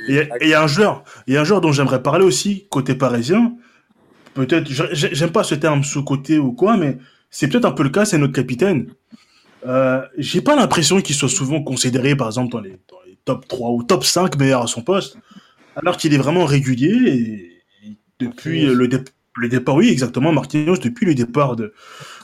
et- 0.09 0.19
et 0.19 0.29
il 0.43 0.49
y 0.49 0.55
a 0.55 0.63
un 0.63 0.67
joueur, 0.67 1.05
il 1.27 1.35
y 1.35 1.37
a 1.37 1.41
un 1.41 1.45
joueur 1.45 1.61
dont 1.61 1.73
j'aimerais 1.73 2.03
parler 2.03 2.25
aussi 2.25 2.67
côté 2.69 2.95
parisien. 2.95 3.55
Peut-être, 4.35 4.69
j'ai- 4.71 5.15
j'aime 5.15 5.31
pas 5.31 5.45
ce 5.45 5.55
terme 5.55 5.85
sous-côté 5.85 6.39
ou 6.39 6.53
quoi, 6.53 6.77
mais 6.77 6.99
c'est 7.31 7.49
peut-être 7.49 7.67
un 7.67 7.73
peu 7.73 7.83
le 7.83 7.91
cas. 7.91 8.05
C'est 8.05 8.19
notre 8.19 8.33
capitaine. 8.33 8.89
Euh, 9.67 10.03
J'ai 10.19 10.41
pas 10.43 10.57
l'impression 10.57 11.01
qu'il 11.01 11.15
soit 11.15 11.29
souvent 11.29 11.63
considéré, 11.63 12.17
par 12.17 12.29
exemple, 12.29 12.51
dans 12.53 12.61
les, 12.61 12.79
dans 12.91 12.99
les 13.07 13.19
top 13.25 13.47
3 13.49 13.71
ou 13.71 13.83
top 13.85 14.05
5 14.05 14.37
meilleurs 14.39 14.63
à 14.63 14.67
son 14.67 14.83
poste, 14.83 15.17
alors 15.77 15.97
qu'il 15.97 16.13
est 16.15 16.19
vraiment 16.19 16.45
régulier. 16.45 16.93
Et, 17.09 17.89
et 17.89 17.97
depuis 18.19 18.67
le, 18.67 18.89
dé- 18.89 19.05
le 19.37 19.49
départ, 19.49 19.77
oui, 19.77 19.89
exactement, 19.91 20.33
Marquinhos, 20.33 20.79
depuis 20.79 21.07
le 21.07 21.15
départ 21.15 21.57
de 21.57 21.73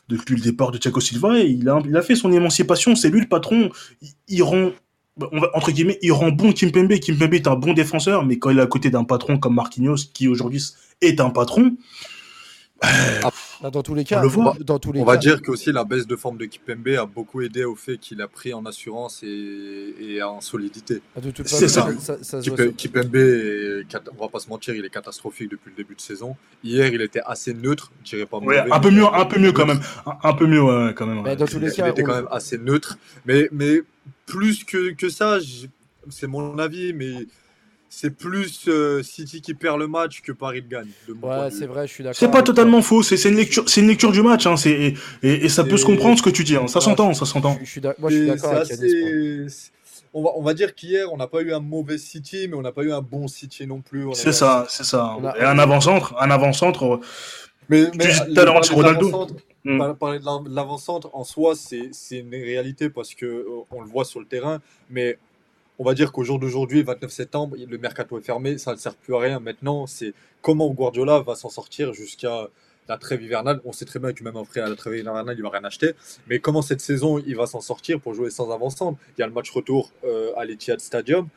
depuis 0.09 0.35
le 0.37 0.41
départ 0.43 0.71
de 0.71 0.79
Thiago 0.79 1.01
Silva, 1.01 1.39
il 1.39 1.69
a, 1.69 1.81
il 1.85 1.97
a 1.97 2.03
fait 2.03 2.17
son 2.17 2.33
émancipation. 2.33 2.97
C'est 2.97 3.11
lui 3.11 3.21
le 3.21 3.29
patron. 3.29 3.71
Il, 4.03 4.09
il 4.29 4.43
rend 4.43 4.71
va, 5.19 5.51
entre 5.55 5.71
guillemets, 5.71 5.99
il 6.03 6.13
rend 6.13 6.31
bon 6.31 6.53
Kimpembe. 6.53 6.99
Kimpembe 6.99 7.35
est 7.35 7.47
un 7.47 7.57
bon 7.57 7.73
défenseur, 7.73 8.25
mais 8.25 8.39
quand 8.39 8.51
il 8.51 8.59
est 8.59 8.63
à 8.63 8.67
côté 8.67 8.91
d'un 8.91 9.05
patron 9.05 9.39
comme 9.39 9.55
Marquinhos, 9.55 9.97
qui 10.13 10.29
aujourd'hui 10.29 10.63
est 11.01 11.21
un 11.21 11.31
patron, 11.31 11.77
Là, 12.83 13.31
dans 13.61 13.83
tous 13.83 13.95
les 13.95 14.05
cas, 14.05 14.23
le 14.23 14.29
voit. 14.29 14.57
dans 14.65 14.79
tous 14.79 14.93
les 14.93 15.01
On 15.01 15.05
cas, 15.05 15.13
va 15.13 15.17
dire 15.17 15.43
que 15.43 15.51
aussi 15.51 15.73
la 15.73 15.85
baisse 15.85 16.07
de 16.07 16.17
forme 16.17 16.39
de 16.39 16.45
Kipembe 16.45 16.89
a 16.99 17.07
beaucoup 17.07 17.41
aidé 17.43 17.65
au 17.65 17.75
fait 17.75 17.99
qu'il 17.99 18.21
a 18.23 18.29
pris 18.29 18.55
en 18.55 18.65
assurance 18.67 19.23
et, 19.23 19.95
et 20.01 20.23
en 20.23 20.41
solidité. 20.41 21.03
Ah, 21.17 21.21
de 21.21 21.31
toute 21.31 21.49
C'est 21.49 21.69
façon, 21.69 21.93
ça. 21.99 22.17
ça, 22.19 22.23
ça 22.25 22.43
sur- 22.43 22.55
Kipembe, 22.77 23.17
est 23.17 23.85
on 24.17 24.23
va 24.25 24.29
pas 24.29 24.39
se 24.39 24.49
mentir, 24.49 24.75
il 24.75 24.85
est 24.85 24.91
catastrophique 24.91 25.51
depuis 25.51 25.71
le 25.71 25.77
début 25.77 25.95
de 25.95 26.01
saison. 26.01 26.37
Hier, 26.63 26.93
il 26.93 27.01
était 27.01 27.23
assez 27.27 27.53
neutre, 27.55 27.91
je 28.05 28.11
dirais 28.17 28.27
pas 28.27 28.39
ouais, 28.39 28.59
un 28.71 28.81
peu 28.81 28.91
mieux, 28.91 29.07
un 29.07 29.25
peu 29.25 29.39
mieux 29.41 29.53
quand 29.53 29.67
même, 29.67 29.81
un, 30.07 30.17
un 30.23 30.33
peu 30.35 30.47
mieux 30.47 30.63
ouais, 30.63 30.95
quand 30.95 31.07
même. 31.07 31.23
Mais 31.23 31.31
ouais. 31.31 31.37
dans 31.37 31.47
tous 31.47 31.59
les 31.59 31.69
il 31.69 31.75
cas, 31.75 31.89
était 31.89 32.03
on- 32.03 32.07
quand 32.07 32.15
même 32.15 32.29
assez 32.31 32.59
neutre. 32.59 32.97
Mais, 33.27 33.49
mais 33.53 33.83
plus 34.27 34.65
que, 34.65 34.93
que 34.93 35.09
ça, 35.09 35.39
c'est 36.11 36.27
mon 36.27 36.59
avis, 36.59 36.93
mais 36.93 37.27
c'est 37.91 38.11
plus 38.11 38.69
euh, 38.69 39.03
City 39.03 39.41
qui 39.41 39.55
perd 39.55 39.79
le 39.79 39.87
match 39.89 40.21
que 40.21 40.33
Paris 40.33 40.61
le 40.61 40.69
gagne. 40.69 40.89
Ouais, 41.23 41.51
c'est 41.51 41.67
vrai, 41.67 41.87
je 41.87 41.93
suis 41.93 42.05
d'accord. 42.05 42.17
C'est 42.19 42.31
pas 42.31 42.43
totalement 42.43 42.83
faux. 42.83 43.03
C'est 43.03 43.17
c'est 43.17 43.29
une 43.31 43.37
lecture, 43.37 43.69
c'est 43.69 43.81
une 43.81 43.89
lecture 43.89 44.13
du 44.13 44.23
match. 44.23 44.47
Hein, 44.47 44.57
c'est 44.57 44.71
et, 44.71 44.95
et, 45.23 45.45
et 45.47 45.49
ça 45.49 45.65
peut 45.65 45.77
se 45.77 45.87
comprendre 45.87 46.19
ce 46.19 46.23
que 46.23 46.31
tu 46.31 46.45
dis. 46.45 46.57
Hein. 46.57 46.67
Ça 46.69 46.81
s'entend, 46.81 47.13
ça 47.15 47.25
s'entend. 47.27 47.57
Je, 47.61 47.65
je 47.65 47.71
suis 47.71 47.81
d'ac- 47.81 47.99
moi, 47.99 48.11
je 48.11 48.17
suis 48.17 48.25
Et 48.25 48.29
d'accord 48.29 48.55
assez- 48.55 49.47
On 50.15 50.23
va, 50.23 50.31
on 50.37 50.43
va 50.43 50.55
dire 50.55 50.75
qu'hier, 50.75 51.13
on 51.13 51.17
n'a 51.19 51.27
pas 51.27 51.43
eu 51.43 51.53
un 51.53 51.61
mauvais 51.61 51.99
City, 51.99 52.47
mais 52.49 52.55
on 52.57 52.63
n'a 52.63 52.73
pas 52.73 52.83
eu 52.83 52.93
un 52.93 53.03
bon 53.03 53.29
City 53.29 53.67
non 53.67 53.81
plus. 53.83 54.07
C'est 54.15 54.33
ça, 54.33 54.67
c'est 54.69 54.85
ça. 54.85 55.17
A- 55.23 55.39
Et 55.39 55.43
un 55.43 55.59
avant-centre, 55.59 56.15
un 56.19 56.31
avant-centre. 56.31 57.01
Mais, 57.69 57.91
Tu 57.91 57.99
mais 57.99 58.07
le- 58.07 58.75
Ronaldo. 58.75 59.27
Hmm. 59.65 59.79
par- 59.79 59.97
Parler 59.97 60.19
de 60.21 60.25
l'av- 60.25 60.49
de 60.49 60.55
l'avant-centre, 60.55 61.11
en 61.13 61.25
soi, 61.25 61.55
c'est 61.55 61.91
c'est 61.93 62.21
une 62.21 62.31
réalité 62.31 62.89
parce 62.89 63.15
que 63.15 63.27
euh, 63.27 63.45
on 63.71 63.83
le 63.83 63.89
voit 63.89 64.05
sur 64.07 64.21
le 64.21 64.27
terrain. 64.27 64.61
Mais 64.89 65.19
on 65.79 65.85
va 65.85 65.95
dire 65.95 66.13
qu'au 66.13 66.25
jour 66.25 66.39
d'aujourd'hui, 66.39 66.83
29 66.83 67.11
septembre, 67.11 67.57
le 67.57 67.79
mercato 67.79 68.19
est 68.19 68.23
fermé, 68.23 68.59
ça 68.59 68.73
ne 68.73 68.77
sert 68.77 68.95
plus 68.95 69.15
à 69.15 69.19
rien. 69.19 69.41
Maintenant, 69.41 69.87
c'est 69.87 70.13
comment 70.43 70.69
Guardiola 70.71 71.21
va 71.21 71.35
s'en 71.37 71.51
sortir 71.51 71.93
jusqu'à 71.95 72.49
la 72.89 72.97
trêve 72.97 73.23
hivernale. 73.23 73.61
On 73.65 73.73
sait 73.73 73.85
très 73.85 74.01
bien 74.01 74.13
que 74.13 74.25
même 74.25 74.37
après 74.37 74.61
la 74.61 74.75
trêve 74.75 74.97
hivernale, 74.97 75.35
il 75.37 75.43
va 75.43 75.51
rien 75.51 75.65
acheter. 75.65 75.93
Mais 76.27 76.41
comment 76.41 76.63
cette 76.63 76.81
saison, 76.81 77.19
il 77.19 77.37
va 77.37 77.47
s'en 77.47 77.61
sortir 77.61 78.01
pour 78.01 78.15
jouer 78.15 78.31
sans 78.31 78.51
avant-centre? 78.51 78.99
Il 79.17 79.21
y 79.21 79.25
a 79.25 79.27
le 79.27 79.33
match 79.33 79.51
retour 79.51 79.93
euh, 80.05 80.33
à 80.37 80.45
l'Etihad 80.45 80.81
Stadium. 80.81 81.29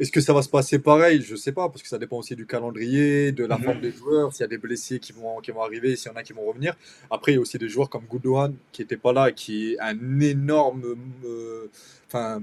Est-ce 0.00 0.10
que 0.10 0.20
ça 0.22 0.32
va 0.32 0.40
se 0.42 0.48
passer 0.48 0.78
pareil? 0.78 1.20
Je 1.22 1.36
sais 1.36 1.52
pas, 1.52 1.68
parce 1.68 1.82
que 1.82 1.88
ça 1.88 1.98
dépend 1.98 2.16
aussi 2.16 2.34
du 2.34 2.46
calendrier, 2.46 3.32
de 3.32 3.44
la 3.44 3.58
Mhm. 3.58 3.64
forme 3.64 3.80
des 3.82 3.92
joueurs, 3.92 4.32
s'il 4.32 4.40
y 4.40 4.44
a 4.44 4.48
des 4.48 4.56
blessés 4.58 4.98
qui 4.98 5.12
vont, 5.12 5.40
qui 5.40 5.50
vont 5.50 5.62
arriver, 5.62 5.94
s'il 5.94 6.10
y 6.10 6.14
en 6.14 6.16
a 6.16 6.22
qui 6.22 6.32
vont 6.32 6.46
revenir. 6.46 6.74
Après, 7.10 7.32
il 7.32 7.34
y 7.34 7.38
a 7.38 7.40
aussi 7.42 7.58
des 7.58 7.68
joueurs 7.68 7.90
comme 7.90 8.04
Gundogan 8.10 8.54
qui 8.72 8.80
n'était 8.82 8.96
pas 8.96 9.12
là, 9.12 9.30
qui 9.30 9.72
est 9.74 9.80
un 9.80 10.20
énorme 10.20 10.96
euh, 11.26 11.68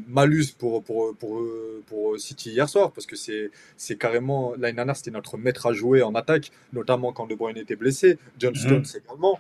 malus 0.08 0.52
pour, 0.58 0.84
pour, 0.84 1.15
pour, 1.15 1.41
pour 1.88 2.20
City 2.20 2.52
hier 2.52 2.70
soir, 2.70 2.91
parce 2.91 3.06
que 3.08 3.15
c'est 3.15 3.50
c'est 3.76 3.98
carrément, 3.98 4.54
l'année 4.58 4.76
dernière, 4.76 4.96
c'était 4.96 5.12
notre 5.12 5.38
maître 5.38 5.65
à 5.65 5.74
jouer 5.74 6.04
en 6.04 6.13
attaque, 6.15 6.52
notamment 6.74 7.12
quand 7.12 7.26
De 7.28 7.36
Bruyne 7.36 7.58
était 7.58 7.76
blessé, 7.76 8.17
John 8.39 8.54
Mhm. 8.54 8.60
Stones 8.60 8.86
également. 9.04 9.39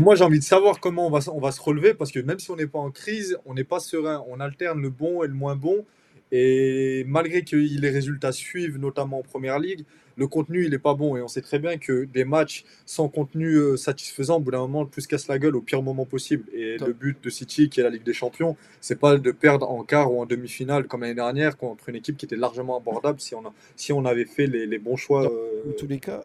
Moi, 0.00 0.14
j'ai 0.16 0.24
envie 0.24 0.38
de 0.38 0.44
savoir 0.44 0.80
comment 0.80 1.06
on 1.06 1.10
va, 1.10 1.20
on 1.32 1.40
va 1.40 1.50
se 1.50 1.60
relever 1.60 1.94
parce 1.94 2.12
que 2.12 2.20
même 2.20 2.38
si 2.38 2.50
on 2.50 2.56
n'est 2.56 2.66
pas 2.66 2.78
en 2.78 2.90
crise, 2.90 3.38
on 3.46 3.54
n'est 3.54 3.64
pas 3.64 3.80
serein. 3.80 4.22
On 4.28 4.38
alterne 4.38 4.80
le 4.82 4.90
bon 4.90 5.22
et 5.24 5.26
le 5.28 5.32
moins 5.34 5.56
bon. 5.56 5.84
Et 6.32 7.04
malgré 7.06 7.42
que 7.42 7.56
les 7.56 7.90
résultats 7.90 8.32
suivent, 8.32 8.78
notamment 8.78 9.18
en 9.18 9.22
première 9.22 9.58
ligue, 9.58 9.84
le 10.16 10.26
contenu, 10.26 10.64
il 10.64 10.70
n'est 10.70 10.78
pas 10.78 10.94
bon. 10.94 11.16
Et 11.16 11.22
on 11.22 11.28
sait 11.28 11.40
très 11.42 11.58
bien 11.58 11.76
que 11.78 12.04
des 12.04 12.24
matchs 12.24 12.64
sans 12.86 13.08
contenu 13.08 13.54
euh, 13.54 13.76
satisfaisant, 13.76 14.36
au 14.36 14.40
bout 14.40 14.50
d'un 14.50 14.58
moment, 14.60 14.84
tout 14.86 15.00
se 15.00 15.08
casse 15.08 15.28
la 15.28 15.38
gueule 15.38 15.56
au 15.56 15.60
pire 15.60 15.82
moment 15.82 16.04
possible. 16.06 16.44
Et 16.54 16.76
Top. 16.78 16.88
le 16.88 16.94
but 16.94 17.22
de 17.22 17.30
City, 17.30 17.68
qui 17.68 17.80
est 17.80 17.82
la 17.82 17.90
Ligue 17.90 18.02
des 18.02 18.12
Champions, 18.14 18.56
c'est 18.80 18.98
pas 18.98 19.16
de 19.18 19.30
perdre 19.30 19.70
en 19.70 19.84
quart 19.84 20.12
ou 20.12 20.20
en 20.20 20.26
demi-finale 20.26 20.86
comme 20.86 21.02
l'année 21.02 21.14
dernière 21.14 21.56
contre 21.56 21.88
une 21.88 21.96
équipe 21.96 22.16
qui 22.16 22.24
était 22.26 22.36
largement 22.36 22.76
abordable 22.78 23.20
si 23.20 23.34
on, 23.34 23.44
a- 23.46 23.52
si 23.76 23.92
on 23.92 24.04
avait 24.04 24.24
fait 24.26 24.46
les, 24.46 24.66
les 24.66 24.78
bons 24.78 24.96
choix. 24.96 25.24
euh, 25.30 25.62
Dans 25.66 25.72
tous 25.76 25.86
les 25.86 25.98
cas, 25.98 26.24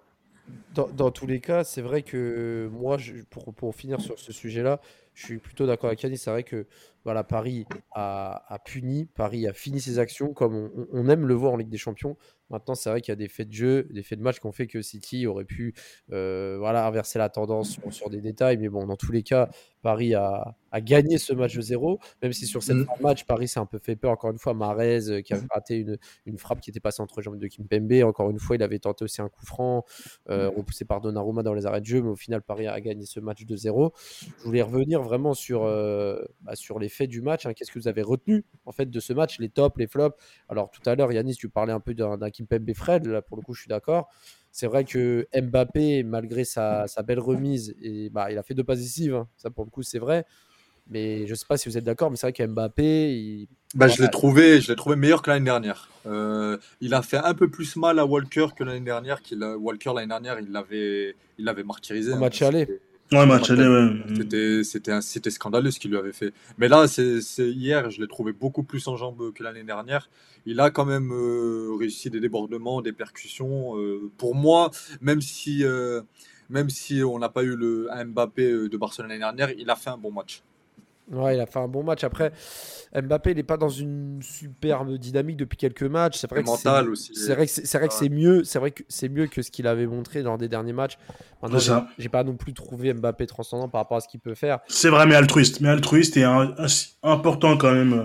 dans, 0.77 0.87
dans 0.89 1.11
tous 1.11 1.25
les 1.25 1.39
cas, 1.41 1.63
c'est 1.63 1.81
vrai 1.81 2.03
que 2.03 2.69
moi, 2.71 2.97
je- 2.97 3.23
pour, 3.29 3.51
pour 3.53 3.75
finir 3.75 3.99
sur 3.99 4.19
ce 4.19 4.31
sujet-là, 4.31 4.79
je 5.15 5.25
suis 5.25 5.39
plutôt 5.39 5.65
d'accord 5.65 5.87
avec 5.87 6.03
Yannis. 6.03 6.19
C'est 6.19 6.29
vrai 6.29 6.43
que 6.43 6.67
voilà, 7.03 7.23
Paris 7.23 7.65
a, 7.95 8.43
a 8.53 8.59
puni, 8.59 9.05
Paris 9.05 9.47
a 9.47 9.53
fini 9.53 9.79
ses 9.81 9.97
actions 9.97 10.33
comme 10.33 10.69
on, 10.91 11.09
aime 11.09 11.25
le 11.25 11.33
voir 11.33 11.53
en 11.53 11.57
Ligue 11.57 11.69
des 11.69 11.77
Champions. 11.77 12.17
Maintenant, 12.49 12.75
c'est 12.75 12.89
vrai 12.89 13.01
qu'il 13.01 13.11
y 13.11 13.13
a 13.13 13.15
des 13.15 13.27
faits 13.29 13.47
de 13.47 13.53
jeu, 13.53 13.87
des 13.91 14.03
faits 14.03 14.19
de 14.19 14.23
match 14.23 14.39
qui 14.39 14.45
ont 14.45 14.51
fait 14.51 14.67
que 14.67 14.81
City 14.81 15.25
aurait 15.25 15.45
pu 15.45 15.73
euh, 16.11 16.57
voilà, 16.59 16.85
inverser 16.85 17.17
la 17.17 17.29
tendance 17.29 17.71
sur, 17.71 17.91
sur 17.91 18.09
des 18.09 18.21
détails. 18.21 18.57
Mais 18.57 18.69
bon, 18.69 18.85
dans 18.85 18.95
tous 18.97 19.11
les 19.11 19.23
cas, 19.23 19.49
Paris 19.81 20.13
a, 20.15 20.55
a 20.71 20.81
gagné 20.81 21.17
ce 21.17 21.33
match 21.33 21.55
de 21.55 21.61
0, 21.61 21.99
même 22.21 22.33
si 22.33 22.45
sur 22.45 22.61
cette 22.61 22.77
Mm. 22.77 22.85
match, 23.01 23.23
Paris 23.25 23.47
s'est 23.47 23.59
un 23.59 23.65
peu 23.65 23.79
fait 23.79 23.95
peur. 23.95 24.11
Encore 24.11 24.31
une 24.31 24.37
fois, 24.37 24.53
Marez 24.53 25.09
euh, 25.09 25.21
qui 25.21 25.33
a 25.33 25.39
raté 25.49 25.77
une, 25.77 25.97
une 26.25 26.37
frappe 26.37 26.59
qui 26.61 26.69
était 26.69 26.79
passée 26.79 27.01
entre 27.01 27.19
les 27.19 27.23
jambes 27.23 27.39
de 27.39 27.47
Kimpembe. 27.47 28.03
Encore 28.03 28.29
une 28.29 28.39
fois, 28.39 28.55
il 28.55 28.63
avait 28.63 28.79
tenté 28.79 29.03
aussi 29.03 29.21
un 29.21 29.29
coup 29.29 29.45
franc 29.45 29.83
euh, 30.29 30.51
repoussé 30.67 30.85
par 30.85 31.01
Donnarumma 31.01 31.43
dans 31.43 31.53
les 31.53 31.65
arrêts 31.65 31.81
de 31.81 31.85
jeu, 31.85 32.01
mais 32.01 32.09
au 32.09 32.15
final, 32.15 32.41
Paris 32.41 32.67
a 32.67 32.79
gagné 32.81 33.05
ce 33.05 33.19
match 33.19 33.45
de 33.45 33.55
0. 33.55 33.93
Je 34.39 34.43
voulais 34.43 34.61
revenir 34.61 35.01
vraiment 35.01 35.33
sur, 35.33 35.63
euh, 35.63 36.21
bah, 36.41 36.55
sur 36.55 36.77
les 36.79 36.89
faits 36.89 37.09
du 37.09 37.21
match. 37.21 37.45
hein. 37.45 37.53
Qu'est-ce 37.53 37.71
que 37.71 37.79
vous 37.79 37.87
avez 37.87 38.01
retenu 38.01 38.43
en 38.65 38.71
fait 38.71 38.89
de 38.89 38.99
ce 38.99 39.13
match, 39.13 39.39
les 39.39 39.49
tops, 39.49 39.77
les 39.77 39.87
flops? 39.87 40.15
Alors 40.49 40.69
tout 40.69 40.81
à 40.89 40.95
l'heure, 40.95 41.11
Yanis, 41.11 41.35
tu 41.35 41.49
parlais 41.49 41.73
un 41.73 41.79
peu 41.79 41.93
d'un 41.93 42.17
Kimpembe 42.29 42.73
Fred. 42.73 43.05
Là, 43.07 43.21
pour 43.21 43.37
le 43.37 43.41
coup, 43.43 43.53
je 43.53 43.61
suis 43.61 43.69
d'accord. 43.69 44.09
C'est 44.51 44.67
vrai 44.67 44.83
que 44.85 45.27
Mbappé, 45.39 46.03
malgré 46.03 46.43
sa, 46.43 46.87
sa 46.87 47.03
belle 47.03 47.19
remise, 47.19 47.75
et, 47.81 48.09
bah, 48.09 48.31
il 48.31 48.37
a 48.37 48.43
fait 48.43 48.53
deux 48.55 48.63
passes 48.63 48.79
décisives. 48.79 49.13
hein. 49.15 49.27
Ça, 49.37 49.49
pour 49.51 49.63
le 49.65 49.69
coup, 49.69 49.83
c'est 49.83 49.99
vrai. 49.99 50.25
Mais 50.89 51.27
je 51.27 51.35
sais 51.35 51.45
pas 51.47 51.57
si 51.57 51.67
vous 51.69 51.77
êtes 51.77 51.83
d'accord, 51.83 52.09
mais 52.09 52.17
c'est 52.17 52.27
vrai 52.27 52.33
qu'Mbappé, 52.33 53.13
il... 53.13 53.47
Bah, 53.75 53.87
je 53.87 54.01
l'ai 54.01 54.09
trouvé, 54.09 54.61
je 54.61 54.69
l'ai 54.69 54.75
trouvé 54.75 54.95
meilleur 54.95 55.21
que 55.21 55.29
l'année 55.29 55.45
dernière. 55.45 55.89
Euh, 56.05 56.57
il 56.79 56.93
a 56.93 57.01
fait 57.01 57.17
un 57.17 57.33
peu 57.33 57.49
plus 57.49 57.75
mal 57.75 57.99
à 57.99 58.05
Walker 58.05 58.47
que 58.55 58.63
l'année 58.63 58.79
dernière. 58.79 59.19
A- 59.41 59.57
Walker 59.57 59.91
l'année 59.93 60.07
dernière, 60.07 60.39
il 60.39 60.51
l'avait, 60.51 61.15
il 61.37 61.45
l'avait 61.45 61.63
martyrisé. 61.63 62.11
Au 62.11 62.15
hein. 62.15 62.19
match 62.19 62.41
aller. 62.41 62.61
C'était- 62.61 62.81
Ouais, 63.13 63.25
match 63.25 63.49
aller, 63.49 63.65
ouais. 63.65 64.63
C'était, 64.63 65.31
scandaleux 65.31 65.71
ce 65.71 65.79
qu'il 65.79 65.91
lui 65.91 65.97
avait 65.97 66.11
fait. 66.11 66.33
Mais 66.57 66.67
là, 66.67 66.87
c'est, 66.87 67.21
hier, 67.39 67.89
je 67.89 68.01
l'ai 68.01 68.07
trouvé 68.07 68.33
beaucoup 68.33 68.63
plus 68.63 68.85
en 68.89 68.97
jambes 68.97 69.31
que 69.33 69.43
l'année 69.43 69.63
dernière. 69.63 70.09
Il 70.45 70.59
a 70.59 70.71
quand 70.71 70.83
même 70.85 71.11
euh, 71.13 71.73
réussi 71.79 72.09
des 72.09 72.19
débordements, 72.19 72.81
des 72.81 72.91
percussions. 72.91 73.77
Euh, 73.77 74.11
pour 74.17 74.35
moi, 74.35 74.71
même 74.99 75.21
si, 75.21 75.63
euh, 75.63 76.01
même 76.49 76.69
si 76.69 77.01
on 77.01 77.17
n'a 77.17 77.29
pas 77.29 77.43
eu 77.43 77.55
le 77.55 77.87
Mbappé 78.07 78.67
de 78.69 78.77
Barcelone 78.77 79.09
l'année 79.09 79.19
dernière, 79.19 79.51
il 79.51 79.69
a 79.69 79.75
fait 79.77 79.89
un 79.89 79.97
bon 79.97 80.11
match. 80.11 80.43
Ouais, 81.11 81.35
il 81.35 81.39
a 81.39 81.45
fait 81.45 81.59
un 81.59 81.67
bon 81.69 81.83
match. 81.83 82.03
Après, 82.03 82.31
Mbappé, 82.93 83.31
il 83.31 83.37
n'est 83.37 83.43
pas 83.43 83.55
dans 83.57 83.69
une 83.69 84.19
superbe 84.21 84.97
dynamique 84.97 85.37
depuis 85.37 85.55
quelques 85.57 85.83
matchs. 85.83 86.17
C'est 86.17 86.29
vrai 86.29 86.41
que 86.43 86.47
c'est- 86.49 86.65
mental 86.67 86.89
aussi. 86.89 87.13
C'est 87.15 87.33
vrai 87.35 87.45
que 87.45 87.51
c'est 87.51 87.65
c'est 87.65 87.77
vrai 87.77 87.87
que 87.87 87.93
c'est 87.93 88.09
mieux. 88.09 88.43
C'est 88.43 88.59
vrai 88.59 88.71
que 88.71 88.83
c'est 88.89 89.07
mieux 89.09 89.27
que 89.27 89.41
ce 89.41 89.49
qu'il 89.51 89.67
avait 89.67 89.87
montré 89.87 90.21
lors 90.21 90.37
des 90.37 90.49
derniers 90.49 90.73
matchs. 90.73 90.97
Maintenant, 91.41 91.59
j'ai- 91.59 92.03
j'ai 92.03 92.09
pas 92.09 92.23
non 92.23 92.35
plus 92.35 92.53
trouvé 92.53 92.93
Mbappé 92.93 93.25
transcendant 93.27 93.69
par 93.69 93.81
rapport 93.81 93.97
à 93.97 94.01
ce 94.01 94.07
qu'il 94.09 94.19
peut 94.19 94.35
faire. 94.35 94.59
C'est 94.67 94.89
vrai, 94.89 95.05
mais 95.05 95.15
altruiste. 95.15 95.61
Mais 95.61 95.69
altruiste 95.69 96.17
et 96.17 96.23
un- 96.25 96.53
important 97.03 97.55
quand 97.57 97.71
même 97.73 97.93
euh, 97.93 98.03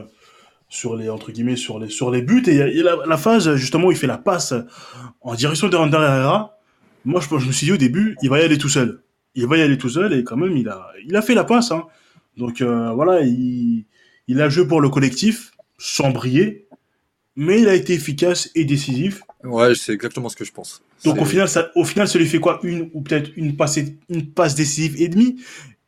sur 0.68 0.96
les, 0.96 1.10
entre 1.10 1.32
guillemets, 1.32 1.56
sur 1.56 1.78
les, 1.78 1.88
sur 1.90 2.10
les 2.10 2.22
buts. 2.22 2.42
Et 2.46 2.82
la, 2.82 2.96
la 3.06 3.16
phase, 3.16 3.54
justement, 3.56 3.88
où 3.88 3.90
il 3.92 3.96
fait 3.98 4.06
la 4.06 4.18
passe 4.18 4.54
en 5.22 5.34
direction 5.34 5.68
de 5.68 5.76
Ander 5.76 5.96
Herrera. 5.96 6.56
Moi, 7.04 7.20
je, 7.20 7.26
je 7.38 7.46
me 7.48 7.52
suis 7.52 7.66
dit 7.66 7.72
au 7.72 7.76
début, 7.76 8.16
il 8.22 8.30
va 8.30 8.40
y 8.40 8.42
aller 8.44 8.58
tout 8.58 8.68
seul. 8.68 9.02
Il 9.34 9.46
va 9.48 9.56
y 9.56 9.62
aller 9.62 9.76
tout 9.78 9.88
seul 9.88 10.12
et 10.12 10.22
quand 10.24 10.36
même, 10.36 10.56
il 10.56 10.68
a, 10.68 10.86
il 11.04 11.16
a 11.16 11.22
fait 11.22 11.34
la 11.34 11.42
passe. 11.44 11.72
Hein. 11.72 11.84
Donc 12.36 12.60
euh, 12.60 12.92
voilà, 12.92 13.20
il, 13.20 13.84
il 14.28 14.40
a 14.40 14.48
joué 14.48 14.66
pour 14.66 14.80
le 14.80 14.88
collectif, 14.88 15.52
sans 15.78 16.10
briller. 16.10 16.66
Mais 17.34 17.62
il 17.62 17.68
a 17.68 17.74
été 17.74 17.94
efficace 17.94 18.50
et 18.54 18.66
décisif. 18.66 19.22
Ouais, 19.42 19.74
c'est 19.74 19.94
exactement 19.94 20.28
ce 20.28 20.36
que 20.36 20.44
je 20.44 20.52
pense. 20.52 20.82
Donc 21.02 21.20
au 21.20 21.24
final, 21.24 21.48
ça, 21.48 21.70
au 21.74 21.84
final, 21.84 22.06
ça 22.06 22.18
lui 22.18 22.26
fait 22.26 22.40
quoi? 22.40 22.60
Une 22.62 22.90
ou 22.92 23.00
peut-être 23.00 23.30
une 23.36 23.56
passe, 23.56 23.78
une 24.10 24.26
passe 24.26 24.54
décisive 24.54 25.00
et 25.00 25.08
demie? 25.08 25.36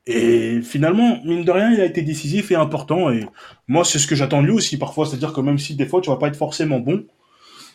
Et 0.07 0.63
finalement, 0.63 1.21
mine 1.25 1.45
de 1.45 1.51
rien, 1.51 1.71
il 1.71 1.81
a 1.81 1.85
été 1.85 2.01
décisif 2.01 2.51
et 2.51 2.55
important. 2.55 3.11
Et 3.11 3.27
moi, 3.69 3.85
c'est 3.85 3.99
ce 3.99 4.07
que 4.07 4.15
j'attends 4.15 4.41
de 4.41 4.47
lui 4.47 4.55
aussi 4.55 4.79
parfois. 4.79 5.05
C'est-à-dire 5.07 5.35
que 5.35 5.41
même 5.43 5.59
si 5.59 5.77
des 5.77 5.87
fois, 5.87 6.01
tu 6.01 6.09
vas 6.09 6.17
pas 6.17 6.29
être 6.29 6.37
forcément 6.37 6.81
bon, 6.81 7.05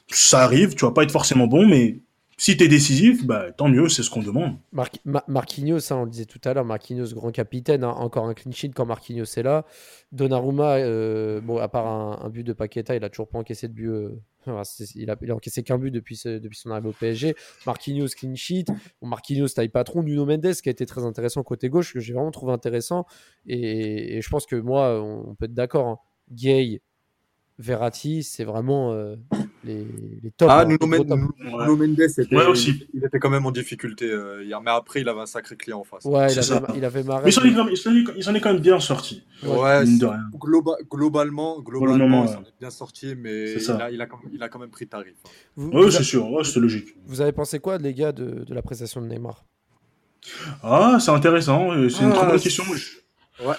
ça 0.08 0.41
arrive, 0.41 0.73
tu 0.73 0.86
vas 0.86 0.91
pas 0.91 1.03
être 1.03 1.12
forcément 1.12 1.45
bon, 1.45 1.67
mais 1.67 1.99
si 2.39 2.56
tu 2.56 2.63
es 2.63 2.67
décisif, 2.69 3.25
bah, 3.25 3.52
tant 3.52 3.67
mieux, 3.67 3.89
c'est 3.89 4.02
ce 4.02 4.10
qu'on 4.10 4.23
demande. 4.23 4.56
Mar- 4.71 4.89
Ma- 5.04 5.25
Marquinhos, 5.28 5.91
hein, 5.91 5.97
on 5.97 6.04
le 6.06 6.10
disait 6.10 6.23
tout 6.25 6.39
à 6.45 6.54
l'heure, 6.54 6.63
Marquinhos, 6.63 7.13
grand 7.13 7.32
capitaine, 7.32 7.84
hein, 7.84 7.89
encore 7.89 8.25
un 8.28 8.34
clean 8.34 8.54
sheet 8.54 8.71
quand 8.73 8.86
Marquinhos 8.86 9.25
est 9.25 9.43
là. 9.43 9.65
Donnarumma, 10.13 10.78
euh, 10.78 11.41
bon, 11.41 11.58
à 11.58 11.67
part 11.67 11.86
un, 11.86 12.30
but 12.30 12.45
de 12.45 12.54
Paqueta, 12.54 12.95
il 12.95 13.04
a 13.04 13.10
toujours 13.10 13.28
pas 13.28 13.39
encaissé 13.39 13.67
de 13.67 13.73
but. 13.73 13.89
euh, 13.89 14.21
il, 14.95 15.12
a, 15.12 15.17
encaissé 15.36 15.63
qu'un 15.63 15.78
but 15.78 15.91
depuis, 15.91 16.17
depuis 16.23 16.58
son 16.58 16.71
arrivée 16.71 16.88
au 16.88 16.93
PSG. 16.93 17.36
Marquinhos, 17.65 18.08
clean 18.17 18.36
sheet. 18.36 18.65
Marquinhos, 19.02 19.49
taille 19.49 19.67
patron. 19.67 20.02
Nuno 20.02 20.25
Mendes, 20.25 20.54
qui 20.54 20.69
a 20.69 20.71
été 20.71 20.86
très 20.86 21.04
intéressant 21.04 21.43
côté 21.43 21.67
gauche, 21.67 21.93
que 21.93 21.99
j'ai 21.99 22.13
vraiment 22.13 22.32
trouvé 22.32 22.54
intéressant. 22.54 23.06
Et, 23.47 24.21
je 24.21 24.30
pense 24.30 24.45
que 24.45 24.56
moi, 24.56 25.02
on, 25.04 25.32
on 25.32 25.36
peut 25.36 25.45
être 25.45 25.54
d'accord. 25.54 25.88
hein. 25.88 25.99
Gay, 26.32 26.82
Verratti, 27.58 28.23
c'est 28.23 28.45
vraiment 28.45 28.93
euh, 28.93 29.17
les, 29.63 29.86
les 30.24 30.32
tops. 30.32 30.50
Ah, 30.52 30.62
hein, 30.62 30.65
Nuno, 30.65 30.88
Mendes, 30.88 32.00
était- 32.00 32.36
Ouais, 32.36 32.45
aussi. 32.45 32.88
il 32.93 33.04
était 33.04 33.19
quand 33.19 33.30
même 33.30 33.45
en 33.45 33.52
difficulté 33.52 34.10
euh, 34.10 34.43
hier. 34.43 34.62
Mais 34.62 34.72
après, 34.72 35.02
il 35.02 35.10
avait 35.10 35.19
un 35.22 35.26
sacré 35.26 35.56
client 35.58 35.80
en 35.80 35.84
face. 35.84 36.06
Ouais, 36.06 36.32
il 36.32 36.39
avait, 36.39 36.65
il 36.78 36.86
avait 36.86 37.04
Mahrez, 37.04 37.24
Mais 37.26 37.30
il 37.30 37.34
s'en 37.34 37.43
est 37.43 37.54
quand 37.54 37.65
même- 37.65 37.74
est- 38.36 38.39
quand 38.41 38.54
bien 38.56 38.80
sorti. 38.80 39.24
Ouais, 39.43 39.84
globa- 40.36 40.78
globalement, 40.89 41.60
globalement, 41.62 42.24
il 42.26 42.30
s'en 42.30 42.41
est 42.41 42.54
bien 42.60 42.69
sorti, 42.69 43.15
mais 43.17 43.54
il 43.54 43.72
a, 43.72 43.91
il, 43.91 44.02
a, 44.02 44.06
quand 44.06 44.19
même- 44.24 44.32
il 44.34 44.43
a 44.43 44.50
quand 44.50 44.60
même 44.60 44.69
pris 44.69 44.88
tarif. 44.88 45.13
hein. 45.26 45.30
Vous- 45.56 45.69
Ouais, 45.72 45.91
c'est 45.91 46.04
sûr, 46.04 46.30
ouais, 46.32 46.43
c'est 46.43 46.60
logique. 46.60 46.95
Vous 47.06 47.22
avez 47.22 47.32
pensé 47.32 47.60
quoi, 47.60 47.78
les 47.78 47.93
gars, 47.93 48.12
de, 48.12 48.43
de 48.45 48.54
la 48.54 48.62
prestation 48.62 49.02
de 49.02 49.08
Neymar? 49.08 49.45
Ah, 50.63 50.98
c'est 51.00 51.12
intéressant, 51.12 51.72
euh, 51.72 51.89
c'est 51.89 52.04
une 52.04 52.12
Ah, 52.12 52.15
très 52.15 52.28
bonne 52.28 52.39
question. 52.39 52.63
Ouais. 53.45 53.56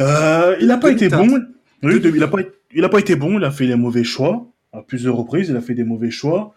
Euh, 0.00 0.56
il 0.60 0.66
n'a 0.66 0.78
pas 0.78 0.90
été 0.90 1.08
bon. 1.08 1.40
Oui, 1.82 2.00
il 2.02 2.22
a 2.22 2.28
pas, 2.28 2.38
il 2.74 2.84
a 2.84 2.88
pas 2.88 2.98
été 3.00 3.16
bon. 3.16 3.38
Il 3.38 3.44
a 3.44 3.50
fait 3.50 3.66
les 3.66 3.76
mauvais 3.76 4.04
choix 4.04 4.46
à 4.72 4.82
plusieurs 4.82 5.16
reprises. 5.16 5.48
Il 5.48 5.56
a 5.56 5.60
fait 5.60 5.74
des 5.74 5.84
mauvais 5.84 6.10
choix. 6.10 6.54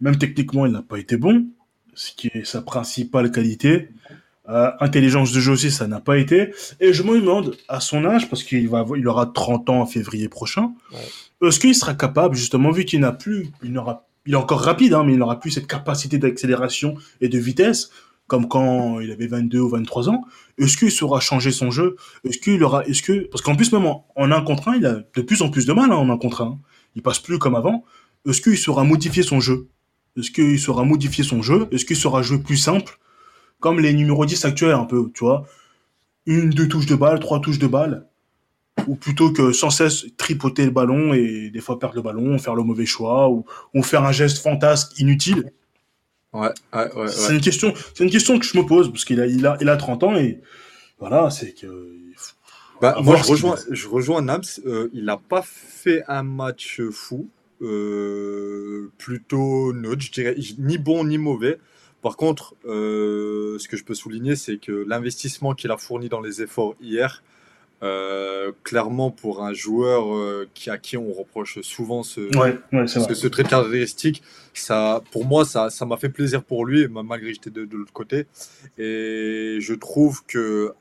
Même 0.00 0.18
techniquement, 0.18 0.66
il 0.66 0.72
n'a 0.72 0.82
pas 0.82 0.98
été 0.98 1.16
bon, 1.16 1.46
ce 1.94 2.12
qui 2.12 2.28
est 2.34 2.44
sa 2.44 2.62
principale 2.62 3.30
qualité. 3.30 3.90
Euh, 4.48 4.70
intelligence 4.80 5.32
de 5.32 5.40
jeu 5.40 5.52
aussi, 5.52 5.70
ça 5.70 5.86
n'a 5.86 6.00
pas 6.00 6.18
été. 6.18 6.52
Et 6.80 6.92
je 6.92 7.02
me 7.02 7.18
demande, 7.18 7.56
à 7.68 7.80
son 7.80 8.04
âge, 8.04 8.28
parce 8.28 8.42
qu'il 8.42 8.68
va, 8.68 8.84
il 8.96 9.08
aura 9.08 9.26
30 9.26 9.70
ans 9.70 9.80
en 9.80 9.86
février 9.86 10.28
prochain, 10.28 10.72
est-ce 11.42 11.58
qu'il 11.58 11.74
sera 11.74 11.94
capable, 11.94 12.34
justement, 12.34 12.70
vu 12.70 12.84
qu'il 12.84 13.00
n'a 13.00 13.12
plus, 13.12 13.48
il 13.62 13.72
n'aura, 13.72 14.06
il 14.26 14.34
est 14.34 14.36
encore 14.36 14.60
rapide, 14.60 14.92
hein, 14.92 15.02
mais 15.04 15.14
il 15.14 15.18
n'aura 15.18 15.40
plus 15.40 15.50
cette 15.50 15.66
capacité 15.66 16.18
d'accélération 16.18 16.96
et 17.22 17.28
de 17.28 17.38
vitesse, 17.38 17.90
comme 18.26 18.48
quand 18.48 19.00
il 19.00 19.10
avait 19.10 19.26
22 19.26 19.60
ou 19.60 19.68
23 19.70 20.10
ans, 20.10 20.24
est-ce 20.58 20.76
qu'il 20.76 20.90
saura 20.90 21.20
changer 21.20 21.50
son 21.50 21.70
jeu? 21.70 21.96
Est-ce 22.24 22.38
qu'il 22.38 22.62
aura, 22.62 22.84
est-ce 22.84 23.02
que, 23.02 23.26
parce 23.30 23.42
qu'en 23.42 23.56
plus 23.56 23.72
même 23.72 23.86
en, 23.86 24.06
en 24.14 24.30
un 24.30 24.42
contre 24.42 24.68
un, 24.68 24.76
il 24.76 24.84
a 24.84 25.00
de 25.14 25.22
plus 25.22 25.40
en 25.42 25.50
plus 25.50 25.66
de 25.66 25.72
mal 25.72 25.90
hein, 25.90 25.96
en 25.96 26.10
un 26.10 26.18
contre 26.18 26.42
un. 26.42 26.58
Il 26.94 27.02
passe 27.02 27.18
plus 27.18 27.38
comme 27.38 27.54
avant. 27.54 27.84
Est-ce 28.28 28.40
qu'il 28.40 28.56
saura 28.56 28.84
modifier 28.84 29.22
son 29.22 29.40
jeu? 29.40 29.68
Est-ce 30.18 30.30
qu'il 30.30 30.58
saura 30.58 30.84
modifier 30.84 31.24
son 31.24 31.42
jeu? 31.42 31.66
Est-ce 31.70 31.84
qu'il 31.84 31.96
saura 31.96 32.22
jouer 32.22 32.38
plus 32.38 32.56
simple, 32.56 32.98
comme 33.60 33.80
les 33.80 33.92
numéros 33.92 34.26
10 34.26 34.44
actuels 34.44 34.74
un 34.74 34.84
peu, 34.84 35.10
tu 35.12 35.24
vois 35.24 35.46
Une, 36.26 36.50
deux 36.50 36.68
touches 36.68 36.86
de 36.86 36.94
balle, 36.94 37.18
trois 37.18 37.40
touches 37.40 37.58
de 37.58 37.66
balle, 37.66 38.06
ou 38.86 38.94
plutôt 38.94 39.32
que 39.32 39.52
sans 39.52 39.70
cesse 39.70 40.06
tripoter 40.16 40.64
le 40.64 40.70
ballon 40.70 41.14
et 41.14 41.50
des 41.50 41.60
fois 41.60 41.78
perdre 41.78 41.96
le 41.96 42.02
ballon, 42.02 42.38
faire 42.38 42.54
le 42.54 42.62
mauvais 42.62 42.86
choix, 42.86 43.28
ou, 43.28 43.44
ou 43.74 43.82
faire 43.82 44.04
un 44.04 44.12
geste 44.12 44.38
fantasque 44.38 44.98
inutile. 44.98 45.52
Ouais, 46.32 46.48
ouais, 46.72 46.94
ouais. 46.94 47.08
C'est 47.08 47.28
ouais. 47.28 47.34
une 47.34 47.40
question, 47.40 47.72
c'est 47.94 48.04
une 48.04 48.10
question 48.10 48.38
que 48.38 48.44
je 48.44 48.56
me 48.58 48.64
pose 48.64 48.90
parce 48.90 49.04
qu'il 49.04 49.20
a, 49.20 49.26
il 49.26 49.46
a, 49.46 49.56
il 49.60 49.68
a 49.68 49.76
30 49.76 50.02
ans 50.04 50.16
et 50.16 50.40
voilà, 50.98 51.30
c'est 51.30 51.52
que 51.52 51.92
Bah, 52.80 52.96
moi, 53.02 53.16
je 53.16 53.24
rejoins, 53.24 53.56
je 53.70 53.88
rejoins 53.88 54.22
Nams. 54.22 54.42
Euh, 54.66 54.88
il 54.92 55.04
n'a 55.04 55.16
pas 55.16 55.42
fait 55.42 56.02
un 56.08 56.22
match 56.22 56.80
fou. 56.90 57.28
Euh, 57.62 58.90
plutôt 58.98 59.72
neutre, 59.72 60.02
je 60.02 60.12
dirais, 60.12 60.36
ni 60.58 60.76
bon 60.76 61.04
ni 61.04 61.18
mauvais. 61.18 61.58
Par 62.02 62.16
contre, 62.16 62.54
euh, 62.66 63.58
ce 63.58 63.68
que 63.68 63.76
je 63.76 63.84
peux 63.84 63.94
souligner, 63.94 64.36
c'est 64.36 64.58
que 64.58 64.84
l'investissement 64.86 65.54
qu'il 65.54 65.70
a 65.70 65.78
fourni 65.78 66.08
dans 66.08 66.20
les 66.20 66.42
efforts 66.42 66.74
hier, 66.80 67.22
clairement 68.62 69.10
pour 69.10 69.44
un 69.44 69.52
joueur 69.52 70.46
qui, 70.54 70.70
à 70.70 70.78
qui 70.78 70.96
on 70.96 71.12
reproche 71.12 71.60
souvent 71.60 72.02
ce, 72.02 72.30
ce, 72.86 73.26
trait 73.26 73.42
de 73.42 73.48
caractéristique, 73.48 74.22
ça, 74.54 75.02
pour 75.12 75.26
moi, 75.26 75.44
ça, 75.44 75.68
ça 75.68 75.84
m'a 75.84 75.98
fait 75.98 76.08
plaisir 76.08 76.42
pour 76.42 76.64
lui, 76.64 76.88
malgré 76.88 77.28
que 77.28 77.34
j'étais 77.34 77.50
de, 77.50 77.66
de 77.66 77.76
l'autre 77.76 77.92
côté. 77.92 78.26
Et 78.78 79.58
je 79.60 79.74
trouve 79.74 80.24
que 80.26 80.72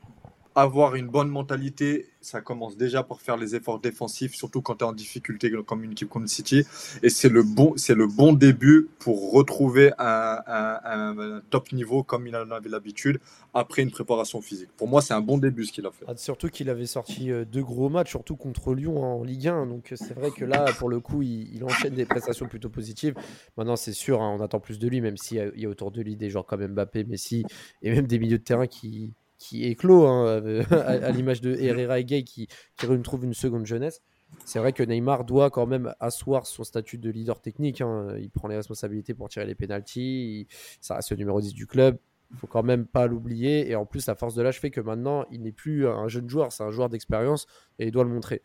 avoir 0.55 0.95
une 0.95 1.07
bonne 1.07 1.29
mentalité, 1.29 2.09
ça 2.21 2.41
commence 2.41 2.77
déjà 2.77 3.03
par 3.03 3.21
faire 3.21 3.37
les 3.37 3.55
efforts 3.55 3.79
défensifs, 3.79 4.33
surtout 4.35 4.61
quand 4.61 4.75
tu 4.75 4.85
es 4.85 4.87
en 4.87 4.93
difficulté 4.93 5.51
comme 5.65 5.83
une 5.83 5.91
équipe 5.91 6.09
comme 6.09 6.27
City. 6.27 6.63
Et 7.01 7.09
c'est 7.09 7.29
le 7.29 7.43
bon, 7.43 7.73
c'est 7.75 7.95
le 7.95 8.07
bon 8.07 8.33
début 8.33 8.89
pour 8.99 9.31
retrouver 9.31 9.91
un, 9.97 11.41
top 11.49 11.71
niveau 11.71 12.03
comme 12.03 12.27
il 12.27 12.35
en 12.35 12.49
avait 12.51 12.69
l'habitude 12.69 13.19
après 13.53 13.81
une 13.81 13.91
préparation 13.91 14.41
physique. 14.41 14.69
Pour 14.77 14.87
moi, 14.87 15.01
c'est 15.01 15.13
un 15.13 15.21
bon 15.21 15.37
début 15.37 15.65
ce 15.65 15.71
qu'il 15.71 15.85
a 15.85 15.91
fait. 15.91 16.05
Ah, 16.07 16.15
surtout 16.15 16.49
qu'il 16.49 16.69
avait 16.69 16.85
sorti 16.85 17.31
euh, 17.31 17.45
deux 17.45 17.63
gros 17.63 17.89
matchs, 17.89 18.09
surtout 18.09 18.35
contre 18.35 18.73
Lyon 18.73 19.01
en 19.03 19.23
Ligue 19.23 19.47
1. 19.47 19.67
Donc 19.67 19.93
c'est 19.95 20.13
vrai 20.13 20.31
que 20.31 20.45
là, 20.45 20.65
pour 20.79 20.89
le 20.89 20.99
coup, 20.99 21.21
il, 21.21 21.63
enchaîne 21.63 21.93
des 21.93 22.05
prestations 22.05 22.47
plutôt 22.47 22.69
positives. 22.69 23.15
Maintenant, 23.57 23.75
c'est 23.75 23.93
sûr, 23.93 24.21
hein, 24.21 24.35
on 24.37 24.41
attend 24.41 24.59
plus 24.59 24.79
de 24.79 24.87
lui, 24.87 25.01
même 25.01 25.17
s'il 25.17 25.51
y, 25.55 25.65
a 25.65 25.69
autour 25.69 25.91
de 25.91 26.01
lui 26.01 26.15
des 26.15 26.29
joueurs 26.29 26.45
comme 26.45 26.65
Mbappé, 26.65 27.03
Messi 27.03 27.45
et 27.81 27.91
même 27.91 28.07
des 28.07 28.19
milieux 28.19 28.37
de 28.37 28.43
terrain 28.43 28.67
qui 28.67 29.13
qui 29.43 29.65
éclot 29.65 30.07
hein, 30.07 30.25
euh, 30.25 30.63
à, 30.71 31.11
l'image 31.11 31.41
de 31.41 31.53
Herrera 31.55 31.99
et 31.99 32.05
Gay 32.05 32.23
qui, 32.23 32.47
qui 32.77 32.85
retrouve 32.85 33.25
une 33.25 33.33
seconde 33.33 33.65
jeunesse. 33.65 34.01
C'est 34.45 34.57
vrai 34.57 34.71
que 34.71 34.81
Neymar 34.81 35.25
doit 35.25 35.49
quand 35.49 35.67
même 35.67 35.93
asseoir 35.99 36.47
son 36.47 36.63
statut 36.63 36.97
de 36.97 37.09
leader 37.09 37.41
technique. 37.41 37.81
Hein. 37.81 38.15
Il 38.19 38.29
prend 38.29 38.47
les 38.47 38.55
responsabilités 38.55 39.13
pour 39.13 39.29
tirer 39.29 39.45
les 39.45 39.53
pénalties. 39.53 40.47
Ça 40.79 40.95
reste 40.95 41.11
le 41.11 41.17
numéro 41.17 41.41
10 41.41 41.53
du 41.53 41.67
club. 41.67 41.97
Il 42.31 42.37
faut 42.37 42.47
quand 42.47 42.63
même 42.63 42.87
pas 42.87 43.05
l'oublier. 43.05 43.69
Et 43.69 43.75
en 43.75 43.85
plus, 43.85 44.07
la 44.07 44.15
force 44.15 44.33
de 44.33 44.41
l'âge 44.41 44.59
fait 44.59 44.71
que 44.71 44.81
maintenant, 44.81 45.25
il 45.29 45.43
n'est 45.43 45.51
plus 45.51 45.87
un 45.87 46.07
jeune 46.07 46.27
joueur, 46.29 46.51
c'est 46.51 46.63
un 46.63 46.71
joueur 46.71 46.89
d'expérience 46.89 47.45
et 47.77 47.87
il 47.87 47.91
doit 47.91 48.03
le 48.05 48.09
montrer. 48.09 48.41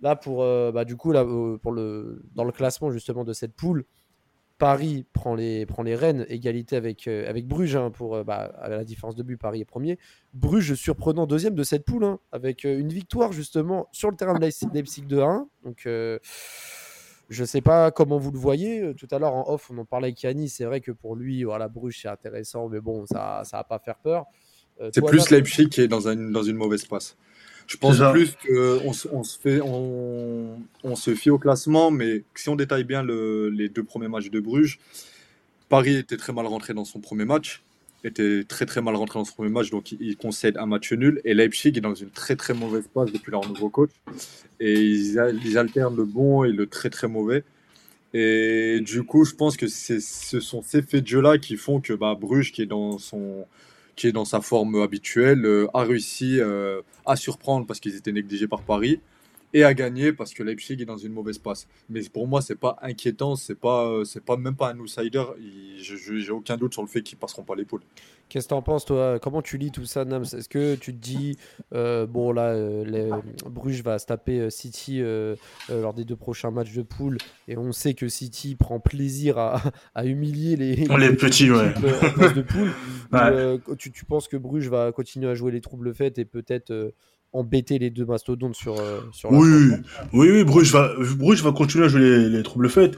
Là, 0.00 0.16
pour, 0.16 0.42
euh, 0.42 0.72
bah, 0.72 0.84
du 0.84 0.96
coup, 0.96 1.12
là, 1.12 1.24
euh, 1.24 1.58
pour 1.58 1.72
le, 1.72 2.22
dans 2.34 2.44
le 2.44 2.52
classement 2.52 2.90
justement 2.90 3.24
de 3.24 3.34
cette 3.34 3.52
poule, 3.52 3.84
Paris 4.60 5.06
prend 5.14 5.34
les, 5.34 5.64
prend 5.64 5.82
les 5.82 5.96
rênes, 5.96 6.26
égalité 6.28 6.76
avec, 6.76 7.08
euh, 7.08 7.28
avec 7.28 7.48
Bruges, 7.48 7.76
hein, 7.76 7.90
pour, 7.90 8.14
euh, 8.14 8.24
bah, 8.24 8.52
à 8.60 8.68
la 8.68 8.84
différence 8.84 9.16
de 9.16 9.22
but, 9.22 9.38
Paris 9.38 9.62
est 9.62 9.64
premier. 9.64 9.98
Bruges 10.34 10.74
surprenant 10.74 11.26
deuxième 11.26 11.54
de 11.54 11.62
cette 11.62 11.86
poule, 11.86 12.04
hein, 12.04 12.20
avec 12.30 12.66
euh, 12.66 12.78
une 12.78 12.90
victoire 12.90 13.32
justement 13.32 13.88
sur 13.90 14.10
le 14.10 14.16
terrain 14.18 14.34
de 14.34 14.40
Leipzig 14.74 15.06
de 15.06 15.18
1. 15.18 15.48
Donc 15.64 15.80
je 15.86 16.20
ne 17.40 17.46
sais 17.46 17.62
pas 17.62 17.90
comment 17.90 18.18
vous 18.18 18.32
le 18.32 18.38
voyez. 18.38 18.94
Tout 18.96 19.08
à 19.10 19.18
l'heure 19.18 19.34
en 19.34 19.50
off, 19.50 19.70
on 19.70 19.78
en 19.78 19.86
parlait 19.86 20.08
avec 20.08 20.22
Yannis. 20.22 20.50
C'est 20.50 20.66
vrai 20.66 20.82
que 20.82 20.92
pour 20.92 21.16
lui, 21.16 21.42
voilà, 21.44 21.68
Bruges 21.68 21.98
c'est 22.02 22.08
intéressant, 22.08 22.68
mais 22.68 22.80
bon, 22.80 23.06
ça 23.06 23.42
ne 23.42 23.50
va 23.50 23.64
pas 23.64 23.78
faire 23.78 23.96
peur. 23.96 24.26
c'est 24.92 25.02
plus 25.02 25.30
Leipzig 25.30 25.70
qui 25.70 25.80
est 25.80 25.88
dans, 25.88 26.00
dans 26.00 26.42
une 26.42 26.56
mauvaise 26.56 26.84
passe. 26.84 27.16
Je 27.70 27.76
pense 27.76 27.98
plus 28.12 28.34
qu'on 28.34 28.88
on 29.12 29.22
se, 29.22 29.38
fait, 29.38 29.60
on, 29.60 30.58
on, 30.82 30.96
se 30.96 31.14
fie 31.14 31.30
au 31.30 31.38
classement, 31.38 31.92
mais 31.92 32.24
si 32.34 32.48
on 32.48 32.56
détaille 32.56 32.82
bien 32.82 33.04
le, 33.04 33.48
les 33.48 33.68
deux 33.68 33.84
premiers 33.84 34.08
matchs 34.08 34.28
de 34.28 34.40
Bruges, 34.40 34.80
Paris 35.68 35.94
était 35.94 36.16
très 36.16 36.32
mal 36.32 36.46
rentré 36.46 36.74
dans 36.74 36.84
son 36.84 36.98
premier 36.98 37.24
match, 37.24 37.62
était 38.02 38.42
très 38.42 38.66
très 38.66 38.80
mal 38.80 38.96
rentré 38.96 39.20
dans 39.20 39.24
son 39.24 39.34
premier 39.34 39.50
match, 39.50 39.70
donc 39.70 39.92
il, 39.92 40.16
concède 40.16 40.56
un 40.56 40.66
match 40.66 40.92
nul. 40.92 41.20
Et 41.24 41.32
Leipzig 41.32 41.68
est 41.76 41.80
dans 41.80 41.94
une 41.94 42.10
très 42.10 42.34
très 42.34 42.54
mauvaise 42.54 42.88
passe 42.92 43.12
depuis 43.12 43.30
leur 43.30 43.46
nouveau 43.46 43.68
coach. 43.68 43.90
Et 44.58 44.80
ils, 44.80 45.22
ils 45.44 45.56
alternent 45.56 45.96
le 45.96 46.04
bon 46.04 46.42
et 46.42 46.50
le 46.50 46.66
très 46.66 46.90
très 46.90 47.06
mauvais. 47.06 47.44
Et 48.14 48.80
du 48.80 49.04
coup, 49.04 49.24
je 49.24 49.36
pense 49.36 49.56
que 49.56 49.68
ce 49.68 50.40
sont 50.40 50.62
ces 50.62 50.82
faits 50.82 51.04
de 51.04 51.08
jeu-là 51.08 51.38
qui 51.38 51.56
font 51.56 51.80
que 51.80 51.92
bah, 51.92 52.16
Bruges, 52.20 52.50
qui 52.50 52.62
est 52.62 52.66
dans 52.66 52.98
son, 52.98 53.46
qui 53.96 54.06
est 54.06 54.12
dans 54.12 54.24
sa 54.24 54.40
forme 54.40 54.80
habituelle, 54.82 55.44
euh, 55.44 55.66
a 55.74 55.82
réussi 55.82 56.40
euh, 56.40 56.82
à 57.06 57.16
surprendre 57.16 57.66
parce 57.66 57.80
qu'ils 57.80 57.96
étaient 57.96 58.12
négligés 58.12 58.48
par 58.48 58.62
Paris 58.62 59.00
et 59.52 59.64
à 59.64 59.74
gagner 59.74 60.12
parce 60.12 60.32
que 60.32 60.42
Leipzig 60.42 60.80
est 60.80 60.84
dans 60.84 60.96
une 60.96 61.12
mauvaise 61.12 61.38
passe. 61.38 61.66
Mais 61.88 62.02
pour 62.02 62.28
moi, 62.28 62.40
c'est 62.40 62.58
pas 62.58 62.78
inquiétant, 62.82 63.36
c'est 63.36 63.58
pas, 63.58 63.88
euh, 63.88 64.04
c'est 64.04 64.24
pas 64.24 64.36
même 64.36 64.54
pas 64.54 64.70
un 64.70 64.78
outsider. 64.78 65.24
J'ai 65.78 66.30
aucun 66.30 66.56
doute 66.56 66.72
sur 66.72 66.82
le 66.82 66.88
fait 66.88 67.02
qu'ils 67.02 67.18
passeront 67.18 67.42
pas 67.42 67.56
l'épaule. 67.56 67.82
Qu'est-ce 68.30 68.46
que 68.46 68.50
tu 68.50 68.54
en 68.54 68.62
penses, 68.62 68.84
toi? 68.84 69.18
Comment 69.20 69.42
tu 69.42 69.58
lis 69.58 69.72
tout 69.72 69.84
ça, 69.84 70.04
Nams? 70.04 70.22
Est-ce 70.22 70.48
que 70.48 70.76
tu 70.76 70.94
te 70.94 70.98
dis, 71.00 71.36
bon, 71.72 72.30
là, 72.30 72.54
les, 72.84 73.10
Bruges 73.44 73.82
va 73.82 73.98
se 73.98 74.06
taper 74.06 74.50
City 74.50 75.02
lors 75.68 75.94
des 75.94 76.04
deux 76.04 76.14
prochains 76.14 76.52
matchs 76.52 76.72
de 76.72 76.82
poule, 76.82 77.18
et 77.48 77.58
on 77.58 77.72
sait 77.72 77.94
que 77.94 78.08
City 78.08 78.54
prend 78.54 78.78
plaisir 78.78 79.36
à, 79.38 79.60
à 79.96 80.06
humilier 80.06 80.54
les, 80.54 80.76
les, 80.76 81.12
petits 81.16 81.50
ouais. 81.50 81.74
de 81.74 82.42
poule. 82.42 82.70
tu, 83.78 83.90
tu, 83.90 84.04
penses 84.04 84.28
que 84.28 84.36
Bruges 84.36 84.68
va 84.68 84.92
continuer 84.92 85.28
à 85.28 85.34
jouer 85.34 85.50
les 85.50 85.60
troubles 85.60 85.92
faites 85.92 86.18
et 86.18 86.24
peut-être 86.24 86.94
embêter 87.32 87.80
les 87.80 87.90
deux 87.90 88.04
mastodontes 88.04 88.54
sur, 88.54 88.76
sur 89.12 89.32
oui, 89.32 89.72
oui, 90.12 90.30
oui, 90.30 90.44
Bruges 90.44 90.72
va, 90.72 90.92
Bruges 91.16 91.42
va 91.42 91.50
continuer 91.50 91.86
à 91.86 91.88
jouer 91.88 92.00
les, 92.00 92.28
les 92.28 92.42
troubles 92.44 92.68
faites. 92.68 92.96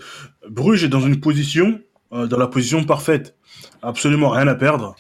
Bruges 0.51 0.85
est 0.85 0.89
dans 0.89 1.01
une 1.01 1.21
position, 1.21 1.81
dans 2.11 2.39
la 2.39 2.49
position 2.49 2.85
parfaite. 2.85 3.35
Absolument 3.81 4.29
rien 4.29 4.47
à 4.47 4.55
perdre 4.55 4.95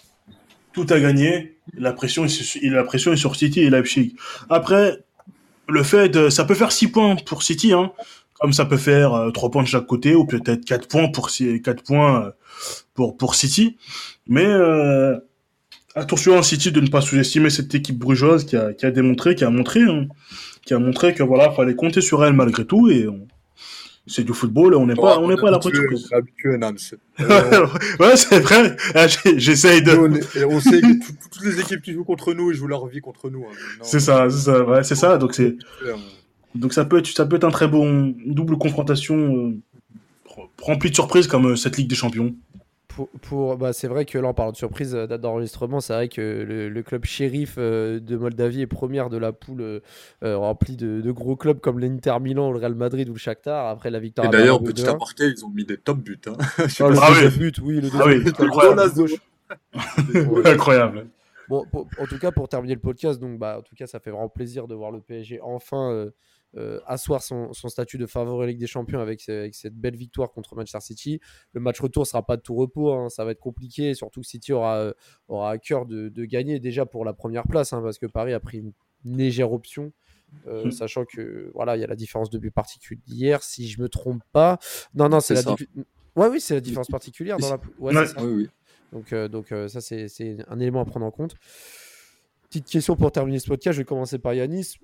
tout 0.73 0.87
a 0.91 1.01
gagné. 1.01 1.57
La 1.77 1.93
pression, 1.93 2.25
est, 2.25 2.61
la 2.65 2.85
pression 2.85 3.15
sur 3.17 3.37
City 3.37 3.61
et 3.61 3.71
Leipzig. 3.71 4.17
Après, 4.51 4.99
le 5.69 5.83
fait 5.83 6.09
de, 6.09 6.29
ça 6.29 6.45
peut 6.45 6.55
faire 6.55 6.73
6 6.73 6.89
points 6.89 7.17
pour 7.17 7.43
City, 7.43 7.73
hein, 7.73 7.93
comme 8.41 8.53
ça 8.53 8.65
peut 8.65 8.77
faire 8.77 9.31
3 9.33 9.49
euh, 9.49 9.51
points 9.51 9.63
de 9.63 9.69
chaque 9.69 9.87
côté, 9.87 10.15
ou 10.15 10.27
peut-être 10.27 10.65
4 10.65 10.89
points 10.89 11.09
pour, 11.09 11.31
4 11.31 11.83
points 11.85 12.27
euh, 12.27 12.31
pour, 12.95 13.17
pour 13.17 13.35
City. 13.35 13.77
Mais 14.27 14.45
euh, 14.45 15.17
attention 15.95 16.39
à 16.39 16.43
City 16.43 16.73
de 16.73 16.81
ne 16.81 16.89
pas 16.89 17.01
sous-estimer 17.01 17.51
cette 17.51 17.75
équipe 17.75 17.99
brugeoise 17.99 18.45
qui 18.45 18.57
a, 18.57 18.73
qui 18.73 18.87
a 18.87 18.91
démontré, 18.91 19.35
qui 19.35 19.45
a 19.45 19.51
montré, 19.51 19.83
hein, 19.83 20.09
qui 20.67 20.75
a 20.75 20.79
montré 20.79 21.15
que 21.15 21.23
voilà, 21.23 21.53
fallait 21.53 21.77
compter 21.77 22.01
sur 22.01 22.25
elle 22.25 22.33
malgré 22.33 22.65
tout, 22.65 22.91
et 22.91 23.07
c'est 24.07 24.25
du 24.25 24.33
football, 24.33 24.75
on 24.75 24.87
n'est 24.87 24.95
pas, 24.95 25.19
on 25.19 25.29
n'est 25.29 25.37
pas 25.37 25.49
à 25.49 25.53
la 25.53 25.61
surprise. 25.61 26.09
habitué, 26.13 26.57
ouais, 28.01 28.17
c'est 28.17 28.41
vrai. 28.41 28.77
Ah, 28.95 29.07
j'essaye 29.37 29.83
de. 29.83 29.93
On, 30.47 30.61
sait 30.61 30.81
que 30.81 31.29
toutes 31.31 31.45
les 31.45 31.61
équipes 31.61 31.83
qui 31.83 31.93
jouent 31.93 32.05
contre 32.05 32.35
nous, 32.35 32.51
ils 32.51 32.57
jouent 32.57 32.67
leur 32.67 32.87
vie 32.87 33.01
contre 33.01 33.31
nous. 33.31 33.45
Hein. 33.45 33.55
C'est 33.83 34.01
ça, 34.01 34.29
c'est 34.29 34.41
ça, 34.41 34.65
ouais, 34.65 34.83
c'est 34.83 34.97
ça. 34.97 35.19
Donc 35.19 35.35
c'est, 35.35 35.57
donc 36.55 36.73
ça 36.73 36.85
peut 36.85 36.99
être, 36.99 37.07
ça 37.07 37.27
peut 37.27 37.37
être 37.37 37.45
un 37.45 37.51
très 37.51 37.69
bon 37.69 38.15
double 38.27 38.59
confrontation 38.59 39.17
euh, 39.17 40.43
remplie 40.61 40.91
de 40.91 40.97
surprises 40.97 41.29
comme 41.29 41.53
euh, 41.53 41.57
cette 41.57 41.77
Ligue 41.77 41.89
des 41.89 41.95
Champions 41.95 42.35
pour, 43.23 43.57
bah, 43.57 43.73
c'est 43.73 43.89
vrai 43.89 44.05
que 44.05 44.19
là, 44.19 44.29
on 44.29 44.35
parle 44.35 44.53
de 44.53 44.57
surprise 44.57 44.95
euh, 44.95 45.07
d'enregistrement. 45.07 45.81
C'est 45.81 45.93
vrai 45.93 46.09
que 46.09 46.21
le, 46.21 46.83
club 46.83 47.05
shérif 47.05 47.55
euh, 47.59 48.01
de 48.01 48.17
Moldavie 48.17 48.63
est 48.63 48.67
première 48.67 49.09
de 49.11 49.17
la 49.17 49.33
poule 49.33 49.63
euh, 49.63 49.81
remplie 50.23 50.77
de, 50.77 51.11
gros 51.13 51.37
clubs 51.37 51.61
comme 51.61 51.79
l'Inter 51.79 52.17
Milan, 52.21 52.51
le 52.51 52.59
Real 52.59 52.75
Madrid 52.75 53.09
ou 53.09 53.13
le 53.13 53.19
Shakhtar. 53.19 53.69
Après 53.69 53.91
la 53.91 54.01
victoire. 54.01 54.27
Et 54.27 54.31
d'ailleurs, 54.31 54.63
petit 54.63 54.87
aparté, 54.87 55.33
ils 55.37 55.45
ont 55.45 55.51
mis 55.51 55.65
des 55.65 55.77
top 55.77 55.99
buts. 55.99 56.21
Hein. 56.27 56.37
Ah, 56.83 56.89
le 56.89 56.99
ah, 57.01 57.31
but, 57.39 57.59
oui, 57.59 57.81
le 57.81 57.89
ah, 57.95 58.05
oui, 58.07 58.23
incroyable. 58.27 58.81
incroyable. 60.47 61.07
Bon, 61.49 61.67
en 61.99 62.07
tout 62.07 62.19
cas, 62.19 62.31
pour 62.31 62.49
terminer 62.49 62.75
le 62.75 62.81
podcast, 62.81 63.21
donc, 63.21 63.39
bah, 63.39 63.57
en 63.59 63.63
tout 63.63 63.75
cas, 63.75 63.87
ça 63.87 64.01
fait 64.01 64.11
vraiment 64.11 64.29
plaisir 64.29 64.67
de 64.67 64.75
voir 64.75 64.91
le 64.91 65.01
PSG 65.01 65.41
enfin 65.43 65.91
euh, 65.91 66.11
asseoir 66.87 67.23
son, 67.23 67.53
statut 67.53 67.99
de 67.99 68.07
favori 68.07 68.49
Ligue 68.49 68.59
des 68.59 68.67
Champions 68.67 69.01
avec, 69.01 69.21
cette 69.21 69.75
belle 69.75 69.97
victoire 69.97 70.33
contre 70.33 70.55
Manchester 70.55 70.81
City. 70.81 71.21
Le 71.53 71.61
match 71.61 71.81
retour 71.81 72.07
sera 72.07 72.25
pas 72.25 72.37
de 72.37 72.43
tout 72.43 72.55
repos, 72.55 72.93
hein, 72.93 73.09
ça 73.09 73.25
va 73.25 73.33
être 73.33 73.41
compliqué, 73.41 73.95
surtout 73.95 74.21
que 74.21 74.27
City 74.27 74.53
aura, 74.53 74.77
euh, 74.77 74.93
aura 75.29 75.51
à 75.53 75.59
cœur 75.59 75.87
de, 75.87 76.11
gagner 76.25 76.61
déjà 76.61 76.87
pour 76.87 77.05
la 77.05 77.13
première 77.13 77.47
place, 77.47 77.73
hein, 77.73 77.81
parce 77.83 77.99
que 77.99 78.07
Paris 78.07 78.33
a 78.33 78.41
pris 78.41 78.59
une 78.59 78.73
légère 79.05 79.53
option. 79.53 79.93
Euh, 80.47 80.65
mmh. 80.65 80.71
sachant 80.71 81.05
que 81.05 81.51
voilà 81.53 81.77
il 81.77 81.81
y 81.81 81.85
a 81.85 81.87
la 81.87 81.95
différence 81.95 82.31
de 82.31 82.39
but 82.39 82.51
particulière 82.51 83.43
si 83.43 83.69
je 83.69 83.83
me 83.83 83.91
trompe 83.91 84.23
pas 84.33 84.59
non 84.95 85.11
non 85.11 85.21
c'est 85.21 85.35
la 85.35 85.43
ouais 86.17 86.29
oui 86.29 86.41
c'est 86.41 86.55
la 86.55 86.63
différence 86.63 86.89
particulière 86.89 87.37
dans 87.37 87.51
la 87.51 87.61
ouais, 87.79 88.07
Ça. 88.07 88.25
Oui, 88.25 88.33
oui. 88.33 88.49
donc 88.93 89.13
donc 89.31 89.53
ça 89.69 89.83
c'est 89.83 90.39
un 90.49 90.59
élément 90.59 90.81
à 90.81 90.87
prendre 90.87 91.05
en 91.05 91.11
compte 91.11 91.35
petite 92.49 92.65
question 92.65 92.97
pour 92.97 93.13
terminer 93.13 93.41
ce 93.41 93.47
podcast 93.47 93.77
je 93.77 93.83
vais 93.83 93.85
commencer 93.85 94.19
par 94.19 94.33
Yanis 94.33 94.79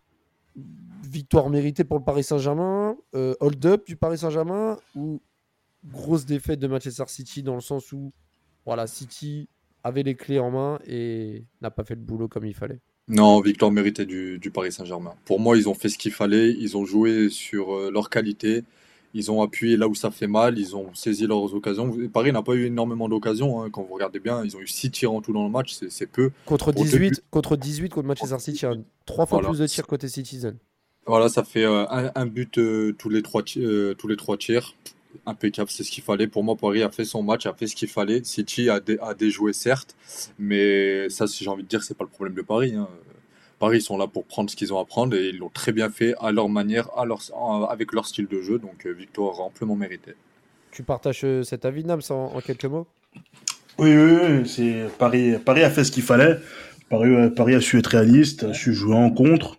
victoire 1.03 1.49
méritée 1.51 1.85
pour 1.85 1.99
le 1.99 2.05
Paris 2.05 2.25
Saint-Germain, 2.25 2.97
euh, 3.15 3.35
hold-up 3.41 3.87
du 3.87 3.97
Paris 3.97 4.19
Saint-Germain 4.19 4.79
ou 4.95 5.21
grosse 5.85 6.27
défaite 6.27 6.59
de 6.59 6.67
Manchester 6.67 7.05
City 7.07 7.43
dans 7.43 7.55
le 7.55 7.61
sens 7.61 7.93
où 7.93 8.13
voilà, 8.67 8.87
City 8.87 9.49
avait 9.85 10.03
les 10.03 10.15
clés 10.15 10.39
en 10.39 10.51
main 10.51 10.79
et 10.87 11.45
n'a 11.63 11.71
pas 11.71 11.85
fait 11.85 11.95
le 11.95 12.01
boulot 12.01 12.29
comme 12.29 12.45
il 12.45 12.55
fallait. 12.55 12.81
Non, 13.09 13.41
victoire 13.41 13.71
méritée 13.71 14.05
du, 14.05 14.51
Paris 14.53 14.73
Saint-Germain. 14.73 15.15
Pour 15.25 15.41
moi, 15.41 15.57
ils 15.57 15.69
ont 15.69 15.75
fait 15.75 15.89
ce 15.89 15.97
qu'il 15.97 16.13
fallait, 16.13 16.51
ils 16.51 16.77
ont 16.77 16.85
joué 16.85 17.31
sur 17.31 17.75
euh, 17.75 17.91
leur 17.91 18.11
qualité 18.11 18.65
ils 19.15 19.31
ont 19.31 19.43
appuyé 19.43 19.77
là 19.77 19.89
où 19.89 19.95
ça 19.95 20.11
fait 20.11 20.27
mal, 20.27 20.59
ils 20.59 20.77
ont 20.77 20.95
saisi 20.95 21.27
leurs 21.27 21.55
occasions. 21.55 21.97
Paris 22.13 22.33
n'a 22.33 22.43
pas 22.43 22.55
eu 22.55 22.67
énormément 22.67 23.09
d'occasions. 23.09 23.63
hein. 23.63 23.71
Quand 23.71 23.83
vous 23.83 23.95
regardez 23.95 24.21
bien, 24.21 24.45
ils 24.45 24.57
ont 24.57 24.61
eu 24.61 24.67
6 24.67 24.91
tirs 24.91 25.13
en 25.13 25.21
tout 25.21 25.33
dans 25.33 25.45
le 25.45 25.51
match, 25.51 25.77
c'est 25.89 26.07
peu. 26.07 26.31
Contre 26.47 26.69
Au 26.69 26.73
18, 26.73 26.99
début. 27.01 27.17
contre 27.31 27.57
18 27.57 27.89
contre 27.91 28.07
Manchester 28.09 28.39
City, 28.39 28.67
hein. 28.67 28.83
trois 29.07 29.27
fois 29.27 29.39
Voilà. 29.39 29.49
plus 29.51 29.59
de 29.61 29.67
tirs 29.67 29.87
côté 29.87 30.09
Citizen. 30.09 30.57
Voilà, 31.07 31.29
ça 31.31 31.43
fait 31.43 31.65
euh, 31.65 31.87
un, 31.89 32.11
un 32.15 32.27
but 32.27 32.59
euh, 32.59 32.95
tous, 32.99 33.09
les 33.09 33.23
trois 33.23 33.43
ti- 33.43 33.65
euh, 33.65 33.95
tous 33.95 34.09
les 34.09 34.17
trois 34.17 34.37
tirs. 34.37 34.75
Impeccable, 35.25 35.71
c'est 35.71 35.83
ce 35.83 35.91
qu'il 35.91 36.05
fallait. 36.05 36.27
Pour 36.27 36.45
moi, 36.45 36.55
Paris 36.55 36.83
a 36.83 36.91
fait 36.91 37.05
son 37.07 37.23
match, 37.23 37.47
a 37.47 37.55
fait 37.55 37.67
ce 37.67 37.75
qu'il 37.75 37.89
fallait. 37.89 38.23
City 38.25 38.69
a, 38.69 38.79
dé- 38.79 38.99
a 39.01 39.15
déjoué, 39.15 39.55
certes, 39.55 39.97
mais 40.39 41.09
ça, 41.09 41.27
si 41.27 41.45
j'ai 41.45 41.51
envie 41.51 41.63
de 41.63 41.69
dire, 41.69 41.83
c'est 41.83 41.97
pas 41.97 42.05
le 42.05 42.11
problème 42.11 42.35
de 42.37 42.43
Paris. 42.43 42.75
hein. 42.75 42.89
Paris, 43.59 43.79
ils 43.79 43.83
sont 43.83 43.99
là 43.99 44.07
pour 44.07 44.25
prendre 44.25 44.49
ce 44.51 44.57
qu'ils 44.57 44.73
ont 44.73 44.79
à 44.79 44.85
prendre 44.85 45.17
et 45.17 45.29
ils 45.31 45.39
l'ont 45.39 45.49
très 45.49 45.73
bien 45.73 45.91
fait 45.91 46.15
à 46.21 46.31
leur 46.33 46.49
manière, 46.49 46.89
à 46.97 47.05
leur, 47.05 47.21
en- 47.35 47.65
avec 47.65 47.93
leur 47.93 48.07
style 48.07 48.29
de 48.29 48.41
jeu. 48.41 48.59
Donc, 48.59 48.87
euh, 48.87 48.93
victoire 48.93 49.41
amplement 49.41 49.75
méritée. 49.75 50.15
Tu 50.71 50.83
partages 50.83 51.23
euh, 51.25 51.43
cet 51.43 51.65
avis, 51.65 51.85
Nams, 51.85 52.03
en, 52.11 52.33
en 52.37 52.41
quelques 52.41 52.67
mots? 52.67 52.87
Oui, 53.79 53.97
oui, 53.97 54.19
oui, 54.23 54.49
c'est 54.49 54.87
Paris, 54.99 55.35
Paris 55.45 55.63
a 55.65 55.71
fait 55.71 55.85
ce 55.85 55.91
qu'il 55.91 56.03
fallait. 56.03 56.39
Paris, 56.89 57.11
euh, 57.11 57.31
Paris 57.31 57.55
a 57.55 57.61
su 57.61 57.79
être 57.79 57.89
réaliste, 57.89 58.45
a 58.45 58.55
su 58.55 58.75
jouer 58.75 58.95
en 58.97 59.11
contre, 59.11 59.57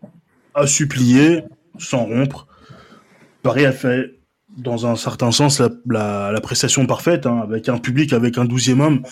a 0.56 0.66
su 0.66 0.88
plier 0.88 1.43
sans 1.78 2.06
rompre. 2.06 2.47
Paris 3.43 3.66
a 3.66 3.72
fait, 3.72 4.16
dans 4.58 4.86
un 4.86 4.95
certain 4.95 5.32
sens, 5.32 5.60
la, 5.60 5.70
la, 5.88 6.32
la 6.32 6.41
prestation 6.41 6.86
parfaite, 6.86 7.26
hein, 7.26 7.39
avec 7.43 7.70
un 7.70 7.78
public, 7.78 8.14
avec 8.14 8.38
un 8.38 8.45
douzième 8.45 8.82
homme 8.82 9.04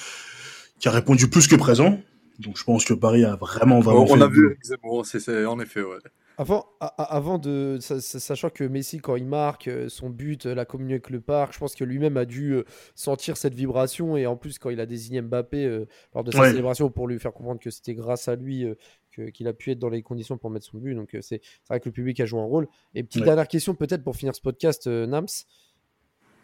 qui 0.80 0.88
a 0.88 0.92
répondu 0.92 1.30
plus 1.30 1.48
que 1.48 1.56
présent. 1.56 2.00
Donc 2.40 2.58
je 2.58 2.64
pense 2.64 2.86
que 2.86 2.94
Paris 2.94 3.24
a 3.26 3.36
vraiment, 3.36 3.80
vraiment 3.80 4.04
on 4.04 4.08
fait 4.18 4.22
a 4.22 4.28
vu 4.28 4.58
c'est 5.04 5.46
en 5.46 5.60
effet, 5.60 5.82
ouais. 5.82 5.98
Avant, 6.40 6.68
avant 6.80 7.40
de. 7.40 7.80
sa- 7.82 8.00
sa- 8.00 8.20
Sachant 8.20 8.52
que 8.52 8.64
Messi, 8.64 9.00
quand 9.00 9.16
il 9.16 9.26
marque 9.26 9.68
euh, 9.68 9.90
son 9.90 10.12
but, 10.12 10.46
euh, 10.46 10.54
la 10.54 10.66
communion 10.66 10.94
avec 10.94 11.10
le 11.10 11.20
parc, 11.20 11.54
je 11.54 11.58
pense 11.58 11.74
que 11.74 11.84
lui-même 11.84 12.16
a 12.16 12.26
dû 12.26 12.52
euh, 12.54 12.64
sentir 12.94 13.38
cette 13.38 13.56
vibration. 13.56 14.16
Et 14.18 14.28
en 14.28 14.36
plus, 14.38 14.60
quand 14.60 14.70
il 14.70 14.80
a 14.80 14.86
désigné 14.86 15.22
Mbappé 15.24 15.66
euh, 15.66 15.86
lors 16.14 16.24
de 16.24 16.30
sa 16.30 16.42
Ouais. 16.42 16.50
célébration 16.50 16.92
pour 16.92 17.08
lui 17.08 17.18
faire 17.18 17.34
comprendre 17.34 17.60
que 17.60 17.72
c'était 17.72 17.96
grâce 17.96 18.28
à 18.28 18.36
lui 18.36 18.66
euh, 18.66 18.76
que- 19.12 19.32
qu'il 19.32 19.48
a 19.48 19.54
pu 19.54 19.72
être 19.72 19.80
dans 19.80 19.90
les 19.90 20.04
conditions 20.04 20.38
pour 20.38 20.52
mettre 20.52 20.68
son 20.68 20.78
but. 20.78 20.94
Donc, 20.94 21.10
c'est 21.22 21.22
c'est 21.42 21.42
vrai 21.70 21.80
que 21.80 21.90
le 21.90 21.94
public 21.94 22.20
a 22.20 22.28
joué 22.28 22.40
un 22.40 22.44
rôle. 22.46 22.68
Et 22.94 23.02
petite 23.02 23.22
Ouais. 23.22 23.26
dernière 23.26 23.48
question, 23.48 23.74
peut-être 23.74 24.04
pour 24.04 24.16
finir 24.16 24.36
ce 24.36 24.42
podcast, 24.42 24.86
euh, 24.86 25.08
Nams. 25.08 25.26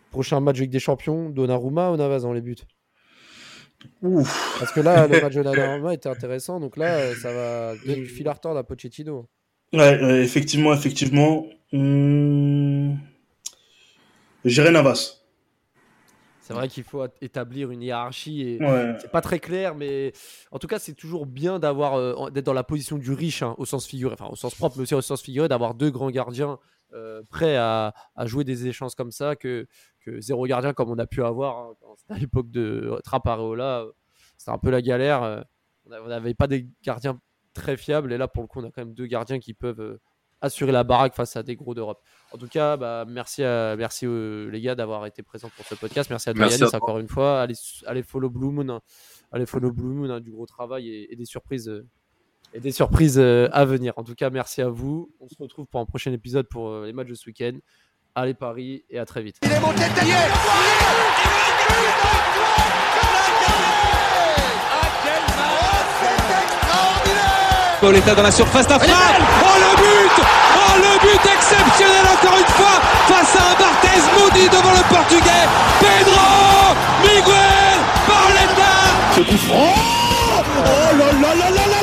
Prochain 0.09 0.39
match 0.39 0.57
avec 0.57 0.71
des 0.71 0.79
champions, 0.79 1.29
Donnarumma 1.29 1.91
ou 1.91 1.97
Navas 1.97 2.21
dans 2.21 2.33
les 2.33 2.41
buts? 2.41 2.55
Ouf. 4.01 4.57
Parce 4.59 4.71
que 4.71 4.81
là, 4.81 5.07
le 5.07 5.21
match 5.21 5.33
de 5.33 5.43
Donnarumma 5.43 5.93
était 5.93 6.09
intéressant. 6.09 6.59
Donc 6.59 6.77
là, 6.77 6.95
euh, 6.95 7.15
ça 7.15 7.31
va 7.33 7.75
donner 7.75 7.95
du 7.95 8.05
fil 8.07 8.27
à 8.27 8.33
retordre 8.33 8.59
à 8.59 8.63
Pochettino. 8.63 9.27
Ouais, 9.73 10.01
ouais, 10.01 10.23
effectivement, 10.23 10.73
effectivement. 10.73 11.45
Hum... 11.71 12.97
J'irai 14.45 14.71
Navas. 14.71 15.19
C'est 16.41 16.53
vrai 16.53 16.67
qu'il 16.67 16.83
faut 16.83 17.05
établir 17.21 17.71
une 17.71 17.81
hiérarchie 17.81 18.41
et 18.41 18.61
Ouais. 18.61 18.95
c'est 18.99 19.09
pas 19.09 19.21
très 19.21 19.39
clair, 19.39 19.75
mais 19.75 20.11
en 20.51 20.59
tout 20.59 20.67
cas, 20.67 20.77
c'est 20.77 20.93
toujours 20.93 21.25
bien 21.25 21.57
d'avoir 21.57 21.95
euh, 21.95 22.29
d'être 22.31 22.45
dans 22.45 22.51
la 22.53 22.65
position 22.65 22.97
du 22.97 23.13
riche 23.13 23.41
hein, 23.43 23.55
au 23.57 23.63
sens 23.65 23.87
figuré, 23.87 24.13
enfin 24.13 24.27
au 24.29 24.35
sens 24.35 24.53
propre, 24.53 24.75
mais 24.75 24.83
aussi 24.83 24.93
au 24.93 25.01
sens 25.01 25.21
figuré, 25.21 25.47
d'avoir 25.47 25.73
deux 25.73 25.89
grands 25.89 26.11
gardiens 26.11 26.59
euh, 26.93 27.21
prêts 27.29 27.55
à, 27.57 27.93
à 28.15 28.25
jouer 28.25 28.43
des 28.43 28.67
échanges 28.67 28.95
comme 28.95 29.11
ça 29.11 29.35
que, 29.35 29.67
que 30.01 30.21
zéro 30.21 30.45
gardien 30.45 30.73
comme 30.73 30.89
on 30.89 30.97
a 30.99 31.07
pu 31.07 31.23
avoir 31.23 31.57
hein, 31.57 31.73
à 32.09 32.17
l'époque 32.17 32.49
de 32.51 32.99
Trapareola. 33.03 33.81
euh, 33.81 33.91
C'était 34.37 34.51
un 34.51 34.57
peu 34.57 34.69
la 34.71 34.81
galère. 34.81 35.23
euh, 35.23 35.41
on 35.85 36.07
n'avait 36.07 36.33
pas 36.33 36.47
des 36.47 36.67
gardiens 36.81 37.19
très 37.53 37.75
fiables 37.77 38.13
et 38.13 38.17
là, 38.17 38.27
pour 38.27 38.41
le 38.43 38.47
coup, 38.47 38.59
on 38.61 38.63
a 38.63 38.71
quand 38.71 38.81
même 38.85 38.93
deux 38.93 39.05
gardiens 39.05 39.39
qui 39.39 39.53
peuvent 39.53 39.99
assurer 40.41 40.71
la 40.73 40.83
baraque 40.83 41.13
face 41.15 41.35
à 41.37 41.43
des 41.43 41.55
gros 41.55 41.73
d'Europe. 41.73 42.01
En 42.33 42.37
tout 42.37 42.47
cas, 42.49 42.75
bah, 42.75 43.05
merci, 43.07 43.43
à, 43.43 43.75
merci 43.77 44.05
euh, 44.05 44.49
les 44.49 44.59
gars 44.59 44.75
d'avoir 44.75 45.05
été 45.05 45.23
présents 45.23 45.49
pour 45.55 45.65
ce 45.65 45.75
podcast. 45.75 46.09
Merci 46.09 46.29
à 46.29 46.33
Merci 46.33 46.63
à 46.63 46.67
toi. 46.69 46.79
encore 46.83 46.99
une 46.99 47.07
fois. 47.07 47.41
Allez, 47.41 47.53
allez 47.85 48.03
follow 48.03 48.29
Blue 48.29 48.49
Moon, 48.51 48.67
hein. 48.69 48.81
allez 49.31 49.45
follow 49.45 49.71
Blue 49.71 49.93
Moon, 49.93 50.09
hein, 50.09 50.19
du 50.19 50.31
gros 50.31 50.45
travail 50.45 50.89
et, 50.89 51.13
et 51.13 51.15
des 51.15 51.25
surprises 51.25 51.69
euh, 51.69 51.87
et 52.53 52.59
des 52.59 52.71
surprises 52.71 53.17
euh, 53.17 53.49
à 53.51 53.65
venir. 53.65 53.93
En 53.97 54.03
tout 54.03 54.15
cas, 54.15 54.29
merci 54.29 54.61
à 54.61 54.69
vous. 54.69 55.09
On 55.19 55.27
se 55.27 55.35
retrouve 55.39 55.65
pour 55.65 55.79
un 55.79 55.85
prochain 55.85 56.11
épisode 56.13 56.47
pour 56.47 56.69
euh, 56.69 56.85
les 56.85 56.93
matchs 56.93 57.09
de 57.09 57.15
ce 57.15 57.25
week-end. 57.27 57.57
Allez 58.15 58.35
Paris 58.35 58.85
et 58.89 58.99
à 58.99 59.05
très 59.05 59.23
vite. 59.23 59.37
Il 59.41 59.51
est 59.51 59.59
monté 59.59 59.89
de 59.89 59.95
derrière 59.95 60.29
Pauletta 67.81 68.15
dans 68.15 68.23
la 68.23 68.31
surface 68.31 68.67
d'affaire. 68.67 68.95
Oh 69.41 69.59
le 69.59 69.75
but 69.75 70.23
Oh 70.55 70.77
le 70.77 70.99
but 71.01 71.31
exceptionnel 71.35 72.05
encore 72.13 72.37
une 72.37 72.53
fois 72.53 72.79
face 73.07 73.35
à 73.35 73.51
un 73.51 73.55
Barthez 73.59 73.99
maudit 74.17 74.47
devant 74.47 74.71
le 74.71 74.83
portugais. 74.87 75.47
Pedro 75.81 76.75
Miguel 77.01 77.79
Pauletta 78.07 78.73
Ce 79.15 79.21
coup 79.21 79.37
franc 79.37 79.75
Oh 80.65 80.97
là 80.97 81.11
là 81.11 81.35
là 81.35 81.49
là 81.49 81.67
là 81.67 81.82